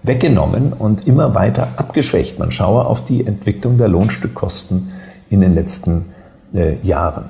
weggenommen 0.03 0.71
und 0.71 1.07
immer 1.07 1.35
weiter 1.35 1.69
abgeschwächt. 1.75 2.39
Man 2.39 2.51
schaue 2.51 2.85
auf 2.85 3.03
die 3.03 3.25
Entwicklung 3.25 3.77
der 3.77 3.89
Lohnstückkosten 3.89 4.91
in 5.29 5.41
den 5.41 5.53
letzten 5.53 6.05
äh, 6.53 6.75
Jahren. 6.83 7.25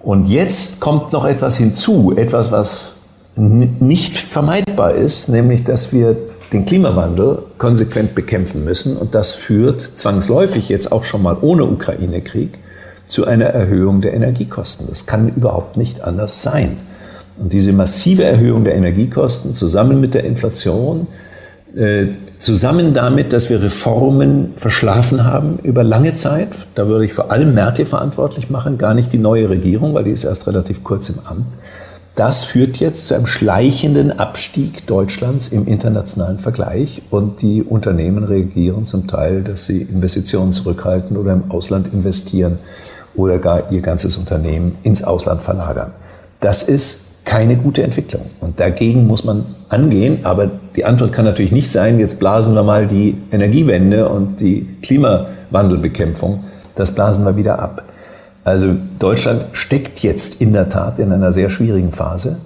Und 0.00 0.28
jetzt 0.28 0.80
kommt 0.80 1.12
noch 1.12 1.24
etwas 1.24 1.56
hinzu, 1.56 2.14
etwas, 2.16 2.52
was 2.52 2.92
nicht 3.38 4.16
vermeidbar 4.16 4.94
ist, 4.94 5.28
nämlich 5.28 5.64
dass 5.64 5.92
wir 5.92 6.16
den 6.52 6.64
Klimawandel 6.64 7.42
konsequent 7.58 8.14
bekämpfen 8.14 8.64
müssen. 8.64 8.96
Und 8.96 9.14
das 9.14 9.32
führt 9.32 9.80
zwangsläufig 9.80 10.68
jetzt 10.68 10.92
auch 10.92 11.04
schon 11.04 11.22
mal 11.22 11.36
ohne 11.40 11.64
Ukraine-Krieg 11.64 12.58
zu 13.06 13.26
einer 13.26 13.46
Erhöhung 13.46 14.00
der 14.00 14.14
Energiekosten. 14.14 14.86
Das 14.88 15.06
kann 15.06 15.28
überhaupt 15.28 15.76
nicht 15.76 16.02
anders 16.02 16.42
sein. 16.42 16.78
Und 17.38 17.52
diese 17.52 17.72
massive 17.72 18.24
Erhöhung 18.24 18.64
der 18.64 18.74
Energiekosten 18.74 19.54
zusammen 19.54 20.00
mit 20.00 20.14
der 20.14 20.24
Inflation, 20.24 21.06
äh, 21.76 22.06
zusammen 22.38 22.94
damit, 22.94 23.32
dass 23.32 23.50
wir 23.50 23.62
Reformen 23.62 24.54
verschlafen 24.56 25.24
haben 25.24 25.58
über 25.62 25.84
lange 25.84 26.14
Zeit, 26.14 26.48
da 26.74 26.88
würde 26.88 27.04
ich 27.04 27.12
vor 27.12 27.30
allem 27.30 27.54
Merkel 27.54 27.84
verantwortlich 27.84 28.48
machen, 28.48 28.78
gar 28.78 28.94
nicht 28.94 29.12
die 29.12 29.18
neue 29.18 29.50
Regierung, 29.50 29.94
weil 29.94 30.04
die 30.04 30.12
ist 30.12 30.24
erst 30.24 30.46
relativ 30.46 30.82
kurz 30.84 31.08
im 31.08 31.16
Amt, 31.24 31.46
das 32.18 32.42
führt 32.42 32.78
jetzt 32.78 33.06
zu 33.06 33.14
einem 33.14 33.26
schleichenden 33.26 34.18
Abstieg 34.18 34.88
Deutschlands 34.88 35.48
im 35.48 35.68
internationalen 35.68 36.40
Vergleich 36.40 37.02
und 37.10 37.42
die 37.42 37.62
Unternehmen 37.62 38.24
reagieren 38.24 38.84
zum 38.86 39.06
Teil, 39.06 39.42
dass 39.42 39.66
sie 39.66 39.82
Investitionen 39.82 40.52
zurückhalten 40.52 41.16
oder 41.16 41.32
im 41.32 41.48
Ausland 41.48 41.94
investieren 41.94 42.58
oder 43.14 43.38
gar 43.38 43.70
ihr 43.70 43.82
ganzes 43.82 44.16
Unternehmen 44.16 44.76
ins 44.82 45.04
Ausland 45.04 45.42
verlagern. 45.42 45.92
Das 46.40 46.64
ist 46.64 47.04
keine 47.24 47.54
gute 47.54 47.84
Entwicklung 47.84 48.22
und 48.40 48.58
dagegen 48.58 49.06
muss 49.06 49.22
man 49.22 49.44
angehen, 49.68 50.24
aber 50.24 50.50
die 50.74 50.84
Antwort 50.84 51.12
kann 51.12 51.24
natürlich 51.24 51.52
nicht 51.52 51.70
sein, 51.70 52.00
jetzt 52.00 52.18
blasen 52.18 52.52
wir 52.54 52.64
mal 52.64 52.88
die 52.88 53.16
Energiewende 53.30 54.08
und 54.08 54.40
die 54.40 54.66
Klimawandelbekämpfung, 54.82 56.42
das 56.74 56.92
blasen 56.92 57.24
wir 57.24 57.36
wieder 57.36 57.60
ab. 57.60 57.84
Also 58.48 58.74
Deutschland 58.98 59.44
steckt 59.52 60.02
jetzt 60.02 60.40
in 60.40 60.54
der 60.54 60.70
Tat 60.70 60.98
in 60.98 61.12
einer 61.12 61.32
sehr 61.32 61.50
schwierigen 61.50 61.92
Phase. 61.92 62.38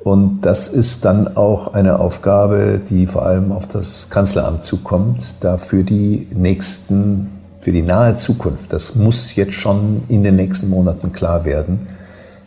Und 0.00 0.40
das 0.40 0.66
ist 0.66 1.04
dann 1.04 1.36
auch 1.36 1.74
eine 1.74 2.00
Aufgabe, 2.00 2.80
die 2.90 3.06
vor 3.06 3.24
allem 3.24 3.52
auf 3.52 3.68
das 3.68 4.10
Kanzleramt 4.10 4.64
zukommt, 4.64 5.36
da 5.40 5.56
für 5.56 5.84
die 5.84 6.26
nächsten, 6.34 7.28
für 7.60 7.70
die 7.70 7.82
nahe 7.82 8.16
Zukunft, 8.16 8.72
das 8.72 8.96
muss 8.96 9.36
jetzt 9.36 9.54
schon 9.54 10.02
in 10.08 10.24
den 10.24 10.34
nächsten 10.34 10.70
Monaten 10.70 11.12
klar 11.12 11.44
werden, 11.44 11.86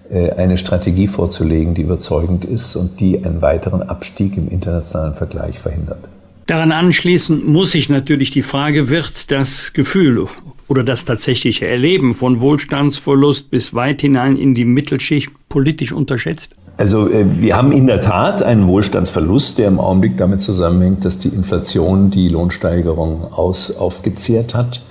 äh, 0.10 0.32
eine 0.32 0.58
Strategie 0.58 1.08
vorzulegen, 1.08 1.74
die 1.74 1.84
überzeugend 1.84 2.44
ist 2.44 2.76
und 2.76 3.00
die 3.00 3.24
einen 3.24 3.42
weiteren 3.42 3.84
Abstieg 3.84 4.36
im 4.36 4.50
internationalen 4.50 5.14
Vergleich 5.14 5.60
verhindert. 5.60 6.10
Daran 6.46 6.74
anschließend 6.74 7.48
muss 7.48 7.72
sich 7.72 7.88
natürlich 7.88 8.32
die 8.32 8.42
Frage, 8.42 8.90
wird 8.90 9.32
das 9.32 9.72
Gefühl 9.72 10.28
oder 10.72 10.86
das 10.86 11.04
tatsächliche 11.04 11.68
Erleben 11.68 12.14
von 12.14 12.40
Wohlstandsverlust 12.40 13.52
bis 13.52 13.74
weit 13.74 14.00
hinein 14.00 14.38
in 14.38 14.56
die 14.56 14.64
Mittelschicht 14.64 15.30
politisch 15.50 15.92
unterschätzt? 15.92 16.56
Also 16.78 17.10
äh, 17.10 17.26
wir 17.42 17.58
haben 17.58 17.74
in 17.74 17.88
der 17.88 18.00
Tat 18.00 18.42
einen 18.42 18.68
Wohlstandsverlust, 18.68 19.60
der 19.60 19.68
im 19.68 19.82
Augenblick 19.82 20.18
damit 20.18 20.42
zusammenhängt, 20.42 21.04
dass 21.04 21.20
die 21.20 21.28
Inflation 21.28 22.10
die 22.10 22.30
Lohnsteigerung 22.30 23.34
aus, 23.34 23.76
aufgezehrt 23.76 24.56
hat. 24.56 24.82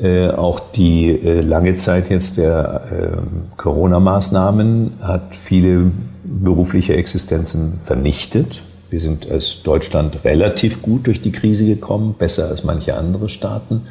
Äh, 0.00 0.30
auch 0.30 0.58
die 0.58 1.06
äh, 1.10 1.40
lange 1.40 1.76
Zeit 1.76 2.10
jetzt 2.10 2.36
der 2.36 2.82
äh, 2.90 3.56
Corona-Maßnahmen 3.56 4.94
hat 5.02 5.36
viele 5.36 5.92
berufliche 6.24 6.96
Existenzen 6.96 7.74
vernichtet. 7.80 8.64
Wir 8.90 9.00
sind 9.00 9.30
als 9.30 9.62
Deutschland 9.62 10.24
relativ 10.24 10.82
gut 10.82 11.06
durch 11.06 11.20
die 11.20 11.30
Krise 11.30 11.64
gekommen, 11.64 12.16
besser 12.18 12.48
als 12.48 12.64
manche 12.64 12.96
andere 12.96 13.28
Staaten. 13.28 13.82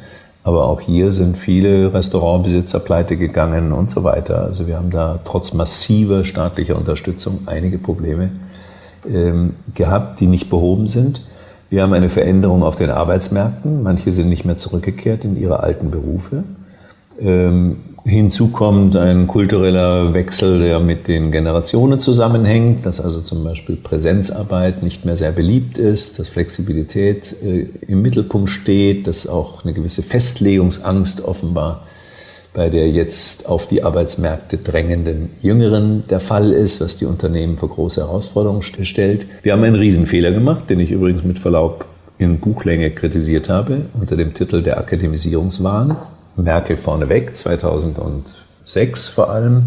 Aber 0.48 0.64
auch 0.64 0.80
hier 0.80 1.12
sind 1.12 1.36
viele 1.36 1.92
Restaurantbesitzer 1.92 2.80
pleite 2.80 3.18
gegangen 3.18 3.70
und 3.70 3.90
so 3.90 4.02
weiter. 4.02 4.44
Also 4.44 4.66
wir 4.66 4.78
haben 4.78 4.88
da 4.88 5.20
trotz 5.22 5.52
massiver 5.52 6.24
staatlicher 6.24 6.74
Unterstützung 6.74 7.40
einige 7.44 7.76
Probleme 7.76 8.30
ähm, 9.06 9.56
gehabt, 9.74 10.20
die 10.20 10.26
nicht 10.26 10.48
behoben 10.48 10.86
sind. 10.86 11.20
Wir 11.68 11.82
haben 11.82 11.92
eine 11.92 12.08
Veränderung 12.08 12.62
auf 12.62 12.76
den 12.76 12.88
Arbeitsmärkten. 12.88 13.82
Manche 13.82 14.10
sind 14.10 14.30
nicht 14.30 14.46
mehr 14.46 14.56
zurückgekehrt 14.56 15.26
in 15.26 15.36
ihre 15.36 15.60
alten 15.60 15.90
Berufe. 15.90 16.44
Ähm, 17.20 17.76
Hinzu 18.04 18.48
kommt 18.48 18.96
ein 18.96 19.26
kultureller 19.26 20.14
Wechsel, 20.14 20.60
der 20.60 20.80
mit 20.80 21.08
den 21.08 21.30
Generationen 21.30 22.00
zusammenhängt, 22.00 22.86
dass 22.86 23.02
also 23.02 23.20
zum 23.20 23.44
Beispiel 23.44 23.76
Präsenzarbeit 23.76 24.82
nicht 24.82 25.04
mehr 25.04 25.16
sehr 25.16 25.30
beliebt 25.30 25.76
ist, 25.76 26.18
dass 26.18 26.30
Flexibilität 26.30 27.36
äh, 27.44 27.66
im 27.86 28.00
Mittelpunkt 28.00 28.48
steht, 28.48 29.06
dass 29.06 29.26
auch 29.26 29.62
eine 29.64 29.74
gewisse 29.74 30.02
Festlegungsangst 30.02 31.22
offenbar 31.22 31.82
bei 32.54 32.70
der 32.70 32.88
jetzt 32.90 33.46
auf 33.48 33.66
die 33.66 33.84
Arbeitsmärkte 33.84 34.56
drängenden 34.56 35.30
Jüngeren 35.42 36.04
der 36.08 36.18
Fall 36.18 36.52
ist, 36.52 36.80
was 36.80 36.96
die 36.96 37.04
Unternehmen 37.04 37.58
vor 37.58 37.68
große 37.68 38.00
Herausforderungen 38.00 38.62
stellt. 38.62 39.26
Wir 39.42 39.52
haben 39.52 39.62
einen 39.64 39.76
Riesenfehler 39.76 40.32
gemacht, 40.32 40.70
den 40.70 40.80
ich 40.80 40.90
übrigens 40.90 41.24
mit 41.24 41.38
Verlaub 41.38 41.84
in 42.16 42.40
Buchlänge 42.40 42.90
kritisiert 42.90 43.48
habe, 43.48 43.82
unter 44.00 44.16
dem 44.16 44.34
Titel 44.34 44.62
der 44.62 44.78
Akademisierungswahn. 44.78 45.96
Merkel 46.38 46.76
vorneweg, 46.76 47.36
2006 47.36 49.08
vor 49.08 49.30
allem, 49.30 49.64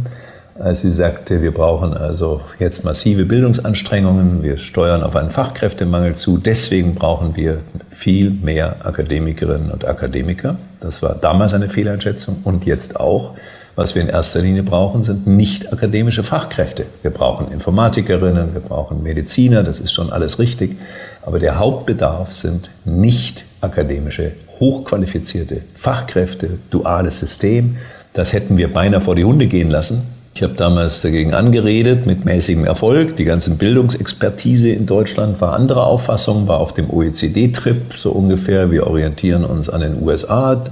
als 0.60 0.82
sie 0.82 0.92
sagte, 0.92 1.42
wir 1.42 1.52
brauchen 1.52 1.94
also 1.94 2.42
jetzt 2.60 2.84
massive 2.84 3.26
Bildungsanstrengungen, 3.26 4.44
wir 4.44 4.58
steuern 4.58 5.04
auf 5.04 5.16
einen 5.16 5.32
Fachkräftemangel 5.32 6.16
zu, 6.16 6.38
deswegen 6.38 6.96
brauchen 6.96 7.36
wir 7.36 7.60
viel 7.90 8.30
mehr 8.30 8.86
Akademikerinnen 8.86 9.72
und 9.72 9.86
Akademiker. 9.86 10.58
Das 10.80 11.02
war 11.02 11.16
damals 11.16 11.54
eine 11.54 11.70
Fehleinschätzung 11.70 12.40
und 12.44 12.66
jetzt 12.66 13.00
auch. 13.00 13.36
Was 13.76 13.96
wir 13.96 14.02
in 14.02 14.10
erster 14.10 14.42
Linie 14.42 14.64
brauchen, 14.64 15.04
sind 15.04 15.28
nicht 15.28 15.72
akademische 15.72 16.24
Fachkräfte. 16.24 16.86
Wir 17.02 17.12
brauchen 17.12 17.52
Informatikerinnen, 17.52 18.54
wir 18.54 18.62
brauchen 18.62 19.02
Mediziner, 19.02 19.64
das 19.64 19.80
ist 19.80 19.94
schon 19.94 20.12
alles 20.12 20.40
richtig. 20.40 20.78
Aber 21.22 21.40
der 21.40 21.58
Hauptbedarf 21.58 22.34
sind 22.34 22.70
nicht 22.84 23.46
akademische, 23.62 24.34
hochqualifizierte 24.62 25.62
Fachkräfte, 25.76 26.60
duales 26.70 27.20
System. 27.20 27.78
Das 28.14 28.32
hätten 28.32 28.58
wir 28.58 28.72
beinahe 28.72 29.02
vor 29.02 29.16
die 29.16 29.26
Hunde 29.26 29.48
gehen 29.48 29.70
lassen. 29.70 30.04
Ich 30.34 30.44
habe 30.44 30.54
damals 30.54 31.02
dagegen 31.02 31.34
angeredet, 31.34 32.06
mit 32.06 32.24
mäßigem 32.24 32.64
Erfolg. 32.64 33.18
Die 33.18 33.26
ganze 33.26 33.52
Bildungsexpertise 33.52 34.70
in 34.70 34.86
Deutschland 34.86 35.42
war 35.42 35.54
anderer 35.54 35.86
Auffassung, 35.86 36.48
war 36.48 36.60
auf 36.60 36.74
dem 36.74 36.90
OECD-Trip 36.90 37.94
so 37.96 38.12
ungefähr. 38.12 38.72
Wir 38.72 38.88
orientieren 38.88 39.44
uns 39.44 39.68
an 39.68 39.82
den 39.82 40.02
USA 40.02 40.64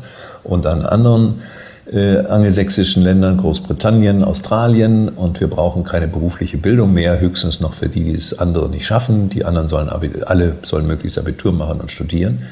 und 0.43 0.65
an 0.65 0.85
anderen 0.85 1.41
äh, 1.91 2.19
angelsächsischen 2.19 3.03
Ländern, 3.03 3.37
Großbritannien, 3.37 4.23
Australien. 4.23 5.09
Und 5.09 5.41
wir 5.41 5.47
brauchen 5.47 5.83
keine 5.83 6.07
berufliche 6.07 6.57
Bildung 6.57 6.93
mehr, 6.93 7.19
höchstens 7.19 7.59
noch 7.59 7.73
für 7.73 7.89
die, 7.89 8.05
die 8.05 8.15
es 8.15 8.39
andere 8.39 8.69
nicht 8.69 8.85
schaffen. 8.85 9.29
Die 9.29 9.43
anderen 9.43 9.67
sollen, 9.67 9.89
alle 9.89 10.55
sollen 10.61 10.87
möglichst 10.87 11.19
Abitur 11.19 11.51
machen 11.51 11.81
und 11.81 11.91
studieren 11.91 12.43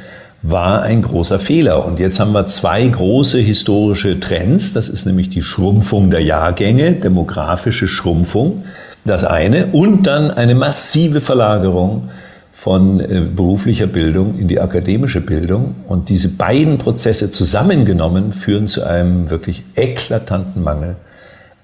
war 0.50 0.82
ein 0.82 1.02
großer 1.02 1.40
Fehler. 1.40 1.86
Und 1.86 2.00
jetzt 2.00 2.20
haben 2.20 2.32
wir 2.32 2.48
zwei 2.48 2.88
große 2.88 3.40
historische 3.40 4.20
Trends. 4.20 4.72
Das 4.72 4.88
ist 4.88 5.06
nämlich 5.06 5.30
die 5.30 5.42
Schrumpfung 5.42 6.10
der 6.10 6.22
Jahrgänge, 6.22 6.94
demografische 6.94 7.88
Schrumpfung, 7.88 8.64
das 9.04 9.24
eine, 9.24 9.68
und 9.68 10.08
dann 10.08 10.32
eine 10.32 10.56
massive 10.56 11.20
Verlagerung 11.20 12.10
von 12.54 13.00
äh, 13.00 13.22
beruflicher 13.22 13.88
Bildung 13.88 14.40
in 14.40 14.48
die 14.48 14.60
akademische 14.60 15.22
Bildung. 15.22 15.76
Und 15.88 16.08
diese 16.10 16.30
beiden 16.30 16.78
Prozesse 16.78 17.30
zusammengenommen 17.30 18.32
führen 18.32 18.68
zu 18.68 18.84
einem 18.84 19.30
wirklich 19.30 19.64
eklatanten 19.76 20.64
Mangel 20.64 20.96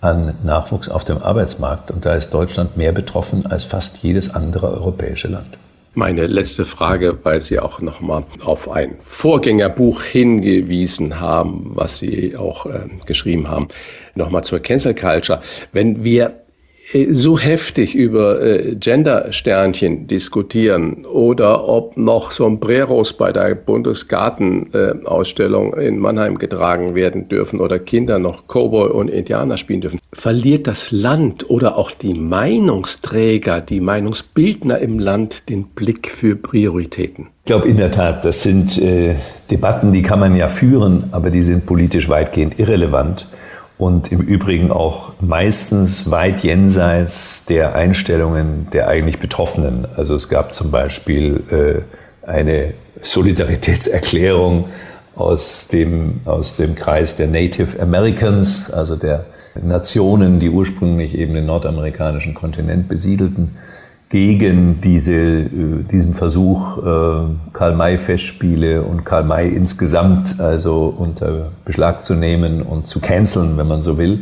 an 0.02 0.34
Nachwuchs 0.44 0.90
auf 0.90 1.06
dem 1.06 1.20
Arbeitsmarkt. 1.20 1.90
Und 1.90 2.06
da 2.06 2.16
ist 2.16 2.34
Deutschland 2.34 2.76
mehr 2.76 2.92
betroffen 2.92 3.46
als 3.46 3.64
fast 3.64 4.04
jedes 4.04 4.36
andere 4.36 4.68
europäische 4.68 5.30
Land. 5.30 5.58
Meine 5.96 6.26
letzte 6.26 6.66
Frage, 6.66 7.20
weil 7.22 7.40
Sie 7.40 7.60
auch 7.60 7.80
nochmal 7.80 8.24
auf 8.44 8.72
ein 8.72 8.98
Vorgängerbuch 9.06 10.02
hingewiesen 10.02 11.20
haben, 11.20 11.72
was 11.76 12.00
Sie 12.00 12.36
auch 12.36 12.66
äh, 12.66 12.88
geschrieben 13.06 13.48
haben, 13.48 13.68
nochmal 14.16 14.44
zur 14.44 14.60
Cancel 14.60 14.96
Culture. 14.96 15.42
Wenn 15.72 16.04
wir 16.04 16.43
so 17.12 17.38
heftig 17.40 17.96
über 17.96 18.42
äh, 18.42 18.76
Gender-Sternchen 18.76 20.08
diskutieren 20.08 21.06
oder 21.06 21.68
ob 21.68 21.98
noch 21.98 22.32
Sombreros 22.32 23.14
bei 23.14 23.32
der 23.32 23.56
Bundesgartenausstellung 23.56 25.74
in 25.74 25.98
Mannheim 26.00 26.38
getragen 26.38 26.94
werden 26.96 27.30
dürfen 27.30 27.60
oder 27.60 27.80
Kinder 27.80 28.20
noch 28.20 28.44
Cowboy 28.48 28.92
und 28.92 29.10
Indianer 29.10 29.58
spielen 29.58 29.82
dürfen, 29.82 30.00
verliert 30.12 30.68
das 30.68 30.92
Land 30.92 31.50
oder 31.50 31.78
auch 31.78 31.90
die 31.92 32.14
Meinungsträger, 32.14 33.62
die 33.62 33.80
Meinungsbildner 33.80 34.80
im 34.80 35.00
Land 35.00 35.48
den 35.50 35.64
Blick 35.66 36.10
für 36.10 36.36
Prioritäten? 36.36 37.30
Ich 37.40 37.48
glaube 37.48 37.68
in 37.68 37.78
der 37.78 37.90
Tat, 37.92 38.24
das 38.24 38.44
sind 38.44 38.80
äh, 38.82 39.16
Debatten, 39.50 39.92
die 39.92 40.04
kann 40.04 40.20
man 40.20 40.36
ja 40.36 40.48
führen, 40.48 41.06
aber 41.12 41.32
die 41.32 41.42
sind 41.42 41.66
politisch 41.66 42.08
weitgehend 42.08 42.60
irrelevant 42.60 43.26
und 43.78 44.12
im 44.12 44.22
Übrigen 44.22 44.72
auch 44.72 45.14
meistens 45.20 46.10
weit 46.12 46.44
jenseits 46.44 47.46
der 47.46 47.76
Einstellungen 47.76 48.68
der 48.72 48.88
eigentlich 48.88 49.20
Betroffenen. 49.20 49.88
Also 49.96 50.16
es 50.16 50.30
gab 50.30 50.54
zum 50.54 50.72
Beispiel 50.72 51.44
äh, 52.26 52.28
eine 52.28 52.74
Solidaritätserklärung 53.02 54.66
aus 55.16 55.68
dem, 55.68 56.22
aus 56.26 56.56
dem 56.56 56.76
Kreis 56.76 57.16
der 57.16 57.28
Native 57.28 57.82
Americans, 57.82 58.72
also 58.72 58.96
der 58.96 59.26
Nationen, 59.62 60.40
die 60.40 60.50
ursprünglich 60.50 61.16
eben 61.16 61.34
den 61.34 61.46
nordamerikanischen 61.46 62.34
Kontinent 62.34 62.88
besiedelten 62.88 63.56
gegen 64.14 64.80
diese, 64.80 65.12
äh, 65.12 65.48
diesen 65.92 66.14
Versuch, 66.14 66.78
äh, 66.78 67.22
Karl-May-Festspiele 67.52 68.84
und 68.84 69.06
Karl-May 69.06 69.50
insgesamt 69.50 70.40
also 70.40 70.94
unter 70.96 71.50
Beschlag 71.66 72.04
zu 72.04 72.14
nehmen 72.14 72.62
und 72.62 72.86
zu 72.86 73.00
canceln, 73.00 73.58
wenn 73.58 73.68
man 73.68 73.82
so 73.82 73.98
will. 73.98 74.22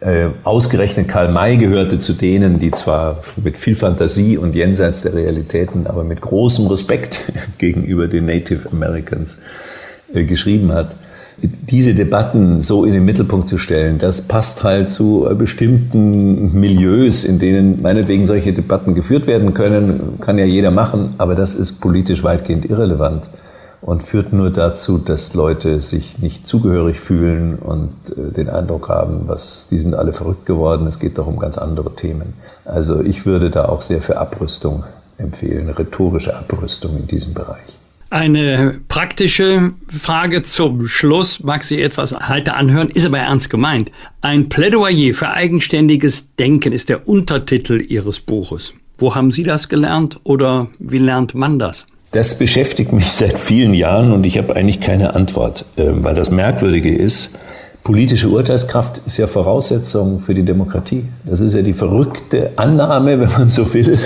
Äh, 0.00 0.30
ausgerechnet 0.42 1.06
Karl 1.06 1.30
May 1.30 1.56
gehörte 1.56 2.00
zu 2.00 2.14
denen, 2.14 2.58
die 2.58 2.72
zwar 2.72 3.20
mit 3.36 3.56
viel 3.56 3.76
Fantasie 3.76 4.36
und 4.36 4.56
jenseits 4.56 5.02
der 5.02 5.14
Realitäten, 5.14 5.86
aber 5.86 6.02
mit 6.02 6.20
großem 6.20 6.66
Respekt 6.66 7.20
gegenüber 7.58 8.08
den 8.08 8.26
Native 8.26 8.72
Americans 8.72 9.38
geschrieben 10.12 10.72
hat 10.72 10.96
diese 11.42 11.94
Debatten 11.94 12.60
so 12.60 12.84
in 12.84 12.92
den 12.92 13.04
Mittelpunkt 13.04 13.48
zu 13.48 13.58
stellen, 13.58 13.98
das 13.98 14.20
passt 14.20 14.62
halt 14.62 14.88
zu 14.88 15.28
bestimmten 15.36 16.58
Milieus, 16.58 17.24
in 17.24 17.38
denen 17.38 17.82
meinetwegen 17.82 18.26
solche 18.26 18.52
Debatten 18.52 18.94
geführt 18.94 19.26
werden 19.26 19.52
können, 19.52 20.20
kann 20.20 20.38
ja 20.38 20.44
jeder 20.44 20.70
machen, 20.70 21.14
aber 21.18 21.34
das 21.34 21.54
ist 21.54 21.80
politisch 21.80 22.22
weitgehend 22.22 22.64
irrelevant 22.64 23.24
und 23.80 24.04
führt 24.04 24.32
nur 24.32 24.50
dazu, 24.50 24.98
dass 24.98 25.34
Leute 25.34 25.82
sich 25.82 26.20
nicht 26.20 26.46
zugehörig 26.46 27.00
fühlen 27.00 27.56
und 27.56 27.90
äh, 28.16 28.30
den 28.30 28.48
Eindruck 28.48 28.88
haben, 28.88 29.24
was, 29.26 29.66
die 29.70 29.78
sind 29.78 29.96
alle 29.96 30.12
verrückt 30.12 30.46
geworden, 30.46 30.86
es 30.86 31.00
geht 31.00 31.18
doch 31.18 31.26
um 31.26 31.38
ganz 31.38 31.58
andere 31.58 31.94
Themen. 31.96 32.34
Also 32.64 33.02
ich 33.02 33.26
würde 33.26 33.50
da 33.50 33.64
auch 33.64 33.82
sehr 33.82 34.00
für 34.00 34.18
Abrüstung 34.18 34.84
empfehlen, 35.18 35.68
rhetorische 35.68 36.36
Abrüstung 36.36 36.96
in 36.96 37.08
diesem 37.08 37.34
Bereich. 37.34 37.81
Eine 38.12 38.78
praktische 38.88 39.72
Frage 39.88 40.42
zum 40.42 40.86
Schluss, 40.86 41.42
mag 41.42 41.64
sie 41.64 41.80
etwas 41.80 42.12
heiter 42.12 42.56
anhören, 42.56 42.90
ist 42.90 43.06
aber 43.06 43.20
ernst 43.20 43.48
gemeint. 43.48 43.90
Ein 44.20 44.50
Plädoyer 44.50 45.14
für 45.14 45.30
eigenständiges 45.30 46.26
Denken 46.38 46.74
ist 46.74 46.90
der 46.90 47.08
Untertitel 47.08 47.80
Ihres 47.80 48.20
Buches. 48.20 48.74
Wo 48.98 49.14
haben 49.14 49.32
Sie 49.32 49.44
das 49.44 49.70
gelernt 49.70 50.20
oder 50.24 50.68
wie 50.78 50.98
lernt 50.98 51.34
man 51.34 51.58
das? 51.58 51.86
Das 52.10 52.36
beschäftigt 52.36 52.92
mich 52.92 53.06
seit 53.06 53.38
vielen 53.38 53.72
Jahren 53.72 54.12
und 54.12 54.26
ich 54.26 54.36
habe 54.36 54.54
eigentlich 54.56 54.80
keine 54.80 55.14
Antwort, 55.14 55.64
ähm, 55.78 56.04
weil 56.04 56.14
das 56.14 56.30
Merkwürdige 56.30 56.94
ist, 56.94 57.38
Politische 57.82 58.28
Urteilskraft 58.28 59.00
ist 59.06 59.16
ja 59.16 59.26
Voraussetzung 59.26 60.20
für 60.20 60.34
die 60.34 60.44
Demokratie. 60.44 61.04
Das 61.24 61.40
ist 61.40 61.52
ja 61.52 61.62
die 61.62 61.74
verrückte 61.74 62.52
Annahme, 62.54 63.18
wenn 63.20 63.30
man 63.30 63.48
so 63.48 63.74
will, 63.74 63.98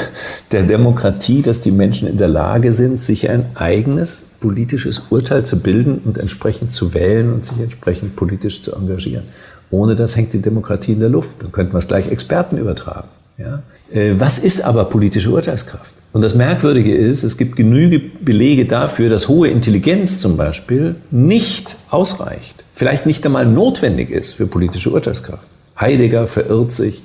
der 0.50 0.62
Demokratie, 0.62 1.42
dass 1.42 1.60
die 1.60 1.72
Menschen 1.72 2.08
in 2.08 2.16
der 2.16 2.28
Lage 2.28 2.72
sind, 2.72 2.98
sich 2.98 3.28
ein 3.28 3.44
eigenes 3.54 4.22
politisches 4.40 5.02
Urteil 5.10 5.44
zu 5.44 5.58
bilden 5.58 6.00
und 6.04 6.16
entsprechend 6.16 6.72
zu 6.72 6.94
wählen 6.94 7.32
und 7.34 7.44
sich 7.44 7.60
entsprechend 7.60 8.16
politisch 8.16 8.62
zu 8.62 8.74
engagieren. 8.74 9.24
Ohne 9.70 9.94
das 9.94 10.16
hängt 10.16 10.32
die 10.32 10.40
Demokratie 10.40 10.92
in 10.92 11.00
der 11.00 11.10
Luft. 11.10 11.42
Dann 11.42 11.52
könnten 11.52 11.74
wir 11.74 11.78
es 11.78 11.88
gleich 11.88 12.10
Experten 12.10 12.56
übertragen. 12.56 13.08
Ja? 13.36 13.62
Äh, 13.92 14.18
was 14.18 14.38
ist 14.38 14.62
aber 14.62 14.86
politische 14.86 15.30
Urteilskraft? 15.30 15.92
Und 16.14 16.22
das 16.22 16.34
Merkwürdige 16.34 16.96
ist, 16.96 17.24
es 17.24 17.36
gibt 17.36 17.56
genügend 17.56 18.24
Belege 18.24 18.64
dafür, 18.64 19.10
dass 19.10 19.28
hohe 19.28 19.48
Intelligenz 19.48 20.20
zum 20.20 20.38
Beispiel 20.38 20.94
nicht 21.10 21.76
ausreicht 21.90 22.55
vielleicht 22.76 23.06
nicht 23.06 23.24
einmal 23.24 23.46
notwendig 23.46 24.10
ist 24.10 24.34
für 24.34 24.46
politische 24.46 24.90
Urteilskraft. 24.90 25.48
Heidegger 25.80 26.26
verirrt 26.26 26.70
sich 26.70 27.02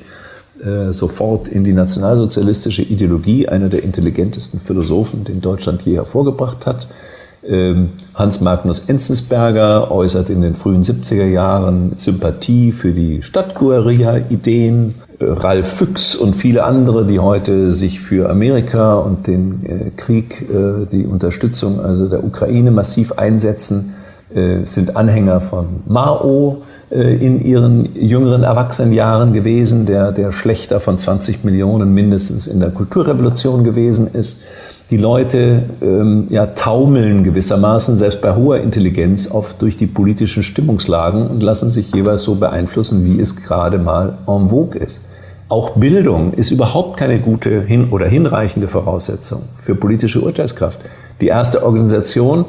äh, 0.63 0.91
sofort 0.91 1.47
in 1.47 1.63
die 1.63 1.71
nationalsozialistische 1.71 2.83
Ideologie, 2.83 3.47
einer 3.47 3.69
der 3.69 3.83
intelligentesten 3.83 4.59
Philosophen, 4.59 5.23
den 5.23 5.39
Deutschland 5.39 5.81
je 5.83 5.95
hervorgebracht 5.95 6.65
hat. 6.65 6.87
Ähm, 7.47 7.93
Hans 8.13 8.41
Magnus 8.41 8.79
Enzensberger 8.87 9.89
äußert 9.89 10.29
in 10.29 10.41
den 10.41 10.55
frühen 10.55 10.83
70er 10.83 11.25
Jahren 11.25 11.93
Sympathie 11.95 12.73
für 12.73 12.91
die 12.91 13.23
Stadtguerilla-Ideen. 13.23 14.95
Äh, 15.19 15.25
Ralf 15.25 15.69
Füchs 15.69 16.15
und 16.17 16.35
viele 16.35 16.65
andere, 16.65 17.05
die 17.05 17.19
heute 17.19 17.71
sich 17.71 18.01
für 18.01 18.29
Amerika 18.29 18.95
und 18.95 19.25
den 19.25 19.65
äh, 19.65 19.91
Krieg, 19.95 20.47
die 20.91 21.05
Unterstützung 21.05 21.79
also 21.79 22.09
der 22.09 22.25
Ukraine 22.25 22.71
massiv 22.71 23.13
einsetzen, 23.13 23.93
sind 24.65 24.95
Anhänger 24.95 25.41
von 25.41 25.65
Mao 25.87 26.61
äh, 26.91 27.15
in 27.15 27.43
ihren 27.43 27.95
jüngeren 27.95 28.43
Erwachsenenjahren 28.43 29.31
gewesen, 29.31 29.85
der 29.85 30.11
der 30.11 30.33
Schlechter 30.33 30.81
von 30.81 30.97
20 30.97 31.45
Millionen 31.45 31.93
mindestens 31.93 32.47
in 32.47 32.59
der 32.59 32.69
Kulturrevolution 32.71 33.63
gewesen 33.63 34.09
ist. 34.11 34.41
Die 34.89 34.97
Leute 34.97 35.63
ähm, 35.81 36.27
ja, 36.29 36.47
taumeln 36.47 37.23
gewissermaßen, 37.23 37.97
selbst 37.97 38.21
bei 38.21 38.35
hoher 38.35 38.57
Intelligenz, 38.57 39.31
oft 39.31 39.61
durch 39.61 39.77
die 39.77 39.87
politischen 39.87 40.43
Stimmungslagen 40.43 41.27
und 41.27 41.41
lassen 41.41 41.69
sich 41.69 41.93
jeweils 41.93 42.23
so 42.23 42.35
beeinflussen, 42.35 43.05
wie 43.05 43.21
es 43.21 43.37
gerade 43.37 43.77
mal 43.77 44.17
en 44.27 44.49
vogue 44.49 44.77
ist. 44.77 45.05
Auch 45.47 45.71
Bildung 45.71 46.33
ist 46.33 46.51
überhaupt 46.51 46.97
keine 46.97 47.19
gute 47.19 47.61
hin 47.61 47.87
oder 47.91 48.05
hinreichende 48.05 48.67
Voraussetzung 48.67 49.43
für 49.55 49.75
politische 49.75 50.19
Urteilskraft. 50.19 50.79
Die 51.21 51.27
erste 51.27 51.63
Organisation, 51.63 52.43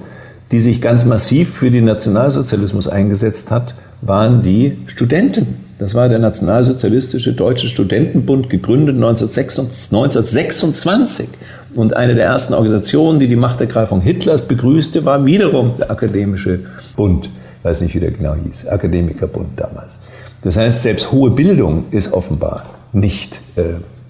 die 0.53 0.61
sich 0.61 0.81
ganz 0.81 1.05
massiv 1.05 1.55
für 1.55 1.71
den 1.71 1.87
Nationalsozialismus 1.87 2.87
eingesetzt 2.87 3.51
hat, 3.51 3.75
waren 4.03 4.43
die 4.43 4.79
Studenten. 4.87 5.57
Das 5.79 5.95
war 5.95 6.11
der 6.11 6.19
Nationalsozialistische 6.19 7.33
Deutsche 7.33 7.69
Studentenbund, 7.69 8.51
gegründet 8.51 8.97
1926. 8.97 11.29
Und 11.75 11.97
eine 11.97 12.15
der 12.15 12.27
ersten 12.27 12.53
Organisationen, 12.53 13.19
die 13.19 13.29
die 13.29 13.37
Machtergreifung 13.37 14.03
Hitlers 14.03 14.43
begrüßte, 14.43 15.07
war 15.07 15.25
wiederum 15.25 15.73
der 15.79 15.91
Akademische 15.91 16.61
Bund. 16.97 17.31
Ich 17.59 17.65
weiß 17.65 17.81
nicht, 17.81 17.95
wie 17.95 18.01
der 18.01 18.11
genau 18.11 18.35
hieß. 18.35 18.69
Akademikerbund 18.69 19.49
damals. 19.57 19.99
Das 20.43 20.57
heißt, 20.57 20.83
selbst 20.83 21.13
hohe 21.13 21.31
Bildung 21.31 21.85
ist 21.93 22.13
offenbar 22.13 22.65
nicht 22.93 23.41
äh, 23.57 23.63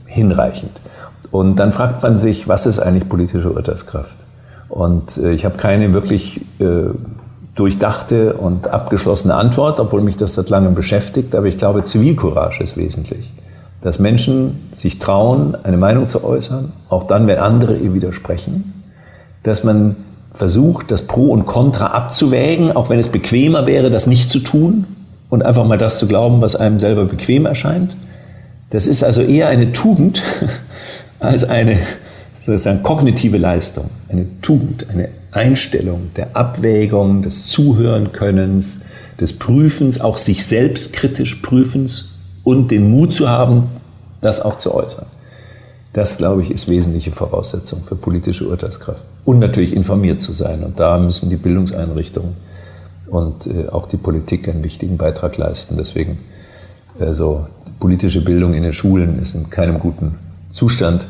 hinreichend. 0.06 0.80
Und 1.30 1.56
dann 1.56 1.72
fragt 1.72 2.02
man 2.02 2.18
sich, 2.18 2.48
was 2.48 2.66
ist 2.66 2.80
eigentlich 2.80 3.08
politische 3.08 3.52
Urteilskraft? 3.52 4.16
Und 4.72 5.18
äh, 5.18 5.32
ich 5.32 5.44
habe 5.44 5.58
keine 5.58 5.92
wirklich 5.92 6.40
äh, 6.58 6.94
durchdachte 7.54 8.32
und 8.32 8.68
abgeschlossene 8.68 9.34
Antwort, 9.34 9.78
obwohl 9.78 10.00
mich 10.00 10.16
das 10.16 10.32
seit 10.32 10.48
langem 10.48 10.74
beschäftigt. 10.74 11.34
Aber 11.34 11.46
ich 11.46 11.58
glaube, 11.58 11.82
Zivilcourage 11.82 12.62
ist 12.62 12.78
wesentlich. 12.78 13.28
Dass 13.82 13.98
Menschen 13.98 14.70
sich 14.72 14.98
trauen, 14.98 15.58
eine 15.62 15.76
Meinung 15.76 16.06
zu 16.06 16.24
äußern, 16.24 16.72
auch 16.88 17.02
dann, 17.02 17.26
wenn 17.26 17.38
andere 17.38 17.76
ihr 17.76 17.92
widersprechen. 17.92 18.72
Dass 19.42 19.62
man 19.62 19.94
versucht, 20.32 20.90
das 20.90 21.02
Pro 21.02 21.26
und 21.26 21.44
Contra 21.44 21.88
abzuwägen, 21.88 22.74
auch 22.74 22.88
wenn 22.88 22.98
es 22.98 23.08
bequemer 23.08 23.66
wäre, 23.66 23.90
das 23.90 24.06
nicht 24.06 24.30
zu 24.30 24.38
tun 24.38 24.86
und 25.28 25.42
einfach 25.42 25.66
mal 25.66 25.76
das 25.76 25.98
zu 25.98 26.06
glauben, 26.06 26.40
was 26.40 26.56
einem 26.56 26.80
selber 26.80 27.04
bequem 27.04 27.44
erscheint. 27.44 27.94
Das 28.70 28.86
ist 28.86 29.04
also 29.04 29.20
eher 29.20 29.48
eine 29.48 29.72
Tugend 29.72 30.22
als 31.20 31.44
eine 31.44 31.78
sozusagen 32.44 32.82
kognitive 32.82 33.38
Leistung, 33.38 33.90
eine 34.08 34.26
Tugend, 34.40 34.86
eine 34.90 35.08
Einstellung 35.30 36.10
der 36.16 36.36
Abwägung, 36.36 37.22
des 37.22 37.46
Zuhörenkönnens, 37.46 38.82
des 39.20 39.38
Prüfens, 39.38 40.00
auch 40.00 40.18
sich 40.18 40.44
selbst 40.44 40.92
kritisch 40.92 41.36
Prüfens 41.36 42.10
und 42.44 42.70
den 42.70 42.90
Mut 42.90 43.12
zu 43.12 43.28
haben, 43.28 43.68
das 44.20 44.40
auch 44.40 44.58
zu 44.58 44.74
äußern. 44.74 45.06
Das, 45.92 46.16
glaube 46.16 46.42
ich, 46.42 46.50
ist 46.50 46.68
wesentliche 46.68 47.12
Voraussetzung 47.12 47.82
für 47.86 47.96
politische 47.96 48.48
Urteilskraft. 48.48 49.02
Und 49.24 49.38
natürlich 49.38 49.74
informiert 49.74 50.20
zu 50.20 50.32
sein. 50.32 50.64
Und 50.64 50.80
da 50.80 50.98
müssen 50.98 51.28
die 51.28 51.36
Bildungseinrichtungen 51.36 52.34
und 53.08 53.46
äh, 53.46 53.68
auch 53.68 53.86
die 53.86 53.98
Politik 53.98 54.48
einen 54.48 54.64
wichtigen 54.64 54.96
Beitrag 54.96 55.36
leisten. 55.36 55.76
Deswegen, 55.76 56.18
also 56.98 57.46
politische 57.78 58.24
Bildung 58.24 58.54
in 58.54 58.62
den 58.62 58.72
Schulen 58.72 59.20
ist 59.20 59.34
in 59.34 59.50
keinem 59.50 59.78
guten 59.78 60.14
Zustand. 60.54 61.06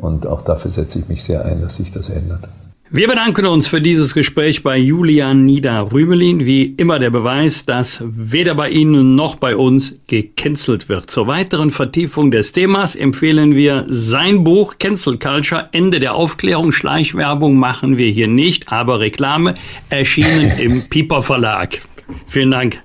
Und 0.00 0.26
auch 0.26 0.42
dafür 0.42 0.70
setze 0.70 1.00
ich 1.00 1.08
mich 1.08 1.22
sehr 1.22 1.44
ein, 1.44 1.60
dass 1.60 1.76
sich 1.76 1.92
das 1.92 2.08
ändert. 2.08 2.48
Wir 2.90 3.06
bedanken 3.06 3.44
uns 3.44 3.68
für 3.68 3.82
dieses 3.82 4.14
Gespräch 4.14 4.62
bei 4.62 4.78
Julian 4.78 5.44
Nieder-Rümelin. 5.44 6.46
Wie 6.46 6.74
immer 6.78 6.98
der 6.98 7.10
Beweis, 7.10 7.66
dass 7.66 8.02
weder 8.02 8.54
bei 8.54 8.70
Ihnen 8.70 9.14
noch 9.14 9.36
bei 9.36 9.56
uns 9.56 9.96
gecancelt 10.06 10.88
wird. 10.88 11.10
Zur 11.10 11.26
weiteren 11.26 11.70
Vertiefung 11.70 12.30
des 12.30 12.52
Themas 12.52 12.96
empfehlen 12.96 13.54
wir 13.54 13.84
sein 13.88 14.42
Buch 14.42 14.76
Cancel 14.78 15.18
Culture, 15.18 15.68
Ende 15.72 16.00
der 16.00 16.14
Aufklärung. 16.14 16.72
Schleichwerbung 16.72 17.58
machen 17.58 17.98
wir 17.98 18.08
hier 18.10 18.26
nicht, 18.26 18.72
aber 18.72 19.00
Reklame 19.00 19.52
erschienen 19.90 20.52
im 20.58 20.82
Piper 20.88 21.22
Verlag. 21.22 21.82
Vielen 22.24 22.52
Dank. 22.52 22.82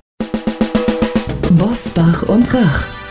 Bosbach 1.58 2.24
und 2.24 2.52
Rach. 2.52 3.03